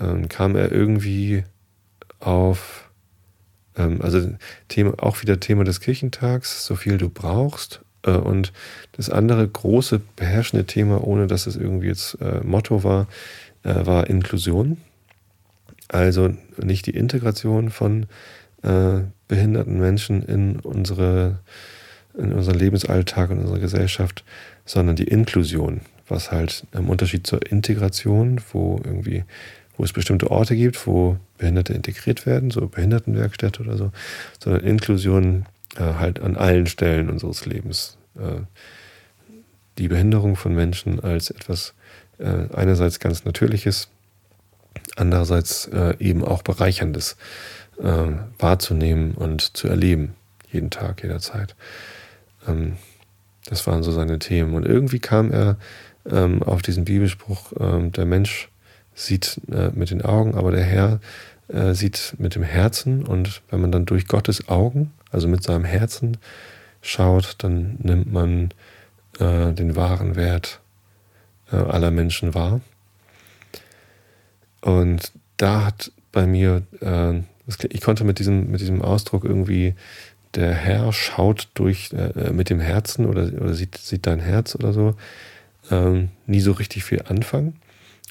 ähm, 0.00 0.28
kam 0.28 0.56
er 0.56 0.72
irgendwie 0.72 1.44
auf 2.18 2.90
ähm, 3.76 4.00
also 4.00 4.30
Thema, 4.68 4.94
auch 4.98 5.20
wieder 5.22 5.38
Thema 5.40 5.64
des 5.64 5.80
Kirchentags, 5.80 6.64
so 6.64 6.76
viel 6.76 6.98
du 6.98 7.08
brauchst. 7.08 7.80
Äh, 8.02 8.12
und 8.12 8.52
das 8.92 9.10
andere 9.10 9.46
große 9.46 10.00
beherrschende 10.16 10.66
Thema, 10.66 11.04
ohne 11.04 11.26
dass 11.26 11.46
es 11.46 11.56
irgendwie 11.56 11.88
jetzt 11.88 12.18
äh, 12.20 12.40
Motto 12.42 12.84
war, 12.84 13.06
äh, 13.64 13.86
war 13.86 14.08
Inklusion. 14.08 14.78
Also 15.88 16.34
nicht 16.56 16.86
die 16.86 16.96
Integration 16.96 17.70
von 17.70 18.06
äh, 18.66 19.04
behinderten 19.28 19.78
Menschen 19.78 20.22
in 20.22 20.60
unsere 20.60 21.38
in 22.16 22.32
unseren 22.32 22.58
Lebensalltag 22.58 23.30
und 23.30 23.40
unsere 23.40 23.60
Gesellschaft, 23.60 24.24
sondern 24.64 24.96
die 24.96 25.04
Inklusion, 25.04 25.82
was 26.08 26.32
halt 26.32 26.66
im 26.72 26.88
Unterschied 26.88 27.26
zur 27.26 27.44
Integration, 27.50 28.40
wo 28.52 28.80
irgendwie 28.82 29.24
wo 29.76 29.84
es 29.84 29.92
bestimmte 29.92 30.30
Orte 30.30 30.56
gibt, 30.56 30.86
wo 30.86 31.18
Behinderte 31.36 31.74
integriert 31.74 32.24
werden, 32.24 32.50
so 32.50 32.66
Behindertenwerkstätte 32.66 33.62
oder 33.62 33.76
so, 33.76 33.92
sondern 34.42 34.64
Inklusion 34.64 35.46
äh, 35.76 35.82
halt 35.82 36.20
an 36.20 36.36
allen 36.36 36.66
Stellen 36.66 37.10
unseres 37.10 37.44
Lebens. 37.44 37.98
Äh, 38.16 38.42
die 39.78 39.88
Behinderung 39.88 40.36
von 40.36 40.54
Menschen 40.54 41.00
als 41.00 41.30
etwas 41.30 41.74
äh, 42.18 42.46
einerseits 42.54 43.00
ganz 43.00 43.26
Natürliches, 43.26 43.88
andererseits 44.96 45.66
äh, 45.66 45.94
eben 45.98 46.24
auch 46.24 46.42
Bereicherndes 46.42 47.16
äh, 47.82 48.12
wahrzunehmen 48.38 49.14
und 49.14 49.56
zu 49.56 49.68
erleben, 49.68 50.14
jeden 50.50 50.70
Tag, 50.70 51.02
jederzeit. 51.02 51.54
Ähm, 52.46 52.76
das 53.46 53.66
waren 53.66 53.82
so 53.82 53.92
seine 53.92 54.18
Themen. 54.18 54.54
Und 54.54 54.66
irgendwie 54.66 54.98
kam 54.98 55.32
er 55.32 55.56
ähm, 56.10 56.42
auf 56.42 56.62
diesen 56.62 56.84
Bibelspruch, 56.84 57.52
ähm, 57.58 57.92
der 57.92 58.06
Mensch 58.06 58.48
sieht 58.94 59.40
äh, 59.52 59.70
mit 59.74 59.90
den 59.90 60.02
Augen, 60.02 60.34
aber 60.34 60.50
der 60.50 60.64
Herr 60.64 61.00
äh, 61.48 61.74
sieht 61.74 62.14
mit 62.18 62.34
dem 62.34 62.42
Herzen. 62.42 63.04
Und 63.04 63.42
wenn 63.50 63.60
man 63.60 63.72
dann 63.72 63.86
durch 63.86 64.06
Gottes 64.06 64.48
Augen, 64.48 64.92
also 65.10 65.28
mit 65.28 65.42
seinem 65.42 65.64
Herzen, 65.64 66.16
schaut, 66.82 67.36
dann 67.38 67.76
nimmt 67.82 68.12
man 68.12 68.50
äh, 69.18 69.52
den 69.52 69.76
wahren 69.76 70.16
Wert 70.16 70.60
äh, 71.52 71.56
aller 71.56 71.90
Menschen 71.90 72.34
wahr. 72.34 72.60
Und 74.60 75.12
da 75.36 75.66
hat 75.66 75.92
bei 76.12 76.26
mir, 76.26 76.62
äh, 76.80 77.20
ich 77.46 77.80
konnte 77.80 78.04
mit 78.04 78.18
diesem, 78.18 78.50
mit 78.50 78.60
diesem 78.60 78.82
Ausdruck 78.82 79.24
irgendwie, 79.24 79.74
der 80.34 80.52
Herr 80.52 80.92
schaut 80.92 81.48
durch 81.54 81.90
äh, 81.92 82.30
mit 82.32 82.50
dem 82.50 82.60
Herzen 82.60 83.06
oder, 83.06 83.30
oder 83.40 83.54
sieht, 83.54 83.76
sieht 83.76 84.06
dein 84.06 84.20
Herz 84.20 84.54
oder 84.54 84.72
so, 84.72 84.94
ähm, 85.70 86.10
nie 86.26 86.40
so 86.40 86.52
richtig 86.52 86.84
viel 86.84 87.02
anfangen. 87.02 87.56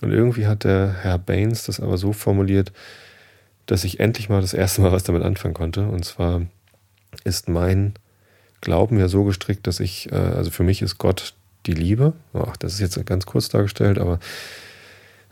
Und 0.02 0.12
irgendwie 0.12 0.48
hat 0.48 0.64
der 0.64 0.96
Herr 1.02 1.18
Baines 1.18 1.66
das 1.66 1.80
aber 1.80 1.98
so 1.98 2.14
formuliert, 2.14 2.72
dass 3.66 3.84
ich 3.84 4.00
endlich 4.00 4.30
mal 4.30 4.42
das 4.42 4.54
erste 4.54 4.82
Mal 4.82 4.92
was 4.92 5.04
damit 5.04 5.24
anfangen 5.24 5.54
konnte. 5.54 5.88
Und 5.88 6.04
zwar 6.06 6.42
ist 7.24 7.48
mein 7.48 7.94
Glauben 8.62 9.00
ja 9.00 9.08
so 9.08 9.24
gestrickt, 9.24 9.68
dass 9.68 9.80
ich, 9.80 10.12
äh, 10.12 10.16
also 10.16 10.52
für 10.52 10.64
mich 10.64 10.82
ist 10.82 10.98
Gott 10.98 11.34
die 11.66 11.74
Liebe. 11.74 12.14
Ach, 12.34 12.58
das 12.58 12.74
ist 12.74 12.80
jetzt 12.80 13.06
ganz 13.06 13.26
kurz 13.26 13.50
dargestellt, 13.50 13.98
aber 13.98 14.20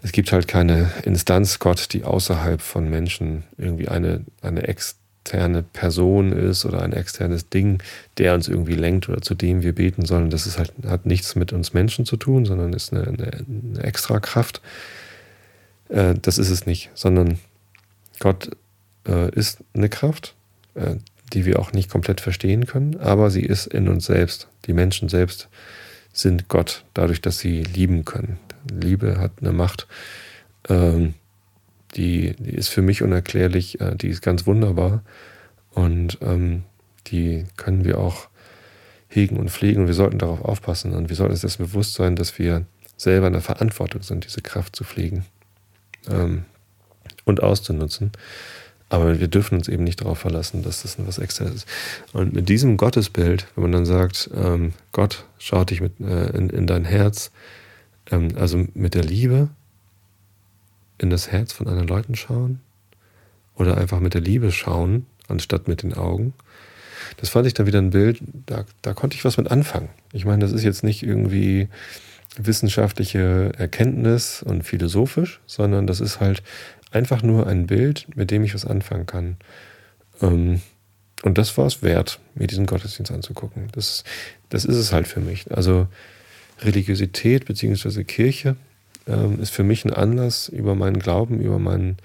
es 0.03 0.11
gibt 0.11 0.31
halt 0.31 0.47
keine 0.47 0.91
Instanz 1.03 1.59
Gott, 1.59 1.93
die 1.93 2.03
außerhalb 2.03 2.61
von 2.61 2.89
Menschen 2.89 3.43
irgendwie 3.57 3.87
eine, 3.87 4.21
eine 4.41 4.67
Ex 4.67 4.97
externe 5.23 5.63
Person 5.63 6.33
ist 6.33 6.65
oder 6.65 6.81
ein 6.81 6.91
externes 6.91 7.47
Ding, 7.47 7.81
der 8.17 8.33
uns 8.33 8.49
irgendwie 8.49 8.75
lenkt 8.75 9.07
oder 9.07 9.21
zu 9.21 9.35
dem 9.35 9.63
wir 9.63 9.73
beten 9.73 10.05
sollen. 10.05 10.29
Das 10.29 10.45
ist 10.45 10.57
halt, 10.59 10.73
hat 10.85 11.05
nichts 11.05 11.35
mit 11.35 11.53
uns 11.53 11.73
Menschen 11.73 12.05
zu 12.05 12.17
tun, 12.17 12.45
sondern 12.45 12.73
ist 12.73 12.91
eine, 12.91 13.07
eine, 13.07 13.45
eine 13.47 13.83
extra 13.83 14.19
Kraft. 14.19 14.61
Äh, 15.87 16.15
das 16.21 16.37
ist 16.37 16.49
es 16.49 16.65
nicht, 16.65 16.91
sondern 16.93 17.39
Gott 18.19 18.51
äh, 19.07 19.29
ist 19.33 19.59
eine 19.73 19.87
Kraft, 19.87 20.35
äh, 20.75 20.95
die 21.31 21.45
wir 21.45 21.59
auch 21.59 21.71
nicht 21.71 21.89
komplett 21.89 22.19
verstehen 22.19 22.65
können, 22.65 22.99
aber 22.99 23.31
sie 23.31 23.43
ist 23.43 23.67
in 23.67 23.87
uns 23.87 24.05
selbst. 24.05 24.49
Die 24.65 24.73
Menschen 24.73 25.07
selbst 25.07 25.47
sind 26.11 26.49
Gott, 26.49 26.83
dadurch, 26.93 27.21
dass 27.21 27.39
sie 27.39 27.63
lieben 27.63 28.03
können. 28.03 28.39
Liebe 28.71 29.19
hat 29.19 29.31
eine 29.41 29.51
Macht. 29.51 29.87
Ähm, 30.69 31.13
die, 31.95 32.35
die 32.37 32.55
ist 32.55 32.69
für 32.69 32.81
mich 32.81 33.01
unerklärlich, 33.01 33.79
äh, 33.81 33.95
die 33.95 34.09
ist 34.09 34.21
ganz 34.21 34.47
wunderbar 34.47 35.03
und 35.71 36.17
ähm, 36.21 36.63
die 37.07 37.45
können 37.57 37.85
wir 37.85 37.99
auch 37.99 38.29
hegen 39.07 39.37
und 39.37 39.51
pflegen 39.51 39.81
und 39.81 39.87
wir 39.87 39.93
sollten 39.93 40.17
darauf 40.17 40.41
aufpassen 40.41 40.93
und 40.93 41.09
wir 41.09 41.15
sollten 41.15 41.33
uns 41.33 41.41
das 41.41 41.57
bewusst 41.57 41.93
sein, 41.93 42.15
dass 42.15 42.39
wir 42.39 42.65
selber 42.97 43.27
in 43.27 43.33
der 43.33 43.41
Verantwortung 43.41 44.01
sind, 44.01 44.25
diese 44.25 44.41
Kraft 44.41 44.75
zu 44.75 44.83
pflegen 44.83 45.25
ähm, 46.09 46.45
und 47.25 47.43
auszunutzen. 47.43 48.11
Aber 48.89 49.19
wir 49.19 49.27
dürfen 49.27 49.57
uns 49.57 49.67
eben 49.69 49.83
nicht 49.83 50.01
darauf 50.01 50.19
verlassen, 50.19 50.61
dass 50.61 50.83
das 50.83 50.97
was 50.99 51.17
externes 51.17 51.55
ist. 51.55 51.67
Und 52.13 52.33
mit 52.33 52.47
diesem 52.47 52.77
Gottesbild, 52.77 53.47
wenn 53.55 53.63
man 53.63 53.71
dann 53.71 53.85
sagt, 53.85 54.29
ähm, 54.35 54.73
Gott 54.91 55.25
schaut 55.39 55.71
dich 55.71 55.81
mit, 55.81 55.99
äh, 55.99 56.29
in, 56.37 56.49
in, 56.51 56.67
dein 56.67 56.85
Herz, 56.85 57.31
ähm, 58.11 58.29
also 58.35 58.65
mit 58.73 58.93
der 58.93 59.03
Liebe 59.03 59.49
in 60.97 61.09
das 61.09 61.31
Herz 61.31 61.53
von 61.53 61.67
anderen 61.67 61.87
Leuten 61.87 62.15
schauen 62.15 62.61
oder 63.55 63.77
einfach 63.77 63.99
mit 63.99 64.13
der 64.13 64.21
Liebe 64.21 64.51
schauen, 64.51 65.05
anstatt 65.27 65.67
mit 65.67 65.83
den 65.83 65.93
Augen. 65.93 66.33
Das 67.17 67.29
fand 67.29 67.45
ich 67.47 67.53
dann 67.53 67.65
wieder 67.65 67.79
ein 67.79 67.91
Bild, 67.91 68.21
da, 68.45 68.65
da 68.81 68.93
konnte 68.93 69.15
ich 69.15 69.25
was 69.25 69.37
mit 69.37 69.51
anfangen. 69.51 69.89
Ich 70.13 70.25
meine, 70.25 70.39
das 70.39 70.51
ist 70.51 70.63
jetzt 70.63 70.83
nicht 70.83 71.03
irgendwie 71.03 71.67
wissenschaftliche 72.37 73.51
Erkenntnis 73.57 74.41
und 74.41 74.63
philosophisch, 74.63 75.39
sondern 75.45 75.85
das 75.85 75.99
ist 75.99 76.19
halt 76.19 76.41
einfach 76.91 77.21
nur 77.21 77.47
ein 77.47 77.67
Bild, 77.67 78.07
mit 78.15 78.31
dem 78.31 78.43
ich 78.43 78.53
was 78.53 78.65
anfangen 78.65 79.05
kann. 79.05 79.37
Ähm, 80.21 80.61
und 81.23 81.37
das 81.37 81.57
war 81.57 81.65
es 81.65 81.81
wert, 81.81 82.19
mir 82.35 82.47
diesen 82.47 82.65
Gottesdienst 82.65 83.11
anzugucken. 83.11 83.67
Das, 83.71 84.03
das 84.49 84.65
ist 84.65 84.75
es 84.75 84.91
halt 84.91 85.07
für 85.07 85.21
mich. 85.21 85.51
Also 85.55 85.87
Religiosität 86.63 87.45
bzw. 87.45 88.03
Kirche 88.03 88.55
ähm, 89.07 89.39
ist 89.41 89.51
für 89.51 89.63
mich 89.63 89.85
ein 89.85 89.93
Anlass, 89.93 90.49
über 90.49 90.75
meinen 90.75 90.99
Glauben, 90.99 91.39
über 91.39 91.59
mein 91.59 91.97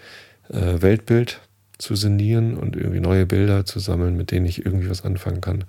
äh, 0.48 0.80
Weltbild 0.80 1.40
zu 1.78 1.94
sinnieren 1.94 2.56
und 2.56 2.76
irgendwie 2.76 3.00
neue 3.00 3.26
Bilder 3.26 3.64
zu 3.64 3.78
sammeln, 3.78 4.16
mit 4.16 4.30
denen 4.30 4.46
ich 4.46 4.64
irgendwie 4.64 4.90
was 4.90 5.04
anfangen 5.04 5.40
kann. 5.40 5.64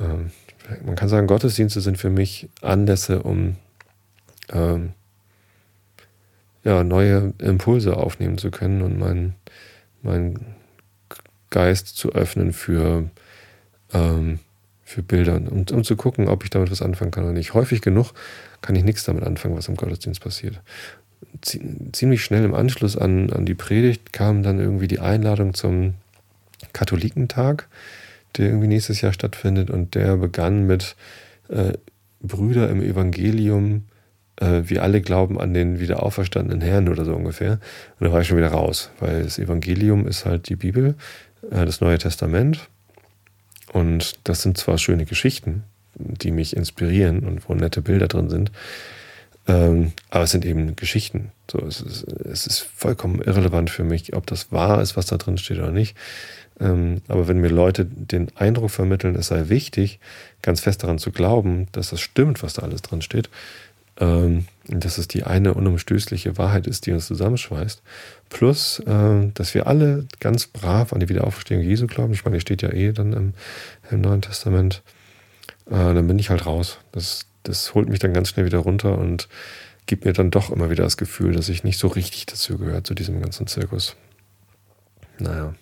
Ähm, 0.00 0.30
man 0.84 0.96
kann 0.96 1.08
sagen, 1.08 1.26
Gottesdienste 1.26 1.80
sind 1.80 1.98
für 1.98 2.10
mich 2.10 2.48
Anlässe, 2.62 3.22
um 3.22 3.56
ähm, 4.50 4.92
ja, 6.64 6.84
neue 6.84 7.32
Impulse 7.38 7.96
aufnehmen 7.96 8.38
zu 8.38 8.50
können 8.50 8.82
und 8.82 8.98
meinen 8.98 9.34
mein 10.02 10.38
Geist 11.50 11.96
zu 11.96 12.12
öffnen 12.12 12.52
für, 12.52 13.10
ähm, 13.92 14.38
für 14.88 15.02
Bilder, 15.02 15.36
um, 15.36 15.64
um 15.70 15.84
zu 15.84 15.96
gucken, 15.96 16.28
ob 16.28 16.44
ich 16.44 16.50
damit 16.50 16.70
was 16.70 16.82
anfangen 16.82 17.10
kann 17.10 17.24
oder 17.24 17.32
nicht. 17.32 17.54
Häufig 17.54 17.82
genug 17.82 18.12
kann 18.62 18.74
ich 18.74 18.84
nichts 18.84 19.04
damit 19.04 19.24
anfangen, 19.24 19.56
was 19.56 19.68
im 19.68 19.76
Gottesdienst 19.76 20.20
passiert. 20.20 20.60
Ziemlich 21.42 22.22
schnell 22.22 22.44
im 22.44 22.54
Anschluss 22.54 22.96
an, 22.96 23.30
an 23.32 23.44
die 23.44 23.54
Predigt 23.54 24.12
kam 24.12 24.42
dann 24.42 24.58
irgendwie 24.58 24.88
die 24.88 25.00
Einladung 25.00 25.54
zum 25.54 25.94
Katholikentag 26.72 27.68
der 28.36 28.46
irgendwie 28.46 28.68
nächstes 28.68 29.00
Jahr 29.00 29.12
stattfindet. 29.12 29.70
Und 29.70 29.94
der 29.94 30.16
begann 30.16 30.66
mit 30.66 30.96
äh, 31.48 31.72
Brüder 32.20 32.68
im 32.68 32.82
Evangelium. 32.82 33.84
Äh, 34.36 34.62
wir 34.64 34.82
alle 34.82 35.00
glauben 35.00 35.40
an 35.40 35.54
den 35.54 35.80
wieder 35.80 36.02
auferstandenen 36.02 36.60
Herrn 36.60 36.88
oder 36.88 37.04
so 37.04 37.14
ungefähr. 37.14 37.52
Und 37.98 38.06
da 38.06 38.12
war 38.12 38.20
ich 38.20 38.28
schon 38.28 38.36
wieder 38.36 38.52
raus, 38.52 38.90
weil 39.00 39.24
das 39.24 39.38
Evangelium 39.38 40.06
ist 40.06 40.26
halt 40.26 40.48
die 40.48 40.56
Bibel, 40.56 40.94
äh, 41.50 41.64
das 41.64 41.80
Neue 41.80 41.98
Testament. 41.98 42.68
Und 43.72 44.18
das 44.24 44.42
sind 44.42 44.56
zwar 44.58 44.78
schöne 44.78 45.04
Geschichten, 45.04 45.64
die 45.94 46.30
mich 46.30 46.56
inspirieren 46.56 47.20
und 47.20 47.48
wo 47.48 47.54
nette 47.54 47.82
Bilder 47.82 48.08
drin 48.08 48.30
sind. 48.30 48.52
Ähm, 49.46 49.92
aber 50.10 50.24
es 50.24 50.30
sind 50.30 50.44
eben 50.44 50.76
Geschichten. 50.76 51.32
So, 51.50 51.58
es, 51.60 51.80
ist, 51.80 52.04
es 52.04 52.46
ist 52.46 52.60
vollkommen 52.60 53.22
irrelevant 53.22 53.70
für 53.70 53.84
mich, 53.84 54.14
ob 54.14 54.26
das 54.26 54.52
wahr 54.52 54.82
ist, 54.82 54.96
was 54.96 55.06
da 55.06 55.16
drin 55.16 55.38
steht 55.38 55.58
oder 55.58 55.72
nicht. 55.72 55.96
Ähm, 56.60 57.00
aber 57.08 57.28
wenn 57.28 57.38
mir 57.38 57.48
Leute 57.48 57.84
den 57.84 58.28
Eindruck 58.36 58.70
vermitteln, 58.70 59.14
es 59.16 59.28
sei 59.28 59.48
wichtig, 59.48 60.00
ganz 60.42 60.60
fest 60.60 60.82
daran 60.82 60.98
zu 60.98 61.12
glauben, 61.12 61.68
dass 61.72 61.90
das 61.90 62.00
stimmt, 62.00 62.42
was 62.42 62.54
da 62.54 62.62
alles 62.62 62.82
drin 62.82 63.00
steht, 63.00 63.30
ähm, 64.00 64.46
dass 64.68 64.98
es 64.98 65.08
die 65.08 65.24
eine 65.24 65.54
unumstößliche 65.54 66.36
Wahrheit 66.36 66.66
ist, 66.66 66.86
die 66.86 66.92
uns 66.92 67.06
zusammenschweißt, 67.06 67.82
plus, 68.28 68.80
äh, 68.80 69.30
dass 69.32 69.54
wir 69.54 69.66
alle 69.66 70.06
ganz 70.20 70.46
brav 70.46 70.92
an 70.92 71.00
die 71.00 71.08
Wiederauferstehung 71.08 71.62
Jesu 71.62 71.86
glauben, 71.86 72.12
ich 72.12 72.24
meine, 72.24 72.36
die 72.36 72.42
steht 72.42 72.62
ja 72.62 72.70
eh 72.70 72.92
dann 72.92 73.12
im, 73.12 73.34
im 73.90 74.00
Neuen 74.00 74.22
Testament, 74.22 74.82
äh, 75.66 75.72
dann 75.72 76.06
bin 76.06 76.18
ich 76.18 76.30
halt 76.30 76.46
raus. 76.46 76.78
Das, 76.92 77.26
das 77.42 77.74
holt 77.74 77.88
mich 77.88 77.98
dann 77.98 78.12
ganz 78.12 78.28
schnell 78.28 78.46
wieder 78.46 78.58
runter 78.58 78.98
und 78.98 79.28
gibt 79.86 80.04
mir 80.04 80.12
dann 80.12 80.30
doch 80.30 80.50
immer 80.50 80.70
wieder 80.70 80.84
das 80.84 80.98
Gefühl, 80.98 81.32
dass 81.32 81.48
ich 81.48 81.64
nicht 81.64 81.78
so 81.78 81.88
richtig 81.88 82.26
dazu 82.26 82.58
gehöre, 82.58 82.84
zu 82.84 82.94
diesem 82.94 83.22
ganzen 83.22 83.46
Zirkus. 83.46 83.96
Naja. 85.18 85.54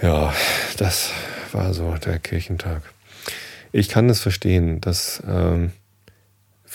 Ja, 0.00 0.34
das 0.76 1.10
war 1.52 1.72
so 1.72 1.94
der 1.94 2.18
Kirchentag. 2.18 2.82
Ich 3.72 3.88
kann 3.88 4.10
es 4.10 4.20
verstehen, 4.20 4.80
dass 4.82 5.22
ähm, 5.26 5.72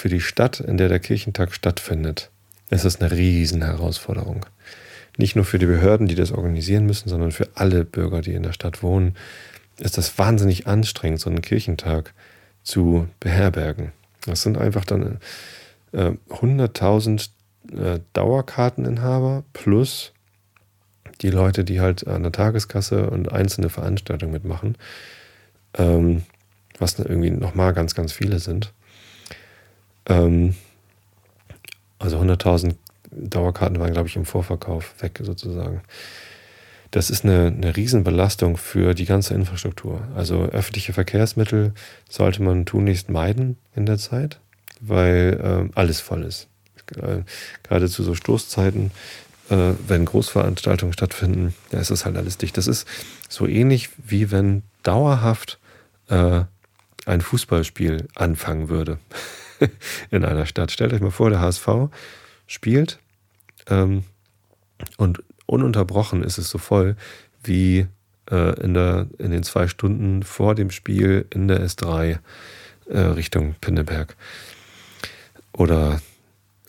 für 0.02 0.10
die 0.10 0.20
Stadt, 0.20 0.60
in 0.60 0.78
der 0.78 0.89
der 0.89 0.99
Kirchentag 0.99 1.54
stattfindet, 1.54 2.32
ist 2.72 2.86
es 2.86 2.99
eine 2.99 3.12
riesen 3.12 3.62
Herausforderung. 3.62 4.47
Nicht 5.16 5.36
nur 5.36 5.45
für 5.45 5.60
die 5.60 5.68
Behörden, 5.68 6.08
die 6.08 6.16
das 6.16 6.32
organisieren 6.32 6.88
müssen, 6.88 7.08
sondern 7.08 7.32
für 7.32 7.47
alle 7.54 7.86
Bürger, 7.86 8.22
die 8.22 8.34
in 8.34 8.41
der 8.41 8.54
Stadt 8.54 8.82
wohnen, 8.82 9.16
ist 9.78 9.99
das 9.99 10.18
wahnsinnig 10.18 10.66
anstrengend, 10.66 11.20
so 11.20 11.30
einen 11.30 11.43
Kirchentag 11.43 12.16
zu 12.64 13.08
beherbergen. 13.20 13.91
Das 14.26 14.41
sind 14.41 14.58
einfach 14.58 14.86
dann 14.86 15.20
äh, 15.91 16.14
100.000 16.30 17.30
äh, 17.72 17.99
Dauerkarteninhaber 18.14 19.43
plus 19.54 20.14
die 21.22 21.30
Leute, 21.30 21.64
die 21.64 21.80
halt 21.80 22.08
an 22.08 22.24
der 22.24 22.32
Tageskasse 22.32 23.08
und 23.08 23.32
einzelne 23.32 23.70
Veranstaltungen 23.70 24.32
mitmachen, 24.32 24.80
ähm, 25.78 26.24
was 26.80 26.97
irgendwie 26.97 27.30
nochmal 27.30 27.74
ganz, 27.74 27.93
ganz 27.93 28.14
viele 28.14 28.39
sind. 28.39 28.74
Ähm, 30.08 30.56
also 31.99 32.20
100.000 32.20 32.76
Dauerkarten 33.12 33.80
waren, 33.80 33.91
glaube 33.91 34.08
ich, 34.08 34.16
im 34.16 34.26
Vorverkauf 34.26 34.95
weg 34.99 35.20
sozusagen. 35.22 35.82
Das 36.91 37.10
ist 37.10 37.24
eine, 37.24 37.47
eine 37.47 37.76
Riesenbelastung 37.76 38.58
für 38.58 38.93
die 38.93 39.06
ganze 39.06 39.34
Infrastruktur. 39.34 40.02
Also 40.16 40.45
öffentliche 40.45 40.93
Verkehrsmittel 40.93 41.74
sollte 42.10 42.41
man 42.41 42.66
tunlichst 42.66 43.10
meiden 43.10 43.58
in 43.76 43.86
der 43.86 43.97
Zeit, 43.97 44.39
weil 44.82 45.70
äh, 45.74 45.80
alles 45.80 46.02
voll 46.02 46.24
ist. 46.24 46.47
Äh, 46.97 47.24
gerade 47.64 47.88
zu 47.88 48.04
so 48.04 48.16
Stoßzeiten 48.16 48.91
äh, 49.49 49.74
wenn 49.88 50.06
Großveranstaltungen 50.06 50.93
stattfinden, 50.93 51.54
da 51.70 51.80
ist 51.80 51.91
das 51.91 52.06
halt 52.06 52.18
alles 52.18 52.38
dicht. 52.38 52.58
Das 52.58 52.68
ist 52.68 52.88
so 53.30 53.47
ähnlich 53.47 53.89
wie 53.97 54.32
wenn 54.32 54.64
dauerhaft 54.84 55.60
äh, 56.10 56.43
ein 57.06 57.22
Fußballspiel 57.22 58.08
anfangen 58.16 58.70
würde 58.70 58.99
in 60.12 60.26
einer 60.26 60.45
Stadt. 60.45 60.72
Stellt 60.72 60.93
euch 60.93 61.01
mal 61.01 61.12
vor, 61.12 61.30
der 61.30 61.39
HSV 61.39 61.68
spielt 62.47 62.99
ähm, 63.68 64.03
und 64.97 65.24
ununterbrochen 65.45 66.24
ist 66.24 66.38
es 66.38 66.49
so 66.49 66.57
voll 66.57 66.95
wie 67.43 67.88
äh, 68.30 68.59
in, 68.62 68.74
der, 68.74 69.07
in 69.18 69.32
den 69.32 69.43
zwei 69.43 69.68
Stunden 69.68 70.24
vor 70.24 70.55
dem 70.55 70.72
Spiel 70.72 71.26
in 71.30 71.47
der 71.47 71.66
S3 71.66 72.20
äh, 72.89 72.99
Richtung 72.99 73.55
Pinneberg. 73.62 74.16
Oder 75.53 76.01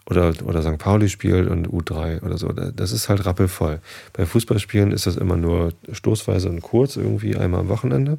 oder, 0.07 0.35
oder 0.45 0.63
St. 0.63 0.79
Pauli 0.79 1.09
spielt 1.09 1.49
und 1.49 1.69
U3 1.69 2.23
oder 2.23 2.37
so. 2.37 2.49
Das 2.49 2.93
ist 2.93 3.09
halt 3.09 3.25
rappelvoll. 3.25 3.81
Bei 4.13 4.27
Fußballspielen 4.27 4.91
ist 4.91 5.07
das 5.07 5.17
immer 5.17 5.37
nur 5.37 5.73
stoßweise 5.93 6.49
und 6.49 6.61
kurz, 6.61 6.97
irgendwie 6.97 7.37
einmal 7.37 7.61
am 7.61 7.69
Wochenende. 7.69 8.19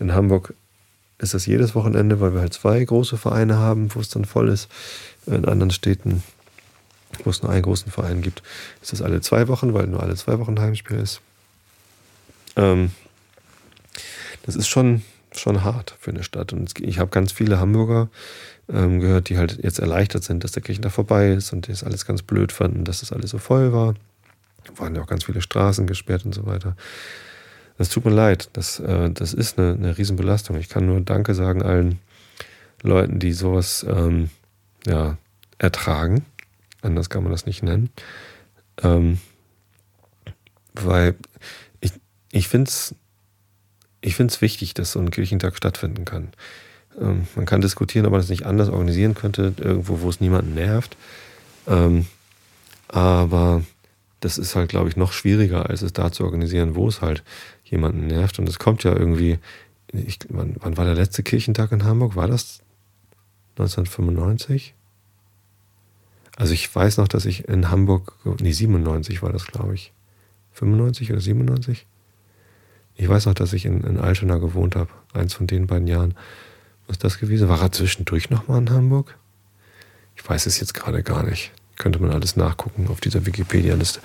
In 0.00 0.12
Hamburg 0.12 0.52
ist 1.18 1.34
das 1.34 1.46
jedes 1.46 1.74
Wochenende, 1.74 2.20
weil 2.20 2.34
wir 2.34 2.40
halt 2.40 2.52
zwei 2.52 2.82
große 2.84 3.16
Vereine 3.16 3.56
haben, 3.56 3.94
wo 3.94 4.00
es 4.00 4.08
dann 4.08 4.24
voll 4.24 4.48
ist. 4.48 4.68
In 5.26 5.44
anderen 5.46 5.70
Städten, 5.70 6.22
wo 7.24 7.30
es 7.30 7.42
nur 7.42 7.50
einen 7.50 7.62
großen 7.62 7.90
Verein 7.90 8.22
gibt, 8.22 8.42
ist 8.82 8.92
das 8.92 9.02
alle 9.02 9.20
zwei 9.20 9.48
Wochen, 9.48 9.74
weil 9.74 9.86
nur 9.86 10.02
alle 10.02 10.14
zwei 10.16 10.38
Wochen 10.38 10.60
Heimspiel 10.60 10.98
ist. 10.98 11.20
Ähm, 12.56 12.92
das 14.44 14.56
ist 14.56 14.68
schon, 14.68 15.02
schon 15.32 15.64
hart 15.64 15.96
für 15.98 16.10
eine 16.10 16.22
Stadt. 16.22 16.52
Und 16.52 16.78
ich 16.80 16.98
habe 16.98 17.10
ganz 17.10 17.32
viele 17.32 17.58
Hamburger, 17.58 18.08
ähm, 18.68 19.00
gehört, 19.00 19.28
die 19.28 19.38
halt 19.38 19.58
jetzt 19.62 19.78
erleichtert 19.78 20.24
sind, 20.24 20.44
dass 20.44 20.52
der 20.52 20.62
Kirchentag 20.62 20.92
vorbei 20.92 21.32
ist 21.32 21.52
und 21.52 21.66
die 21.66 21.72
es 21.72 21.84
alles 21.84 22.04
ganz 22.06 22.22
blöd 22.22 22.52
fanden, 22.52 22.84
dass 22.84 23.00
das 23.00 23.12
alles 23.12 23.30
so 23.30 23.38
voll 23.38 23.72
war. 23.72 23.94
Waren 24.76 24.96
ja 24.96 25.02
auch 25.02 25.06
ganz 25.06 25.24
viele 25.24 25.40
Straßen 25.40 25.86
gesperrt 25.86 26.24
und 26.24 26.34
so 26.34 26.46
weiter. 26.46 26.76
Das 27.78 27.88
tut 27.88 28.04
mir 28.04 28.12
leid. 28.12 28.50
Das, 28.54 28.80
äh, 28.80 29.10
das 29.10 29.34
ist 29.34 29.58
eine, 29.58 29.74
eine 29.74 29.98
Riesenbelastung. 29.98 30.56
Ich 30.56 30.68
kann 30.68 30.86
nur 30.86 31.00
Danke 31.00 31.34
sagen 31.34 31.62
allen 31.62 31.98
Leuten, 32.82 33.18
die 33.18 33.32
sowas 33.32 33.84
ähm, 33.88 34.30
ja, 34.86 35.18
ertragen. 35.58 36.24
Anders 36.82 37.10
kann 37.10 37.22
man 37.22 37.32
das 37.32 37.46
nicht 37.46 37.62
nennen. 37.62 37.90
Ähm, 38.82 39.18
weil 40.74 41.14
ich, 41.80 41.92
ich 42.30 42.48
finde 42.48 42.68
es 42.68 42.94
ich 44.06 44.14
find's 44.14 44.40
wichtig, 44.40 44.72
dass 44.74 44.92
so 44.92 45.00
ein 45.00 45.10
Kirchentag 45.10 45.56
stattfinden 45.56 46.04
kann. 46.04 46.28
Ähm, 47.00 47.26
man 47.34 47.44
kann 47.44 47.60
diskutieren, 47.60 48.06
ob 48.06 48.12
man 48.12 48.20
das 48.20 48.30
nicht 48.30 48.46
anders 48.46 48.68
organisieren 48.68 49.14
könnte, 49.14 49.52
irgendwo, 49.58 50.00
wo 50.00 50.08
es 50.08 50.20
niemanden 50.20 50.54
nervt. 50.54 50.96
Ähm, 51.66 52.06
aber 52.88 53.64
das 54.20 54.38
ist 54.38 54.54
halt, 54.54 54.68
glaube 54.68 54.88
ich, 54.88 54.96
noch 54.96 55.12
schwieriger, 55.12 55.68
als 55.68 55.82
es 55.82 55.92
da 55.92 56.12
zu 56.12 56.24
organisieren, 56.24 56.76
wo 56.76 56.86
es 56.86 57.00
halt 57.00 57.24
jemanden 57.70 58.06
nervt. 58.06 58.38
Und 58.38 58.48
es 58.48 58.58
kommt 58.58 58.84
ja 58.84 58.92
irgendwie, 58.92 59.38
ich, 59.92 60.18
wann, 60.28 60.56
wann 60.60 60.76
war 60.76 60.84
der 60.84 60.94
letzte 60.94 61.22
Kirchentag 61.22 61.72
in 61.72 61.84
Hamburg? 61.84 62.16
War 62.16 62.28
das 62.28 62.60
1995? 63.58 64.74
Also 66.36 66.52
ich 66.52 66.74
weiß 66.74 66.98
noch, 66.98 67.08
dass 67.08 67.24
ich 67.24 67.48
in 67.48 67.70
Hamburg, 67.70 68.14
nee, 68.40 68.52
97 68.52 69.22
war 69.22 69.32
das, 69.32 69.46
glaube 69.46 69.74
ich. 69.74 69.92
95 70.52 71.12
oder 71.12 71.20
97? 71.20 71.86
Ich 72.94 73.08
weiß 73.08 73.26
noch, 73.26 73.34
dass 73.34 73.52
ich 73.52 73.66
in, 73.66 73.82
in 73.82 73.98
Altona 73.98 74.38
gewohnt 74.38 74.76
habe, 74.76 74.90
eins 75.12 75.34
von 75.34 75.46
den 75.46 75.66
beiden 75.66 75.86
Jahren. 75.86 76.14
Was 76.86 76.96
ist 76.96 77.04
das 77.04 77.18
gewesen? 77.18 77.48
War 77.48 77.60
er 77.60 77.72
zwischendurch 77.72 78.30
nochmal 78.30 78.58
in 78.58 78.70
Hamburg? 78.70 79.18
Ich 80.14 80.26
weiß 80.26 80.46
es 80.46 80.60
jetzt 80.60 80.74
gerade 80.74 81.02
gar 81.02 81.22
nicht. 81.22 81.52
Könnte 81.76 81.98
man 82.00 82.10
alles 82.10 82.36
nachgucken 82.36 82.88
auf 82.88 83.00
dieser 83.00 83.26
Wikipedia-Liste. 83.26 84.00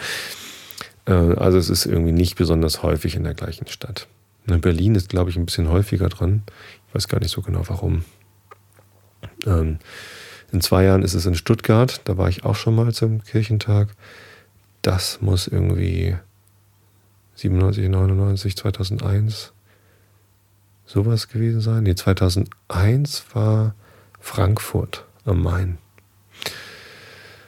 Äh, 1.05 1.13
also 1.13 1.57
es 1.57 1.69
ist 1.69 1.85
irgendwie 1.85 2.11
nicht 2.11 2.35
besonders 2.35 2.83
häufig 2.83 3.15
in 3.15 3.23
der 3.23 3.33
gleichen 3.33 3.67
Stadt. 3.67 4.07
In 4.47 4.59
Berlin 4.61 4.95
ist, 4.95 5.09
glaube 5.09 5.29
ich, 5.29 5.37
ein 5.37 5.45
bisschen 5.45 5.69
häufiger 5.69 6.09
dran. 6.09 6.43
Ich 6.87 6.95
weiß 6.95 7.07
gar 7.07 7.19
nicht 7.19 7.31
so 7.31 7.41
genau 7.41 7.63
warum. 7.67 8.03
Ähm, 9.45 9.79
in 10.51 10.61
zwei 10.61 10.83
Jahren 10.83 11.03
ist 11.03 11.13
es 11.13 11.25
in 11.25 11.35
Stuttgart. 11.35 12.01
Da 12.05 12.17
war 12.17 12.27
ich 12.27 12.43
auch 12.43 12.55
schon 12.55 12.75
mal 12.75 12.93
zum 12.93 13.23
Kirchentag. 13.23 13.89
Das 14.81 15.21
muss 15.21 15.47
irgendwie 15.47 16.17
97, 17.35 17.87
99, 17.87 18.57
2001 18.57 19.53
sowas 20.85 21.29
gewesen 21.29 21.61
sein. 21.61 21.83
Nee, 21.83 21.95
2001 21.95 23.25
war 23.33 23.75
Frankfurt 24.19 25.05
am 25.25 25.41
Main. 25.41 25.77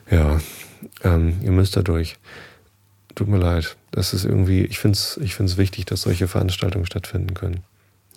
Ja, 0.09 0.39
ähm, 1.03 1.39
ihr 1.43 1.51
müsst 1.51 1.75
da 1.75 1.81
durch. 1.81 2.17
Tut 3.15 3.27
mir 3.27 3.37
leid. 3.37 3.75
Das 3.91 4.13
ist 4.13 4.25
irgendwie, 4.25 4.63
ich 4.65 4.79
finde 4.79 4.97
es 4.97 5.17
ich 5.21 5.35
find's 5.35 5.57
wichtig, 5.57 5.85
dass 5.85 6.01
solche 6.01 6.27
Veranstaltungen 6.27 6.85
stattfinden 6.85 7.33
können. 7.33 7.63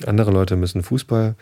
Andere 0.07 0.30
Leute 0.30 0.57
müssen 0.57 0.82
Fußball 0.82 1.34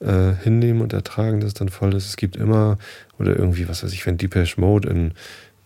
äh, 0.00 0.32
hinnehmen 0.42 0.80
und 0.82 0.92
ertragen, 0.92 1.40
dass 1.40 1.48
es 1.48 1.54
dann 1.54 1.68
voll 1.68 1.94
ist. 1.94 2.06
Es 2.06 2.16
gibt 2.16 2.36
immer, 2.36 2.78
oder 3.18 3.36
irgendwie, 3.36 3.68
was 3.68 3.82
weiß 3.82 3.92
ich, 3.92 4.06
wenn 4.06 4.18
Depeche 4.18 4.60
Mode 4.60 4.88
in, 4.88 5.12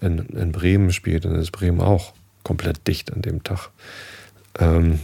in, 0.00 0.18
in 0.18 0.52
Bremen 0.52 0.92
spielt, 0.92 1.24
dann 1.24 1.34
ist 1.34 1.50
Bremen 1.50 1.80
auch 1.80 2.12
komplett 2.44 2.86
dicht 2.86 3.12
an 3.12 3.22
dem 3.22 3.42
Tag. 3.42 3.70
Ähm, 4.58 5.00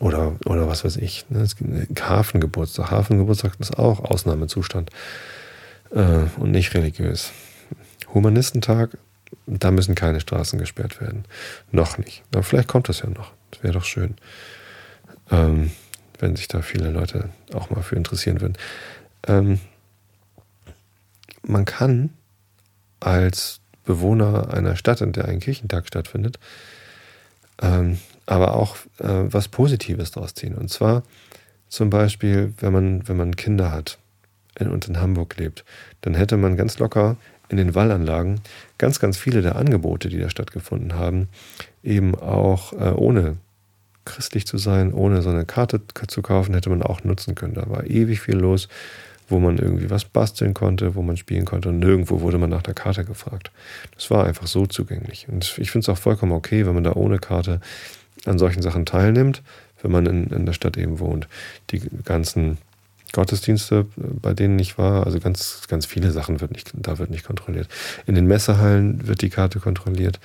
oder, 0.00 0.36
oder 0.46 0.68
was 0.68 0.84
weiß 0.84 0.96
ich, 0.96 1.26
ne? 1.28 1.46
Hafengeburtstag. 2.00 2.90
Hafengeburtstag 2.90 3.54
ist 3.58 3.78
auch 3.78 4.00
Ausnahmezustand 4.00 4.90
äh, 5.90 6.24
und 6.36 6.50
nicht 6.50 6.74
religiös. 6.74 7.32
Humanistentag 8.14 8.96
da 9.46 9.70
müssen 9.70 9.94
keine 9.94 10.20
Straßen 10.20 10.58
gesperrt 10.58 11.00
werden. 11.00 11.24
Noch 11.70 11.98
nicht. 11.98 12.22
Aber 12.32 12.42
vielleicht 12.42 12.68
kommt 12.68 12.88
das 12.88 13.00
ja 13.00 13.10
noch. 13.10 13.32
Das 13.50 13.62
wäre 13.62 13.74
doch 13.74 13.84
schön, 13.84 14.14
ähm, 15.30 15.70
wenn 16.18 16.36
sich 16.36 16.48
da 16.48 16.62
viele 16.62 16.90
Leute 16.90 17.30
auch 17.52 17.70
mal 17.70 17.82
für 17.82 17.96
interessieren 17.96 18.40
würden. 18.40 18.56
Ähm, 19.26 19.60
man 21.42 21.64
kann 21.64 22.10
als 23.00 23.60
Bewohner 23.84 24.52
einer 24.54 24.76
Stadt, 24.76 25.00
in 25.00 25.12
der 25.12 25.26
ein 25.26 25.40
Kirchentag 25.40 25.86
stattfindet, 25.88 26.38
ähm, 27.60 27.98
aber 28.26 28.54
auch 28.54 28.76
äh, 28.98 29.08
was 29.32 29.48
Positives 29.48 30.12
daraus 30.12 30.34
ziehen. 30.34 30.54
Und 30.54 30.70
zwar 30.70 31.02
zum 31.68 31.90
Beispiel, 31.90 32.54
wenn 32.58 32.72
man, 32.72 33.08
wenn 33.08 33.16
man 33.16 33.34
Kinder 33.34 33.72
hat 33.72 33.98
und 34.60 34.86
in 34.86 35.00
Hamburg 35.00 35.36
lebt, 35.36 35.64
dann 36.02 36.14
hätte 36.14 36.36
man 36.36 36.56
ganz 36.56 36.78
locker 36.78 37.16
in 37.52 37.58
den 37.58 37.74
Wallanlagen 37.74 38.40
ganz, 38.78 38.98
ganz 38.98 39.16
viele 39.16 39.42
der 39.42 39.56
Angebote, 39.56 40.08
die 40.08 40.18
da 40.18 40.30
stattgefunden 40.30 40.94
haben, 40.94 41.28
eben 41.84 42.14
auch 42.14 42.72
äh, 42.72 42.92
ohne 42.96 43.36
christlich 44.04 44.46
zu 44.46 44.58
sein, 44.58 44.92
ohne 44.92 45.22
so 45.22 45.30
eine 45.30 45.44
Karte 45.44 45.80
zu 46.08 46.22
kaufen, 46.22 46.54
hätte 46.54 46.70
man 46.70 46.82
auch 46.82 47.04
nutzen 47.04 47.34
können. 47.34 47.54
Da 47.54 47.68
war 47.68 47.84
ewig 47.86 48.20
viel 48.20 48.36
los, 48.36 48.68
wo 49.28 49.38
man 49.38 49.58
irgendwie 49.58 49.90
was 49.90 50.04
basteln 50.04 50.54
konnte, 50.54 50.94
wo 50.94 51.02
man 51.02 51.16
spielen 51.16 51.44
konnte 51.44 51.68
und 51.68 51.78
nirgendwo 51.78 52.20
wurde 52.20 52.38
man 52.38 52.50
nach 52.50 52.62
der 52.62 52.74
Karte 52.74 53.04
gefragt. 53.04 53.52
Das 53.94 54.10
war 54.10 54.26
einfach 54.26 54.46
so 54.46 54.66
zugänglich. 54.66 55.28
Und 55.28 55.56
ich 55.58 55.70
finde 55.70 55.84
es 55.84 55.88
auch 55.88 55.98
vollkommen 56.00 56.32
okay, 56.32 56.66
wenn 56.66 56.74
man 56.74 56.84
da 56.84 56.94
ohne 56.94 57.18
Karte 57.18 57.60
an 58.24 58.38
solchen 58.38 58.62
Sachen 58.62 58.86
teilnimmt, 58.86 59.42
wenn 59.82 59.92
man 59.92 60.06
in, 60.06 60.26
in 60.28 60.46
der 60.46 60.52
Stadt 60.54 60.76
eben 60.76 60.98
wohnt. 60.98 61.28
Die 61.70 61.80
ganzen 62.04 62.58
Gottesdienste, 63.12 63.86
bei 63.96 64.32
denen 64.32 64.58
ich 64.58 64.78
war, 64.78 65.06
also 65.06 65.20
ganz, 65.20 65.62
ganz 65.68 65.86
viele 65.86 66.10
Sachen 66.10 66.40
wird 66.40 66.52
nicht, 66.52 66.72
da 66.74 66.98
wird 66.98 67.10
nicht 67.10 67.26
kontrolliert. 67.26 67.68
In 68.06 68.14
den 68.14 68.26
Messehallen 68.26 69.06
wird 69.06 69.22
die 69.22 69.30
Karte 69.30 69.60
kontrolliert. 69.60 70.18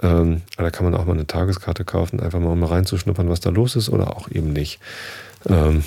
Ähm, 0.00 0.42
da 0.56 0.70
kann 0.70 0.84
man 0.84 0.94
auch 0.94 1.06
mal 1.06 1.14
eine 1.14 1.26
Tageskarte 1.26 1.84
kaufen, 1.84 2.20
einfach 2.20 2.38
mal 2.38 2.52
um 2.52 2.62
reinzuschnuppern, 2.62 3.28
was 3.28 3.40
da 3.40 3.50
los 3.50 3.76
ist, 3.76 3.88
oder 3.88 4.16
auch 4.16 4.30
eben 4.30 4.52
nicht. 4.52 4.78
Ähm, 5.48 5.84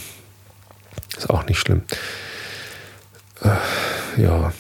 ist 1.18 1.30
auch 1.30 1.46
nicht 1.46 1.60
schlimm. 1.60 1.84
Äh, 3.42 4.22
ja. 4.22 4.54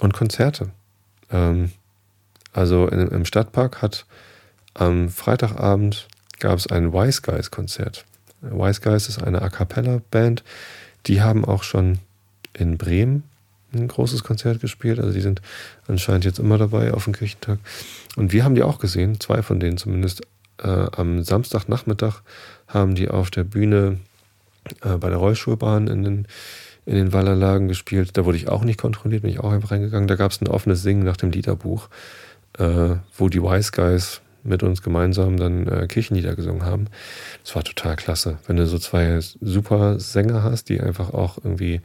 Und 0.00 0.14
Konzerte. 0.14 0.70
Ähm, 1.30 1.72
also 2.52 2.88
in, 2.88 3.08
im 3.08 3.24
Stadtpark 3.24 3.82
hat 3.82 4.06
am 4.74 5.08
Freitagabend 5.08 6.08
gab 6.38 6.58
es 6.58 6.66
ein 6.66 6.92
Wise 6.92 7.22
Guys 7.22 7.50
Konzert. 7.50 8.04
Wise 8.40 8.80
Guys 8.80 9.08
ist 9.08 9.22
eine 9.22 9.42
A 9.42 9.48
Cappella 9.48 10.00
Band. 10.10 10.44
Die 11.06 11.22
haben 11.22 11.44
auch 11.44 11.62
schon 11.62 11.98
in 12.54 12.78
Bremen 12.78 13.24
ein 13.72 13.88
großes 13.88 14.24
Konzert 14.24 14.60
gespielt. 14.60 14.98
Also 14.98 15.12
die 15.12 15.20
sind 15.20 15.42
anscheinend 15.86 16.24
jetzt 16.24 16.38
immer 16.38 16.58
dabei 16.58 16.92
auf 16.92 17.04
dem 17.04 17.12
Kirchentag. 17.12 17.58
Und 18.16 18.32
wir 18.32 18.44
haben 18.44 18.54
die 18.54 18.62
auch 18.62 18.78
gesehen, 18.78 19.20
zwei 19.20 19.42
von 19.42 19.60
denen 19.60 19.78
zumindest. 19.78 20.22
Äh, 20.60 20.86
am 20.96 21.22
Samstagnachmittag 21.22 22.22
haben 22.66 22.94
die 22.96 23.08
auf 23.08 23.30
der 23.30 23.44
Bühne 23.44 23.98
äh, 24.82 24.96
bei 24.96 25.08
der 25.08 25.18
Rollstuhlbahn 25.18 25.86
in 25.86 26.02
den, 26.02 26.26
in 26.84 26.94
den 26.94 27.12
Wallerlagen 27.12 27.68
gespielt. 27.68 28.16
Da 28.16 28.24
wurde 28.24 28.38
ich 28.38 28.48
auch 28.48 28.64
nicht 28.64 28.80
kontrolliert, 28.80 29.22
bin 29.22 29.30
ich 29.30 29.40
auch 29.40 29.52
einfach 29.52 29.70
reingegangen. 29.70 30.08
Da 30.08 30.16
gab 30.16 30.32
es 30.32 30.40
ein 30.40 30.48
offenes 30.48 30.82
Singen 30.82 31.04
nach 31.04 31.16
dem 31.16 31.30
Liederbuch, 31.30 31.88
äh, 32.58 32.96
wo 33.16 33.28
die 33.28 33.42
Wise 33.42 33.70
Guys 33.70 34.20
mit 34.42 34.62
uns 34.62 34.82
gemeinsam 34.82 35.36
dann 35.36 35.66
äh, 35.66 35.86
Kirchenlieder 35.86 36.34
gesungen 36.34 36.64
haben. 36.64 36.86
Das 37.44 37.54
war 37.54 37.64
total 37.64 37.96
klasse. 37.96 38.38
Wenn 38.46 38.56
du 38.56 38.66
so 38.66 38.78
zwei 38.78 39.20
super 39.20 39.98
Sänger 40.00 40.42
hast, 40.42 40.68
die 40.68 40.80
einfach 40.80 41.12
auch 41.12 41.38
irgendwie 41.38 41.80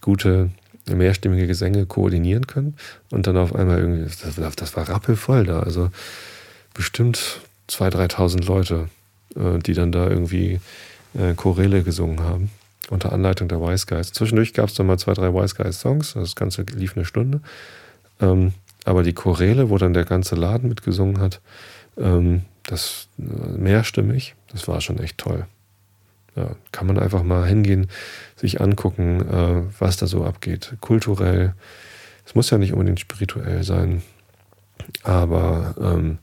gute 0.00 0.50
mehrstimmige 0.86 1.46
Gesänge 1.46 1.86
koordinieren 1.86 2.46
können 2.46 2.76
und 3.10 3.26
dann 3.26 3.36
auf 3.36 3.54
einmal 3.54 3.78
irgendwie, 3.78 4.04
das, 4.04 4.56
das 4.56 4.76
war 4.76 4.88
rappelvoll 4.88 5.44
da. 5.44 5.60
Also 5.60 5.90
bestimmt 6.74 7.40
2.000, 7.70 8.10
3.000 8.10 8.46
Leute, 8.46 8.88
äh, 9.36 9.58
die 9.58 9.74
dann 9.74 9.92
da 9.92 10.08
irgendwie 10.08 10.60
äh, 11.14 11.34
Choräle 11.34 11.82
gesungen 11.82 12.20
haben 12.20 12.50
unter 12.90 13.12
Anleitung 13.12 13.48
der 13.48 13.60
Wise 13.60 13.86
Guys. 13.86 14.12
Zwischendurch 14.12 14.52
gab 14.52 14.68
es 14.68 14.74
dann 14.74 14.86
mal 14.86 14.98
zwei, 14.98 15.14
drei 15.14 15.32
Wise 15.32 15.54
Guys 15.54 15.80
Songs. 15.80 16.14
Das 16.14 16.36
Ganze 16.36 16.62
lief 16.62 16.96
eine 16.96 17.04
Stunde. 17.04 17.40
Ähm, 18.20 18.52
aber 18.84 19.02
die 19.02 19.14
Choräle, 19.14 19.70
wo 19.70 19.78
dann 19.78 19.94
der 19.94 20.04
ganze 20.04 20.34
Laden 20.34 20.68
mitgesungen 20.68 21.20
hat, 21.20 21.40
ähm, 21.98 22.42
das 22.64 23.08
äh, 23.18 23.22
mehrstimmig, 23.22 24.34
das 24.52 24.68
war 24.68 24.80
schon 24.80 24.98
echt 24.98 25.18
toll. 25.18 25.46
Ja, 26.36 26.56
kann 26.72 26.86
man 26.88 26.98
einfach 26.98 27.22
mal 27.22 27.46
hingehen, 27.46 27.88
sich 28.36 28.60
angucken, 28.60 29.20
äh, 29.20 29.62
was 29.78 29.96
da 29.96 30.06
so 30.06 30.24
abgeht. 30.24 30.76
Kulturell, 30.80 31.54
es 32.26 32.34
muss 32.34 32.50
ja 32.50 32.58
nicht 32.58 32.72
unbedingt 32.72 32.98
spirituell 32.98 33.62
sein, 33.62 34.02
aber 35.02 35.74
ähm, 35.80 36.18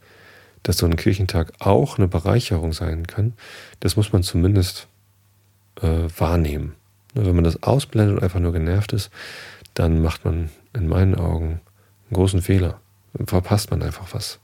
dass 0.63 0.77
so 0.77 0.85
ein 0.85 0.95
Kirchentag 0.95 1.53
auch 1.59 1.97
eine 1.97 2.07
Bereicherung 2.07 2.73
sein 2.73 3.07
kann, 3.07 3.33
das 3.79 3.95
muss 3.95 4.11
man 4.11 4.23
zumindest 4.23 4.87
äh, 5.81 6.07
wahrnehmen. 6.17 6.75
Wenn 7.13 7.35
man 7.35 7.43
das 7.43 7.63
ausblendet 7.63 8.17
und 8.17 8.23
einfach 8.23 8.39
nur 8.39 8.53
genervt 8.53 8.93
ist, 8.93 9.11
dann 9.73 10.01
macht 10.01 10.25
man 10.25 10.49
in 10.73 10.87
meinen 10.87 11.15
Augen 11.15 11.61
einen 12.09 12.13
großen 12.13 12.41
Fehler. 12.41 12.79
Verpasst 13.25 13.71
man 13.71 13.81
einfach 13.81 14.13
was. 14.13 14.39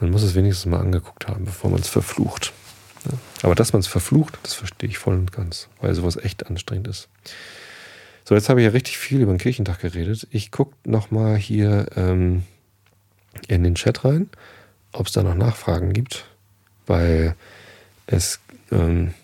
Man 0.00 0.10
muss 0.10 0.22
es 0.22 0.34
wenigstens 0.34 0.70
mal 0.70 0.80
angeguckt 0.80 1.28
haben, 1.28 1.44
bevor 1.44 1.70
man 1.70 1.80
es 1.80 1.88
verflucht. 1.88 2.52
Aber 3.42 3.54
dass 3.54 3.72
man 3.72 3.80
es 3.80 3.86
verflucht, 3.86 4.38
das 4.42 4.54
verstehe 4.54 4.88
ich 4.88 4.98
voll 4.98 5.14
und 5.14 5.32
ganz, 5.32 5.68
weil 5.80 5.94
sowas 5.94 6.16
echt 6.16 6.46
anstrengend 6.46 6.88
ist. 6.88 7.08
So, 8.24 8.34
jetzt 8.34 8.48
habe 8.48 8.60
ich 8.60 8.64
ja 8.64 8.72
richtig 8.72 8.98
viel 8.98 9.20
über 9.20 9.32
den 9.32 9.38
Kirchentag 9.38 9.80
geredet. 9.80 10.26
Ich 10.30 10.50
gucke 10.50 10.74
nochmal 10.84 11.36
hier 11.36 11.86
ähm, 11.94 12.42
in 13.46 13.62
den 13.62 13.76
Chat 13.76 14.04
rein, 14.04 14.28
ob 14.92 15.06
es 15.06 15.12
da 15.12 15.22
noch 15.22 15.36
Nachfragen 15.36 15.92
gibt, 15.92 16.24
weil 16.86 17.36
es 18.06 18.40
ähm, 18.72 19.14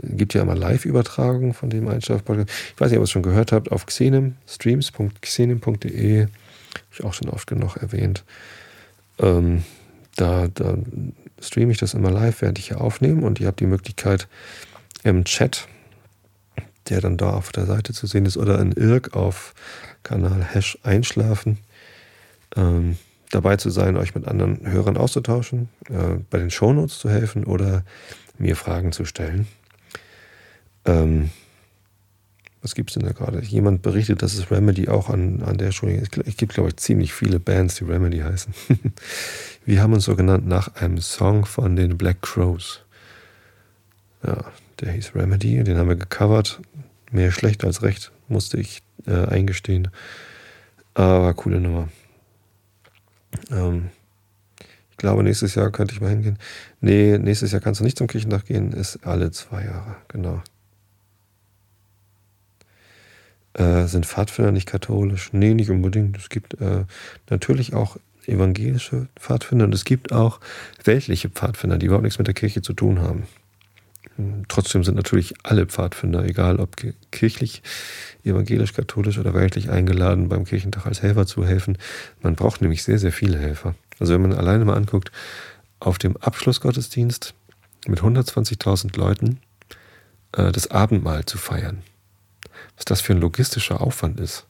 gibt 0.00 0.34
ja 0.34 0.42
immer 0.42 0.54
Live-Übertragungen 0.54 1.54
von 1.54 1.70
dem 1.70 1.88
Einschlaf-Podcast. 1.88 2.48
Ich 2.74 2.80
weiß 2.80 2.90
nicht, 2.90 2.98
ob 2.98 3.02
ihr 3.02 3.04
es 3.04 3.10
schon 3.10 3.22
gehört 3.22 3.50
habt, 3.50 3.72
auf 3.72 3.86
Xenem, 3.86 4.36
streams.xenem.de, 4.46 6.22
habe 6.22 6.30
ich 6.92 7.04
auch 7.04 7.14
schon 7.14 7.30
oft 7.30 7.48
genug 7.48 7.76
erwähnt. 7.76 8.24
Ähm, 9.18 9.64
da, 10.16 10.48
da 10.48 10.76
streame 11.40 11.72
ich 11.72 11.78
das 11.78 11.94
immer 11.94 12.10
live, 12.10 12.42
während 12.42 12.58
ich 12.58 12.68
hier 12.68 12.80
aufnehme 12.80 13.26
und 13.26 13.40
ihr 13.40 13.46
habt 13.46 13.60
die 13.60 13.66
Möglichkeit 13.66 14.28
im 15.04 15.24
Chat, 15.24 15.66
der 16.88 17.00
dann 17.00 17.16
da 17.16 17.30
auf 17.30 17.52
der 17.52 17.66
Seite 17.66 17.92
zu 17.92 18.06
sehen 18.06 18.26
ist, 18.26 18.36
oder 18.36 18.58
in 18.60 18.72
IRC 18.72 19.14
auf 19.14 19.54
Kanal 20.02 20.42
Hash 20.42 20.78
Einschlafen, 20.82 21.58
ähm, 22.56 22.96
dabei 23.30 23.56
zu 23.56 23.70
sein, 23.70 23.96
euch 23.96 24.14
mit 24.14 24.28
anderen 24.28 24.66
Hörern 24.70 24.96
auszutauschen, 24.96 25.68
äh, 25.88 26.18
bei 26.30 26.38
den 26.38 26.50
Shownotes 26.50 26.98
zu 26.98 27.08
helfen 27.08 27.44
oder 27.44 27.84
mir 28.38 28.56
Fragen 28.56 28.92
zu 28.92 29.04
stellen. 29.04 29.46
Ähm, 30.84 31.30
was 32.62 32.76
gibt 32.76 32.90
es 32.90 32.94
denn 32.94 33.04
da 33.04 33.12
gerade? 33.12 33.42
Jemand 33.42 33.82
berichtet, 33.82 34.22
dass 34.22 34.34
es 34.34 34.50
Remedy 34.50 34.88
auch 34.88 35.10
an, 35.10 35.42
an 35.42 35.58
der 35.58 35.72
Schule 35.72 35.96
ist. 35.96 36.16
Es 36.16 36.36
gibt, 36.36 36.54
glaube 36.54 36.70
ich, 36.70 36.76
ziemlich 36.76 37.12
viele 37.12 37.40
Bands, 37.40 37.74
die 37.74 37.84
Remedy 37.84 38.20
heißen. 38.20 38.54
Wir 39.66 39.82
haben 39.82 39.92
uns 39.92 40.04
so 40.04 40.14
genannt 40.14 40.46
nach 40.46 40.76
einem 40.76 40.98
Song 40.98 41.44
von 41.44 41.74
den 41.74 41.98
Black 41.98 42.22
Crows. 42.22 42.84
Ja, 44.24 44.44
der 44.80 44.92
hieß 44.92 45.16
Remedy, 45.16 45.62
den 45.64 45.76
haben 45.76 45.88
wir 45.88 45.96
gecovert. 45.96 46.60
Mehr 47.10 47.32
schlecht 47.32 47.64
als 47.64 47.82
recht, 47.82 48.12
musste 48.28 48.58
ich 48.58 48.82
äh, 49.06 49.26
eingestehen. 49.26 49.88
Aber 50.94 51.34
coole 51.34 51.60
Nummer. 51.60 51.88
Ähm, 53.50 53.90
ich 54.90 54.96
glaube, 54.96 55.24
nächstes 55.24 55.56
Jahr 55.56 55.70
könnte 55.70 55.94
ich 55.94 56.00
mal 56.00 56.10
hingehen. 56.10 56.38
Nee, 56.80 57.18
nächstes 57.18 57.50
Jahr 57.50 57.60
kannst 57.60 57.80
du 57.80 57.84
nicht 57.84 57.98
zum 57.98 58.06
Kirchentag 58.06 58.46
gehen, 58.46 58.72
ist 58.72 59.04
alle 59.04 59.32
zwei 59.32 59.64
Jahre, 59.64 59.96
genau. 60.06 60.42
Äh, 63.54 63.86
sind 63.86 64.06
Pfadfinder 64.06 64.52
nicht 64.52 64.66
katholisch? 64.66 65.30
Nee, 65.32 65.54
nicht 65.54 65.70
unbedingt. 65.70 66.16
Es 66.16 66.28
gibt 66.28 66.60
äh, 66.60 66.84
natürlich 67.28 67.74
auch 67.74 67.96
evangelische 68.26 69.08
Pfadfinder 69.16 69.64
und 69.64 69.74
es 69.74 69.84
gibt 69.84 70.12
auch 70.12 70.40
weltliche 70.84 71.28
Pfadfinder, 71.28 71.78
die 71.78 71.86
überhaupt 71.86 72.04
nichts 72.04 72.18
mit 72.18 72.26
der 72.26 72.34
Kirche 72.34 72.62
zu 72.62 72.72
tun 72.72 73.00
haben. 73.00 73.26
Hm, 74.16 74.44
trotzdem 74.48 74.84
sind 74.84 74.94
natürlich 74.94 75.34
alle 75.42 75.66
Pfadfinder, 75.66 76.24
egal 76.24 76.60
ob 76.60 76.76
kirchlich, 77.10 77.62
evangelisch, 78.24 78.72
katholisch 78.72 79.18
oder 79.18 79.34
weltlich, 79.34 79.70
eingeladen, 79.70 80.28
beim 80.28 80.44
Kirchentag 80.44 80.86
als 80.86 81.02
Helfer 81.02 81.26
zu 81.26 81.44
helfen. 81.44 81.76
Man 82.22 82.36
braucht 82.36 82.62
nämlich 82.62 82.82
sehr, 82.84 82.98
sehr 82.98 83.12
viele 83.12 83.38
Helfer. 83.38 83.74
Also 83.98 84.14
wenn 84.14 84.22
man 84.22 84.32
alleine 84.32 84.64
mal 84.64 84.76
anguckt, 84.76 85.12
auf 85.80 85.98
dem 85.98 86.16
Abschlussgottesdienst 86.16 87.34
mit 87.86 88.00
120.000 88.00 88.96
Leuten 88.96 89.40
äh, 90.32 90.52
das 90.52 90.70
Abendmahl 90.70 91.24
zu 91.24 91.38
feiern 91.38 91.82
was 92.76 92.84
das 92.84 93.00
für 93.00 93.12
ein 93.12 93.20
logistischer 93.20 93.80
Aufwand 93.80 94.20
ist. 94.20 94.46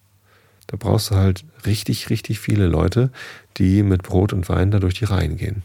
Da 0.66 0.76
brauchst 0.76 1.10
du 1.10 1.16
halt 1.16 1.44
richtig, 1.66 2.10
richtig 2.10 2.40
viele 2.40 2.66
Leute, 2.66 3.10
die 3.58 3.82
mit 3.82 4.02
Brot 4.02 4.32
und 4.32 4.48
Wein 4.48 4.70
da 4.70 4.78
durch 4.78 4.94
die 4.94 5.04
Reihen 5.04 5.36
gehen. 5.36 5.62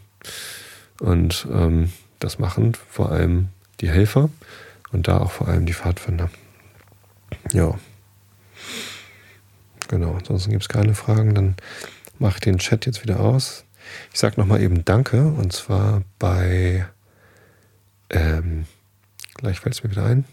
Und 1.00 1.46
ähm, 1.50 1.92
das 2.18 2.38
machen 2.38 2.74
vor 2.88 3.10
allem 3.10 3.48
die 3.80 3.88
Helfer 3.88 4.30
und 4.92 5.08
da 5.08 5.18
auch 5.18 5.30
vor 5.30 5.48
allem 5.48 5.66
die 5.66 5.72
Pfadfinder. 5.72 6.30
Ja. 7.52 7.78
Genau, 9.88 10.14
ansonsten 10.14 10.50
gibt 10.50 10.62
es 10.62 10.68
keine 10.68 10.94
Fragen. 10.94 11.34
Dann 11.34 11.56
mache 12.18 12.34
ich 12.34 12.40
den 12.40 12.58
Chat 12.58 12.86
jetzt 12.86 13.02
wieder 13.02 13.20
aus. 13.20 13.64
Ich 14.12 14.18
sage 14.18 14.38
nochmal 14.38 14.60
eben 14.60 14.84
Danke 14.84 15.22
und 15.24 15.52
zwar 15.52 16.02
bei, 16.18 16.86
ähm, 18.10 18.66
gleich 19.34 19.60
fällt 19.60 19.76
es 19.76 19.84
mir 19.84 19.90
wieder 19.90 20.04
ein, 20.04 20.24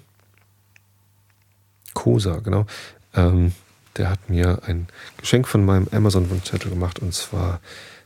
Kosa, 1.95 2.41
genau. 2.43 2.67
Ähm, 3.15 3.53
der 3.97 4.11
hat 4.11 4.29
mir 4.29 4.59
ein 4.67 4.85
Geschenk 5.17 5.47
von 5.47 5.65
meinem 5.65 5.87
Amazon-Wunschzettel 5.91 6.69
gemacht 6.69 6.99
und 6.99 7.15
zwar 7.15 7.59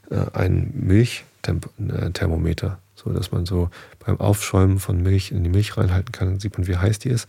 äh, 0.09 0.23
ein 0.33 0.71
Milchthermometer, 0.75 2.79
so 2.95 3.11
dass 3.11 3.33
man 3.33 3.45
so 3.45 3.69
beim 4.05 4.21
Aufschäumen 4.21 4.79
von 4.79 5.03
Milch 5.03 5.31
in 5.31 5.43
die 5.43 5.49
Milch 5.49 5.75
reinhalten 5.75 6.13
kann. 6.13 6.29
Dann 6.29 6.39
sieht 6.39 6.57
man, 6.57 6.67
wie 6.67 6.77
heiß 6.77 6.99
die 6.99 7.09
ist. 7.09 7.27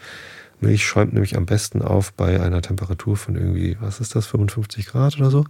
Milch 0.60 0.84
schäumt 0.84 1.14
nämlich 1.14 1.36
am 1.36 1.46
besten 1.46 1.82
auf 1.82 2.12
bei 2.12 2.40
einer 2.40 2.62
Temperatur 2.62 3.16
von 3.16 3.34
irgendwie, 3.34 3.76
was 3.80 3.98
ist 4.00 4.14
das, 4.14 4.26
55 4.26 4.86
Grad 4.86 5.18
oder 5.18 5.30
so. 5.30 5.44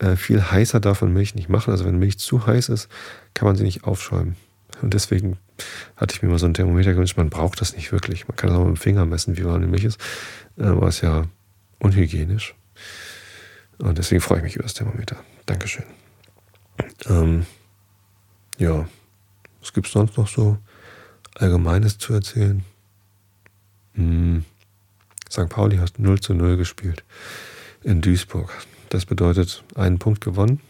Äh, 0.00 0.16
viel 0.16 0.42
heißer 0.42 0.80
darf 0.80 1.00
man 1.02 1.12
Milch 1.12 1.36
nicht 1.36 1.48
machen. 1.48 1.70
Also 1.70 1.84
wenn 1.84 1.98
Milch 1.98 2.18
zu 2.18 2.46
heiß 2.46 2.70
ist, 2.70 2.88
kann 3.34 3.46
man 3.46 3.54
sie 3.56 3.64
nicht 3.64 3.84
aufschäumen. 3.84 4.34
Und 4.82 4.94
deswegen 4.94 5.38
hatte 5.96 6.14
ich 6.14 6.22
mir 6.22 6.28
mal 6.28 6.38
so 6.38 6.46
ein 6.46 6.54
Thermometer 6.54 6.92
gewünscht. 6.92 7.16
Man 7.16 7.30
braucht 7.30 7.60
das 7.60 7.74
nicht 7.74 7.92
wirklich. 7.92 8.28
Man 8.28 8.36
kann 8.36 8.50
es 8.50 8.56
auch 8.56 8.64
mit 8.64 8.76
dem 8.76 8.80
Finger 8.80 9.06
messen, 9.06 9.36
wie 9.36 9.44
warm 9.44 9.62
die 9.62 9.68
Milch 9.68 9.84
ist. 9.84 10.00
Aber 10.58 10.88
es 10.88 10.96
ist 10.96 11.02
ja 11.02 11.24
unhygienisch. 11.78 12.54
Und 13.78 13.98
deswegen 13.98 14.20
freue 14.20 14.38
ich 14.38 14.44
mich 14.44 14.54
über 14.54 14.62
das 14.62 14.74
Thermometer. 14.74 15.16
Dankeschön. 15.46 15.84
Ähm, 17.06 17.46
ja, 18.58 18.88
was 19.60 19.72
gibt 19.72 19.86
es 19.86 19.92
sonst 19.92 20.16
noch 20.16 20.28
so 20.28 20.58
Allgemeines 21.34 21.98
zu 21.98 22.14
erzählen? 22.14 22.64
Hm. 23.94 24.44
St. 25.30 25.48
Pauli 25.48 25.78
hat 25.78 25.98
0 25.98 26.20
zu 26.20 26.34
0 26.34 26.56
gespielt 26.56 27.04
in 27.82 28.00
Duisburg. 28.00 28.50
Das 28.88 29.06
bedeutet 29.06 29.64
einen 29.74 29.98
Punkt 29.98 30.20
gewonnen. 30.20 30.60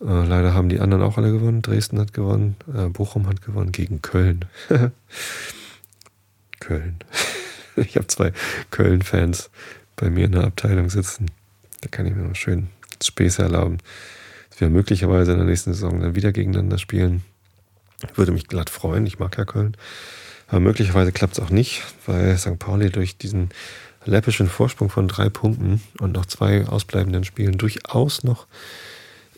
Äh, 0.00 0.26
leider 0.26 0.54
haben 0.54 0.68
die 0.68 0.80
anderen 0.80 1.02
auch 1.02 1.16
alle 1.18 1.32
gewonnen. 1.32 1.62
Dresden 1.62 1.98
hat 1.98 2.12
gewonnen, 2.12 2.56
äh, 2.74 2.88
Bochum 2.88 3.28
hat 3.28 3.42
gewonnen 3.42 3.72
gegen 3.72 4.02
Köln. 4.02 4.44
Köln. 6.60 6.96
ich 7.76 7.96
habe 7.96 8.06
zwei 8.06 8.32
Köln-Fans 8.70 9.50
bei 9.96 10.10
mir 10.10 10.26
in 10.26 10.32
der 10.32 10.44
Abteilung 10.44 10.90
sitzen. 10.90 11.30
Da 11.80 11.88
kann 11.88 12.06
ich 12.06 12.14
mir 12.14 12.22
mal 12.22 12.34
schön 12.34 12.68
Späße 13.02 13.42
erlauben. 13.42 13.78
Dass 14.50 14.60
wir 14.60 14.70
möglicherweise 14.70 15.32
in 15.32 15.38
der 15.38 15.46
nächsten 15.46 15.72
Saison 15.74 16.00
dann 16.00 16.14
wieder 16.14 16.32
gegeneinander 16.32 16.78
spielen. 16.78 17.22
Würde 18.14 18.32
mich 18.32 18.46
glatt 18.46 18.70
freuen. 18.70 19.06
Ich 19.06 19.18
mag 19.18 19.36
ja 19.38 19.44
Köln. 19.44 19.76
Aber 20.48 20.60
möglicherweise 20.60 21.12
klappt 21.12 21.38
es 21.38 21.44
auch 21.44 21.50
nicht, 21.50 21.82
weil 22.06 22.36
St. 22.38 22.58
Pauli 22.58 22.90
durch 22.90 23.18
diesen 23.18 23.50
läppischen 24.04 24.48
Vorsprung 24.48 24.88
von 24.88 25.08
drei 25.08 25.28
Punkten 25.28 25.82
und 25.98 26.12
noch 26.12 26.26
zwei 26.26 26.66
ausbleibenden 26.66 27.24
Spielen 27.24 27.58
durchaus 27.58 28.22
noch 28.22 28.46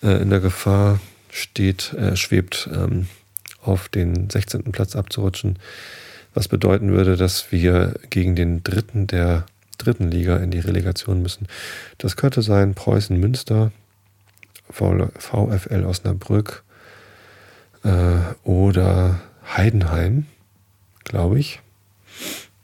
äh, 0.02 0.22
in 0.22 0.30
der 0.30 0.40
Gefahr 0.40 1.00
steht, 1.30 1.92
äh, 1.94 2.16
schwebt, 2.16 2.68
ähm, 2.72 3.08
auf 3.62 3.88
den 3.88 4.30
16. 4.30 4.72
Platz 4.72 4.96
abzurutschen, 4.96 5.58
was 6.34 6.48
bedeuten 6.48 6.90
würde, 6.90 7.16
dass 7.16 7.52
wir 7.52 7.94
gegen 8.10 8.36
den 8.36 8.62
dritten 8.62 9.06
der 9.06 9.46
dritten 9.78 10.10
Liga 10.10 10.36
in 10.36 10.50
die 10.50 10.58
Relegation 10.58 11.22
müssen. 11.22 11.46
Das 11.98 12.16
könnte 12.16 12.42
sein 12.42 12.74
Preußen 12.74 13.18
Münster, 13.18 13.72
VfL 14.70 15.84
Osnabrück 15.84 16.64
äh, 17.84 18.18
oder 18.44 19.20
Heidenheim, 19.56 20.26
glaube 21.04 21.38
ich. 21.38 21.60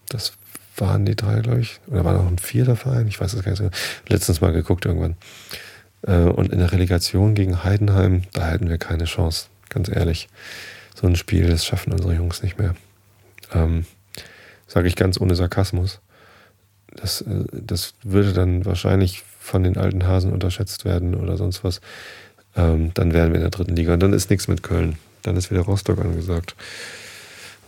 Das 0.08 0.32
waren 0.76 1.06
die 1.06 1.16
drei, 1.16 1.40
glaube 1.40 1.60
ich. 1.60 1.80
Oder 1.86 2.04
war 2.04 2.14
noch 2.14 2.26
ein 2.26 2.38
vierter 2.38 2.76
Verein? 2.76 3.06
Ich 3.06 3.20
weiß 3.20 3.32
es 3.32 3.42
gar 3.42 3.52
nicht 3.52 3.58
so. 3.58 3.70
Letztens 4.08 4.40
mal 4.40 4.52
geguckt 4.52 4.84
irgendwann. 4.84 5.16
Äh, 6.06 6.22
und 6.22 6.52
in 6.52 6.58
der 6.58 6.72
Relegation 6.72 7.34
gegen 7.34 7.64
Heidenheim, 7.64 8.22
da 8.32 8.46
hätten 8.46 8.68
wir 8.68 8.78
keine 8.78 9.04
Chance, 9.04 9.46
ganz 9.68 9.88
ehrlich. 9.88 10.28
So 10.94 11.06
ein 11.06 11.16
Spiel, 11.16 11.48
das 11.48 11.64
schaffen 11.64 11.92
unsere 11.92 12.14
Jungs 12.14 12.42
nicht 12.42 12.58
mehr. 12.58 12.74
Ähm, 13.52 13.84
Sage 14.74 14.88
ich 14.88 14.96
ganz 14.96 15.20
ohne 15.20 15.36
Sarkasmus. 15.36 16.00
Das, 16.90 17.20
äh, 17.20 17.44
das 17.52 17.94
würde 18.02 18.32
dann 18.32 18.64
wahrscheinlich 18.64 19.22
von 19.38 19.62
den 19.62 19.76
alten 19.76 20.04
Hasen 20.04 20.32
unterschätzt 20.32 20.84
werden 20.84 21.14
oder 21.14 21.36
sonst 21.36 21.62
was. 21.62 21.80
Ähm, 22.56 22.92
dann 22.94 23.12
wären 23.12 23.30
wir 23.30 23.36
in 23.36 23.42
der 23.42 23.50
dritten 23.50 23.76
Liga. 23.76 23.94
Und 23.94 24.00
dann 24.00 24.12
ist 24.12 24.30
nichts 24.30 24.48
mit 24.48 24.62
Köln. 24.64 24.96
Dann 25.22 25.36
ist 25.36 25.50
wieder 25.50 25.60
Rostock 25.60 26.00
angesagt. 26.00 26.56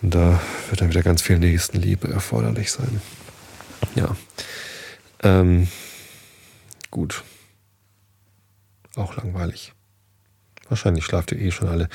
Und 0.02 0.14
da 0.14 0.40
wird 0.68 0.80
dann 0.80 0.90
wieder 0.90 1.02
ganz 1.02 1.22
viel 1.22 1.38
Nächstenliebe 1.38 2.08
erforderlich 2.08 2.72
sein. 2.72 3.00
Ja. 3.94 4.16
Ähm, 5.22 5.68
gut. 6.90 7.22
Auch 8.96 9.16
langweilig. 9.16 9.72
Wahrscheinlich 10.68 11.04
schlaft 11.04 11.30
ihr 11.30 11.38
eh 11.38 11.52
schon 11.52 11.68
alle. 11.68 11.88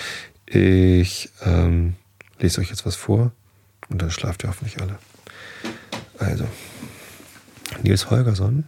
Ich 0.46 1.30
ähm, 1.44 1.98
lese 2.40 2.62
euch 2.62 2.70
jetzt 2.70 2.86
was 2.86 2.96
vor 2.96 3.34
und 3.90 4.02
dann 4.02 4.12
schlaft 4.12 4.44
ihr 4.44 4.50
hoffentlich 4.50 4.82
alle. 4.82 4.98
Also, 6.20 6.48
Nils 7.84 8.10
Holgersson. 8.10 8.64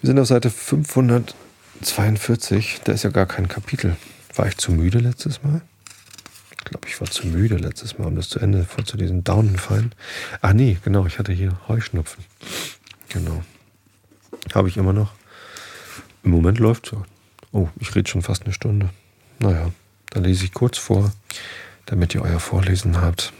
Wir 0.00 0.06
sind 0.06 0.18
auf 0.18 0.28
Seite 0.28 0.48
542. 0.50 2.80
Da 2.84 2.92
ist 2.92 3.02
ja 3.02 3.10
gar 3.10 3.26
kein 3.26 3.48
Kapitel. 3.48 3.98
War 4.34 4.46
ich 4.46 4.56
zu 4.56 4.72
müde 4.72 4.98
letztes 4.98 5.42
Mal? 5.42 5.60
Ich 6.50 6.56
glaube, 6.64 6.88
ich 6.88 6.98
war 7.00 7.10
zu 7.10 7.26
müde 7.26 7.56
letztes 7.56 7.98
Mal, 7.98 8.06
um 8.06 8.16
das 8.16 8.28
zu 8.28 8.38
Ende 8.38 8.64
vorzulesen. 8.64 9.24
Daunenfallen. 9.24 9.94
Ach 10.40 10.52
nee, 10.52 10.78
genau, 10.84 11.06
ich 11.06 11.18
hatte 11.18 11.32
hier 11.32 11.58
Heuschnupfen. 11.66 12.24
Genau. 13.08 13.42
Habe 14.54 14.68
ich 14.68 14.76
immer 14.76 14.92
noch. 14.92 15.12
Im 16.22 16.30
Moment 16.30 16.58
läuft 16.58 16.86
so. 16.86 17.04
Oh, 17.52 17.68
ich 17.78 17.94
rede 17.94 18.08
schon 18.08 18.22
fast 18.22 18.44
eine 18.44 18.52
Stunde. 18.52 18.90
Naja, 19.38 19.70
dann 20.10 20.24
lese 20.24 20.44
ich 20.44 20.54
kurz 20.54 20.78
vor, 20.78 21.12
damit 21.86 22.14
ihr 22.14 22.22
euer 22.22 22.40
Vorlesen 22.40 23.00
habt. 23.00 23.32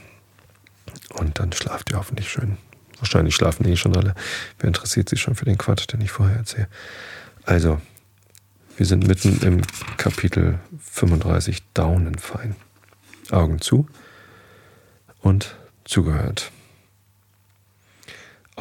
Und 1.15 1.39
dann 1.39 1.53
schlaft 1.53 1.91
ihr 1.91 1.99
hoffentlich 1.99 2.31
schön. 2.31 2.57
Wahrscheinlich 2.99 3.35
schlafen 3.35 3.67
eh 3.67 3.77
schon 3.77 3.97
alle. 3.97 4.15
Wer 4.59 4.69
interessiert 4.69 5.09
sich 5.09 5.21
schon 5.21 5.35
für 5.35 5.45
den 5.45 5.59
Quatsch, 5.59 5.87
den 5.93 6.01
ich 6.01 6.11
vorher 6.11 6.37
erzähle? 6.37 6.69
Also, 7.45 7.81
wir 8.77 8.87
sind 8.87 9.07
mitten 9.07 9.41
im 9.43 9.63
Kapitel 9.97 10.59
35 10.81 11.63
Daunenfein. 11.75 12.57
Augen 13.31 13.61
zu 13.61 13.87
und 15.21 15.57
zugehört. 15.85 16.53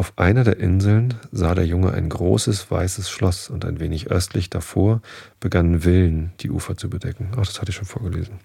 Auf 0.01 0.13
einer 0.15 0.43
der 0.43 0.57
Inseln 0.57 1.13
sah 1.31 1.53
der 1.53 1.67
Junge 1.67 1.93
ein 1.93 2.09
großes 2.09 2.71
weißes 2.71 3.07
Schloss 3.07 3.51
und 3.51 3.65
ein 3.65 3.79
wenig 3.79 4.09
östlich 4.09 4.49
davor 4.49 4.99
begannen 5.39 5.81
Villen 5.81 6.33
die 6.39 6.49
Ufer 6.49 6.75
zu 6.75 6.89
bedecken. 6.89 7.33
Ach, 7.33 7.45
das 7.45 7.61
hatte 7.61 7.69
ich 7.69 7.75
schon 7.75 7.85
vorgelesen. 7.85 8.39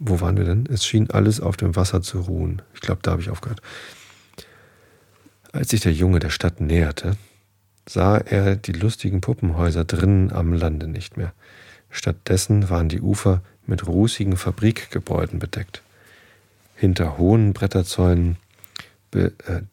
wo 0.00 0.20
waren 0.20 0.36
wir 0.36 0.42
denn? 0.42 0.66
Es 0.66 0.84
schien 0.84 1.10
alles 1.10 1.40
auf 1.40 1.56
dem 1.56 1.76
Wasser 1.76 2.02
zu 2.02 2.22
ruhen. 2.22 2.60
Ich 2.74 2.80
glaube, 2.80 3.02
da 3.02 3.12
habe 3.12 3.22
ich 3.22 3.30
aufgehört. 3.30 3.62
Als 5.52 5.68
sich 5.68 5.82
der 5.82 5.92
Junge 5.92 6.18
der 6.18 6.30
Stadt 6.30 6.60
näherte, 6.60 7.16
sah 7.88 8.16
er 8.16 8.56
die 8.56 8.72
lustigen 8.72 9.20
Puppenhäuser 9.20 9.84
drinnen 9.84 10.32
am 10.32 10.52
Lande 10.52 10.88
nicht 10.88 11.16
mehr. 11.16 11.32
Stattdessen 11.88 12.68
waren 12.68 12.88
die 12.88 13.00
Ufer 13.00 13.42
mit 13.64 13.86
rußigen 13.86 14.36
Fabrikgebäuden 14.36 15.38
bedeckt. 15.38 15.82
Hinter 16.74 17.16
hohen 17.16 17.52
Bretterzäunen 17.52 18.38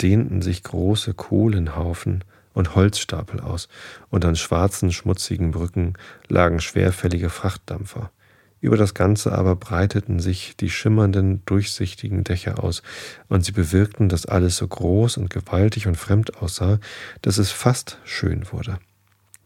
dehnten 0.02 0.42
sich 0.42 0.64
große 0.64 1.14
Kohlenhaufen 1.14 2.24
und 2.54 2.76
Holzstapel 2.76 3.40
aus, 3.40 3.70
und 4.10 4.26
an 4.26 4.36
schwarzen, 4.36 4.92
schmutzigen 4.92 5.52
Brücken 5.52 5.94
lagen 6.28 6.60
schwerfällige 6.60 7.30
Frachtdampfer. 7.30 8.12
Über 8.60 8.78
das 8.78 8.94
Ganze 8.94 9.32
aber 9.32 9.56
breiteten 9.56 10.20
sich 10.20 10.56
die 10.56 10.70
schimmernden, 10.70 11.42
durchsichtigen 11.46 12.24
Dächer 12.24 12.64
aus, 12.64 12.84
und 13.28 13.44
sie 13.44 13.54
bewirkten, 13.54 14.08
dass 14.08 14.28
alles 14.28 14.58
so 14.58 14.68
groß 14.68 15.18
und 15.18 15.30
gewaltig 15.30 15.88
und 15.88 15.96
fremd 15.96 16.42
aussah, 16.42 16.80
dass 17.24 17.40
es 17.40 17.52
fast 17.52 17.98
schön 18.04 18.52
wurde. 18.52 18.78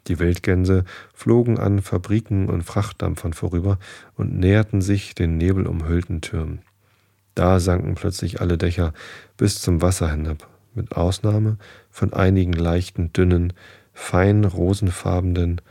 Die 0.07 0.19
Wildgänse 0.19 0.83
flogen 1.13 1.57
an 1.57 1.81
Fabriken 1.81 2.49
und 2.49 2.63
Frachtdampfern 2.63 3.33
vorüber 3.33 3.79
und 4.17 4.37
näherten 4.37 4.81
sich 4.81 5.15
den 5.15 5.37
nebelumhüllten 5.37 6.21
Türmen. 6.21 6.59
Da 7.36 7.59
sanken 7.59 7.95
plötzlich 7.95 8.41
alle 8.41 8.57
Dächer 8.57 8.93
bis 9.38 9.61
zum 9.61 9.81
Wasser 9.81 10.09
hinab, 10.09 10.47
mit 10.73 10.93
Ausnahme 10.93 11.57
von 11.91 12.13
einigen 12.13 12.53
leichten, 12.53 13.11
dünnen, 13.13 13.53
fein 13.93 14.45
rosenfarbenen, 14.45 15.61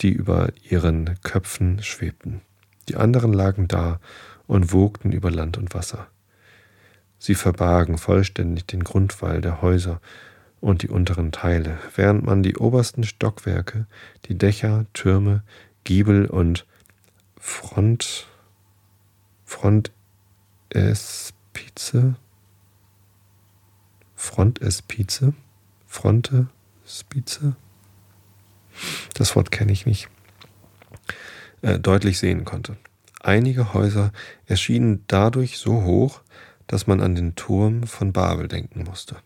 die 0.00 0.10
über 0.10 0.48
ihren 0.68 1.18
Köpfen 1.22 1.82
schwebten. 1.82 2.40
Die 2.88 2.96
anderen 2.96 3.32
lagen 3.32 3.68
da 3.68 4.00
und 4.46 4.72
wogten 4.72 5.12
über 5.12 5.30
Land 5.30 5.58
und 5.58 5.74
Wasser. 5.74 6.06
Sie 7.18 7.34
verbargen 7.34 7.98
vollständig 7.98 8.66
den 8.66 8.84
Grundwall 8.84 9.40
der 9.40 9.60
Häuser 9.60 10.00
und 10.60 10.82
die 10.82 10.88
unteren 10.88 11.32
Teile, 11.32 11.78
während 11.94 12.24
man 12.24 12.42
die 12.42 12.56
obersten 12.56 13.02
Stockwerke, 13.02 13.86
die 14.26 14.38
Dächer, 14.38 14.86
Türme, 14.92 15.42
Giebel 15.84 16.26
und 16.26 16.66
Front, 17.38 18.28
Frontespize, 20.70 22.16
Frontespize, 24.14 25.32
Frontespize, 25.86 27.56
das 29.14 29.34
Wort 29.34 29.50
kenne 29.50 29.72
ich 29.72 29.86
nicht, 29.86 30.08
äh, 31.62 31.78
deutlich 31.78 32.18
sehen 32.18 32.44
konnte. 32.44 32.76
Einige 33.20 33.72
Häuser 33.72 34.12
erschienen 34.46 35.04
dadurch 35.06 35.58
so 35.58 35.84
hoch, 35.84 36.20
dass 36.66 36.86
man 36.86 37.00
an 37.00 37.14
den 37.14 37.34
Turm 37.34 37.84
von 37.84 38.12
Babel 38.12 38.46
denken 38.46 38.84
musste. 38.84 39.16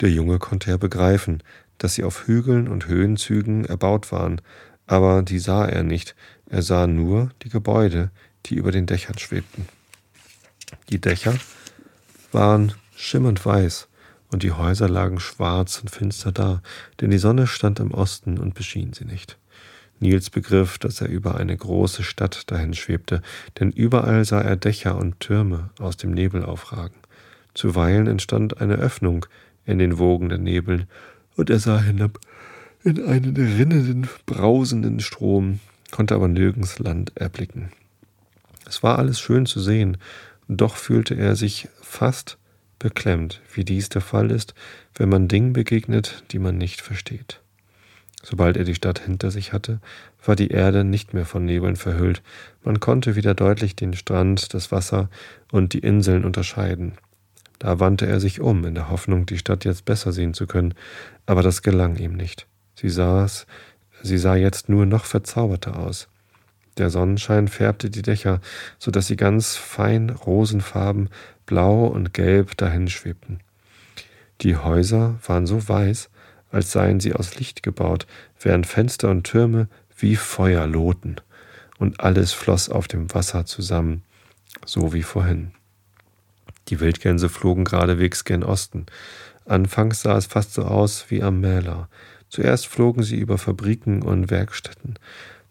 Der 0.00 0.10
Junge 0.10 0.38
konnte 0.38 0.70
ja 0.70 0.76
begreifen, 0.76 1.42
dass 1.78 1.94
sie 1.94 2.04
auf 2.04 2.26
Hügeln 2.26 2.68
und 2.68 2.86
Höhenzügen 2.86 3.64
erbaut 3.64 4.12
waren, 4.12 4.40
aber 4.86 5.22
die 5.22 5.38
sah 5.38 5.64
er 5.64 5.82
nicht, 5.82 6.14
er 6.50 6.60
sah 6.60 6.86
nur 6.86 7.30
die 7.42 7.48
Gebäude, 7.48 8.10
die 8.46 8.56
über 8.56 8.70
den 8.70 8.86
Dächern 8.86 9.18
schwebten. 9.18 9.66
Die 10.90 11.00
Dächer 11.00 11.34
waren 12.32 12.72
schimmernd 12.96 13.44
weiß, 13.44 13.88
und 14.30 14.42
die 14.42 14.52
Häuser 14.52 14.88
lagen 14.88 15.20
schwarz 15.20 15.80
und 15.80 15.90
finster 15.90 16.32
da, 16.32 16.62
denn 17.00 17.10
die 17.10 17.18
Sonne 17.18 17.46
stand 17.46 17.80
im 17.80 17.92
Osten 17.92 18.38
und 18.38 18.54
beschien 18.54 18.92
sie 18.92 19.04
nicht. 19.04 19.38
Nils 20.00 20.30
begriff, 20.30 20.78
dass 20.78 21.00
er 21.00 21.08
über 21.08 21.36
eine 21.36 21.56
große 21.56 22.02
Stadt 22.02 22.50
dahin 22.50 22.74
schwebte, 22.74 23.22
denn 23.60 23.70
überall 23.70 24.24
sah 24.24 24.40
er 24.40 24.56
Dächer 24.56 24.96
und 24.96 25.20
Türme 25.20 25.70
aus 25.78 25.96
dem 25.96 26.10
Nebel 26.10 26.44
aufragen. 26.44 26.96
Zuweilen 27.54 28.06
entstand 28.06 28.60
eine 28.60 28.74
Öffnung 28.74 29.26
in 29.64 29.78
den 29.78 29.98
wogenden 29.98 30.42
Nebeln, 30.42 30.86
und 31.36 31.50
er 31.50 31.58
sah 31.58 31.80
hinab 31.80 32.18
in 32.84 33.04
einen 33.06 33.36
rinnenden, 33.36 34.08
brausenden 34.26 35.00
Strom, 35.00 35.60
konnte 35.90 36.14
aber 36.14 36.28
nirgends 36.28 36.78
Land 36.78 37.12
erblicken. 37.14 37.70
Es 38.66 38.82
war 38.82 38.98
alles 38.98 39.20
schön 39.20 39.46
zu 39.46 39.60
sehen, 39.60 39.98
doch 40.56 40.76
fühlte 40.76 41.14
er 41.14 41.36
sich 41.36 41.68
fast 41.80 42.38
beklemmt, 42.78 43.40
wie 43.54 43.64
dies 43.64 43.88
der 43.88 44.02
Fall 44.02 44.30
ist, 44.30 44.54
wenn 44.94 45.08
man 45.08 45.28
Dingen 45.28 45.52
begegnet, 45.52 46.24
die 46.32 46.38
man 46.38 46.58
nicht 46.58 46.80
versteht. 46.80 47.40
Sobald 48.22 48.56
er 48.56 48.64
die 48.64 48.74
Stadt 48.74 49.00
hinter 49.00 49.30
sich 49.30 49.52
hatte, 49.52 49.80
war 50.24 50.36
die 50.36 50.48
Erde 50.48 50.84
nicht 50.84 51.12
mehr 51.12 51.26
von 51.26 51.44
Nebeln 51.44 51.76
verhüllt, 51.76 52.22
man 52.62 52.78
konnte 52.78 53.16
wieder 53.16 53.34
deutlich 53.34 53.74
den 53.74 53.94
Strand, 53.94 54.54
das 54.54 54.70
Wasser 54.70 55.08
und 55.50 55.72
die 55.72 55.80
Inseln 55.80 56.24
unterscheiden. 56.24 56.92
Da 57.58 57.80
wandte 57.80 58.06
er 58.06 58.20
sich 58.20 58.40
um, 58.40 58.64
in 58.64 58.74
der 58.74 58.90
Hoffnung, 58.90 59.26
die 59.26 59.38
Stadt 59.38 59.64
jetzt 59.64 59.84
besser 59.84 60.12
sehen 60.12 60.34
zu 60.34 60.46
können, 60.46 60.74
aber 61.26 61.42
das 61.42 61.62
gelang 61.62 61.96
ihm 61.96 62.14
nicht. 62.14 62.46
Sie 62.74 62.90
saß, 62.90 63.46
sie 64.02 64.18
sah 64.18 64.34
jetzt 64.34 64.68
nur 64.68 64.86
noch 64.86 65.04
verzauberter 65.04 65.78
aus. 65.78 66.08
Der 66.78 66.90
Sonnenschein 66.90 67.48
färbte 67.48 67.90
die 67.90 68.02
Dächer, 68.02 68.40
so 68.78 68.90
dass 68.90 69.06
sie 69.06 69.16
ganz 69.16 69.56
fein 69.56 70.10
rosenfarben, 70.10 71.10
blau 71.46 71.86
und 71.86 72.14
gelb 72.14 72.56
dahinschwebten. 72.56 73.40
Die 74.40 74.56
Häuser 74.56 75.18
waren 75.26 75.46
so 75.46 75.68
weiß, 75.68 76.08
als 76.50 76.72
seien 76.72 77.00
sie 77.00 77.14
aus 77.14 77.38
Licht 77.38 77.62
gebaut, 77.62 78.06
während 78.40 78.66
Fenster 78.66 79.10
und 79.10 79.24
Türme 79.24 79.68
wie 79.96 80.16
Feuer 80.16 80.66
lohten, 80.66 81.16
und 81.78 82.00
alles 82.00 82.32
floss 82.32 82.68
auf 82.68 82.88
dem 82.88 83.12
Wasser 83.14 83.44
zusammen, 83.44 84.02
so 84.64 84.92
wie 84.92 85.02
vorhin. 85.02 85.52
Die 86.68 86.80
Wildgänse 86.80 87.28
flogen 87.28 87.64
geradewegs 87.64 88.24
gen 88.24 88.44
Osten. 88.44 88.86
Anfangs 89.44 90.02
sah 90.02 90.16
es 90.16 90.26
fast 90.26 90.54
so 90.54 90.62
aus 90.62 91.06
wie 91.08 91.22
am 91.22 91.40
Mäler. 91.40 91.88
Zuerst 92.28 92.66
flogen 92.66 93.02
sie 93.02 93.16
über 93.16 93.36
Fabriken 93.36 94.02
und 94.02 94.30
Werkstätten. 94.30 94.98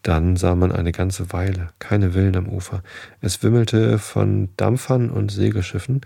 Dann 0.03 0.35
sah 0.35 0.55
man 0.55 0.71
eine 0.71 0.91
ganze 0.91 1.31
Weile 1.31 1.69
keine 1.79 2.11
Villen 2.11 2.35
am 2.35 2.49
Ufer. 2.49 2.81
Es 3.21 3.43
wimmelte 3.43 3.99
von 3.99 4.49
Dampfern 4.57 5.09
und 5.09 5.31
Segelschiffen, 5.31 6.01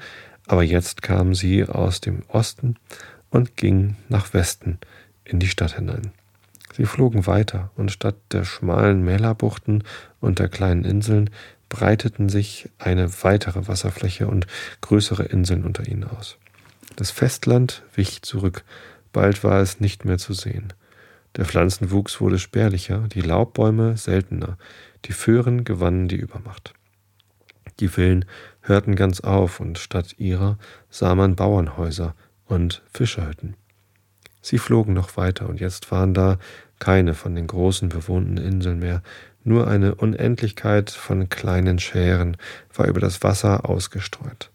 aber 0.48 0.64
jetzt 0.64 1.02
kamen 1.02 1.34
sie 1.34 1.64
aus 1.64 2.02
dem 2.02 2.24
Osten 2.28 2.76
und 3.30 3.58
ging 3.58 3.96
nach 4.10 4.34
Westen 4.34 4.80
in 5.24 5.40
die 5.40 5.48
Stadt 5.48 5.76
hinein. 5.76 6.12
Sie 6.76 6.86
flogen 6.86 7.26
weiter, 7.26 7.72
und 7.76 7.92
statt 7.92 8.16
der 8.32 8.44
schmalen 8.44 9.04
Mälerbuchten 9.04 9.84
und 10.20 10.40
der 10.40 10.50
kleinen 10.50 10.84
Inseln 10.84 11.30
breiteten 11.70 12.28
sich 12.28 12.70
eine 12.80 13.24
weitere 13.24 13.68
Wasserfläche 13.68 14.28
und 14.28 14.46
größere 14.82 15.24
Inseln 15.24 15.64
unter 15.64 15.88
ihnen 15.88 16.04
aus. 16.04 16.38
Das 16.98 17.12
Festland 17.12 17.82
wich 17.96 18.22
zurück, 18.22 18.64
bald 19.14 19.44
war 19.44 19.62
es 19.62 19.80
nicht 19.80 20.04
mehr 20.06 20.18
zu 20.18 20.34
sehen. 20.34 20.74
Der 21.36 21.46
Pflanzenwuchs 21.46 22.22
wurde 22.22 22.40
spärlicher, 22.40 23.08
die 23.10 23.22
Laubbäume 23.22 23.98
seltener, 23.98 24.58
die 25.06 25.14
Föhren 25.14 25.64
gewannen 25.66 26.08
die 26.08 26.16
Übermacht. 26.16 26.74
Die 27.80 27.90
Villen 27.90 28.26
hörten 28.62 28.96
ganz 28.96 29.20
auf, 29.20 29.60
und 29.60 29.78
statt 29.78 30.16
ihrer 30.18 30.58
sah 30.90 31.14
man 31.14 31.36
Bauernhäuser, 31.36 32.16
und 32.48 32.84
Fischerhütten. 32.94 33.56
Sie 34.42 34.60
flogen 34.60 34.94
noch 34.94 35.18
weiter, 35.18 35.50
und 35.50 35.60
jetzt 35.60 35.92
waren 35.92 36.14
da 36.14 36.38
keine 36.80 37.16
von 37.16 37.36
den 37.36 37.48
großen 37.48 37.90
bewohnten 37.90 38.38
Inseln 38.38 38.80
mehr, 38.80 39.02
nur 39.44 39.68
eine 39.68 39.96
Unendlichkeit 39.96 40.90
von 40.90 41.30
kleinen 41.30 41.80
Schären 41.80 42.38
war 42.74 42.88
über 42.88 43.00
das 43.00 43.24
Wasser 43.24 43.70
ausgestreut. 43.70 44.52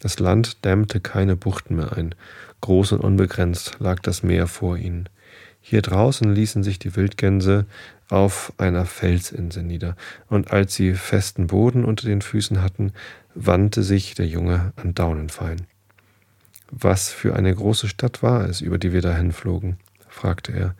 Das 0.00 0.18
Land 0.18 0.64
dämmte 0.64 1.00
keine 1.00 1.36
Buchten 1.36 1.76
mehr 1.76 1.92
ein, 1.92 2.14
groß 2.60 2.92
und 2.92 3.00
unbegrenzt 3.00 3.76
lag 3.80 4.00
das 4.00 4.22
Meer 4.22 4.46
vor 4.46 4.76
ihnen. 4.76 5.08
Hier 5.60 5.82
draußen 5.82 6.32
ließen 6.32 6.62
sich 6.62 6.78
die 6.78 6.96
Wildgänse 6.96 7.66
auf 8.08 8.52
einer 8.56 8.86
Felsinsel 8.86 9.62
nieder, 9.62 9.96
und 10.28 10.50
als 10.50 10.74
sie 10.74 10.94
festen 10.94 11.48
Boden 11.48 11.84
unter 11.84 12.06
den 12.06 12.22
Füßen 12.22 12.62
hatten, 12.62 12.92
wandte 13.34 13.82
sich 13.82 14.14
der 14.14 14.26
Junge 14.26 14.72
an 14.76 14.94
Daunenfein. 14.94 15.66
Was 16.70 17.10
für 17.10 17.34
eine 17.34 17.54
große 17.54 17.88
Stadt 17.88 18.22
war 18.22 18.48
es, 18.48 18.60
über 18.60 18.78
die 18.78 18.92
wir 18.92 19.02
dahin 19.02 19.32
flogen? 19.32 19.78
fragte 20.08 20.52
er. 20.52 20.74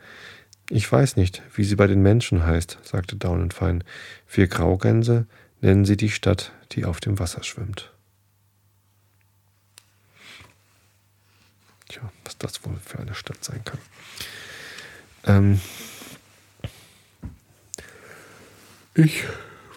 Ich 0.69 0.91
weiß 0.91 1.15
nicht, 1.15 1.41
wie 1.55 1.63
sie 1.63 1.75
bei 1.75 1.87
den 1.87 2.01
Menschen 2.01 2.45
heißt, 2.45 2.77
sagte 2.83 3.15
Daunenfein. 3.15 3.83
Wir 4.31 4.47
Graugänse 4.47 5.25
nennen 5.61 5.85
sie 5.85 5.97
die 5.97 6.11
Stadt, 6.11 6.51
die 6.73 6.85
auf 6.85 6.99
dem 6.99 7.17
Wasser 7.17 7.43
schwimmt. 7.43 7.91
Tja, 11.87 12.11
was 12.23 12.37
das 12.37 12.63
wohl 12.65 12.77
für 12.85 12.99
eine 12.99 13.15
Stadt 13.15 13.43
sein 13.43 13.63
kann. 13.65 13.79
Ähm 15.25 15.59
ich 18.93 19.23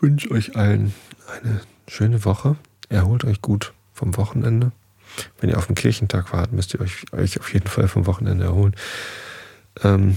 wünsche 0.01 0.31
euch 0.31 0.57
allen 0.57 0.95
eine 1.29 1.61
schöne 1.87 2.25
Woche. 2.25 2.57
Erholt 2.89 3.25
euch 3.25 3.41
gut 3.41 3.73
vom 3.93 4.17
Wochenende. 4.17 4.73
Wenn 5.41 5.51
ihr 5.51 5.59
auf 5.59 5.67
dem 5.67 5.75
Kirchentag 5.75 6.33
wart, 6.33 6.53
müsst 6.53 6.75
ihr 6.75 6.81
euch, 6.81 7.13
euch 7.13 7.39
auf 7.39 7.53
jeden 7.53 7.69
Fall 7.69 7.89
vom 7.89 8.07
Wochenende 8.07 8.45
erholen. 8.45 8.75
Ähm, 9.83 10.17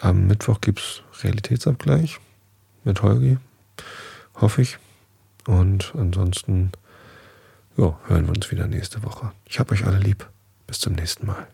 am 0.00 0.26
Mittwoch 0.26 0.60
gibt 0.60 0.80
es 0.80 1.02
Realitätsabgleich 1.22 2.18
mit 2.84 3.02
Holgi. 3.02 3.38
Hoffe 4.34 4.62
ich. 4.62 4.78
Und 5.46 5.92
ansonsten 5.96 6.72
ja, 7.76 7.98
hören 8.06 8.26
wir 8.26 8.34
uns 8.34 8.50
wieder 8.50 8.66
nächste 8.66 9.02
Woche. 9.02 9.32
Ich 9.46 9.58
habe 9.58 9.72
euch 9.72 9.84
alle 9.84 9.98
lieb. 9.98 10.28
Bis 10.66 10.80
zum 10.80 10.94
nächsten 10.94 11.26
Mal. 11.26 11.46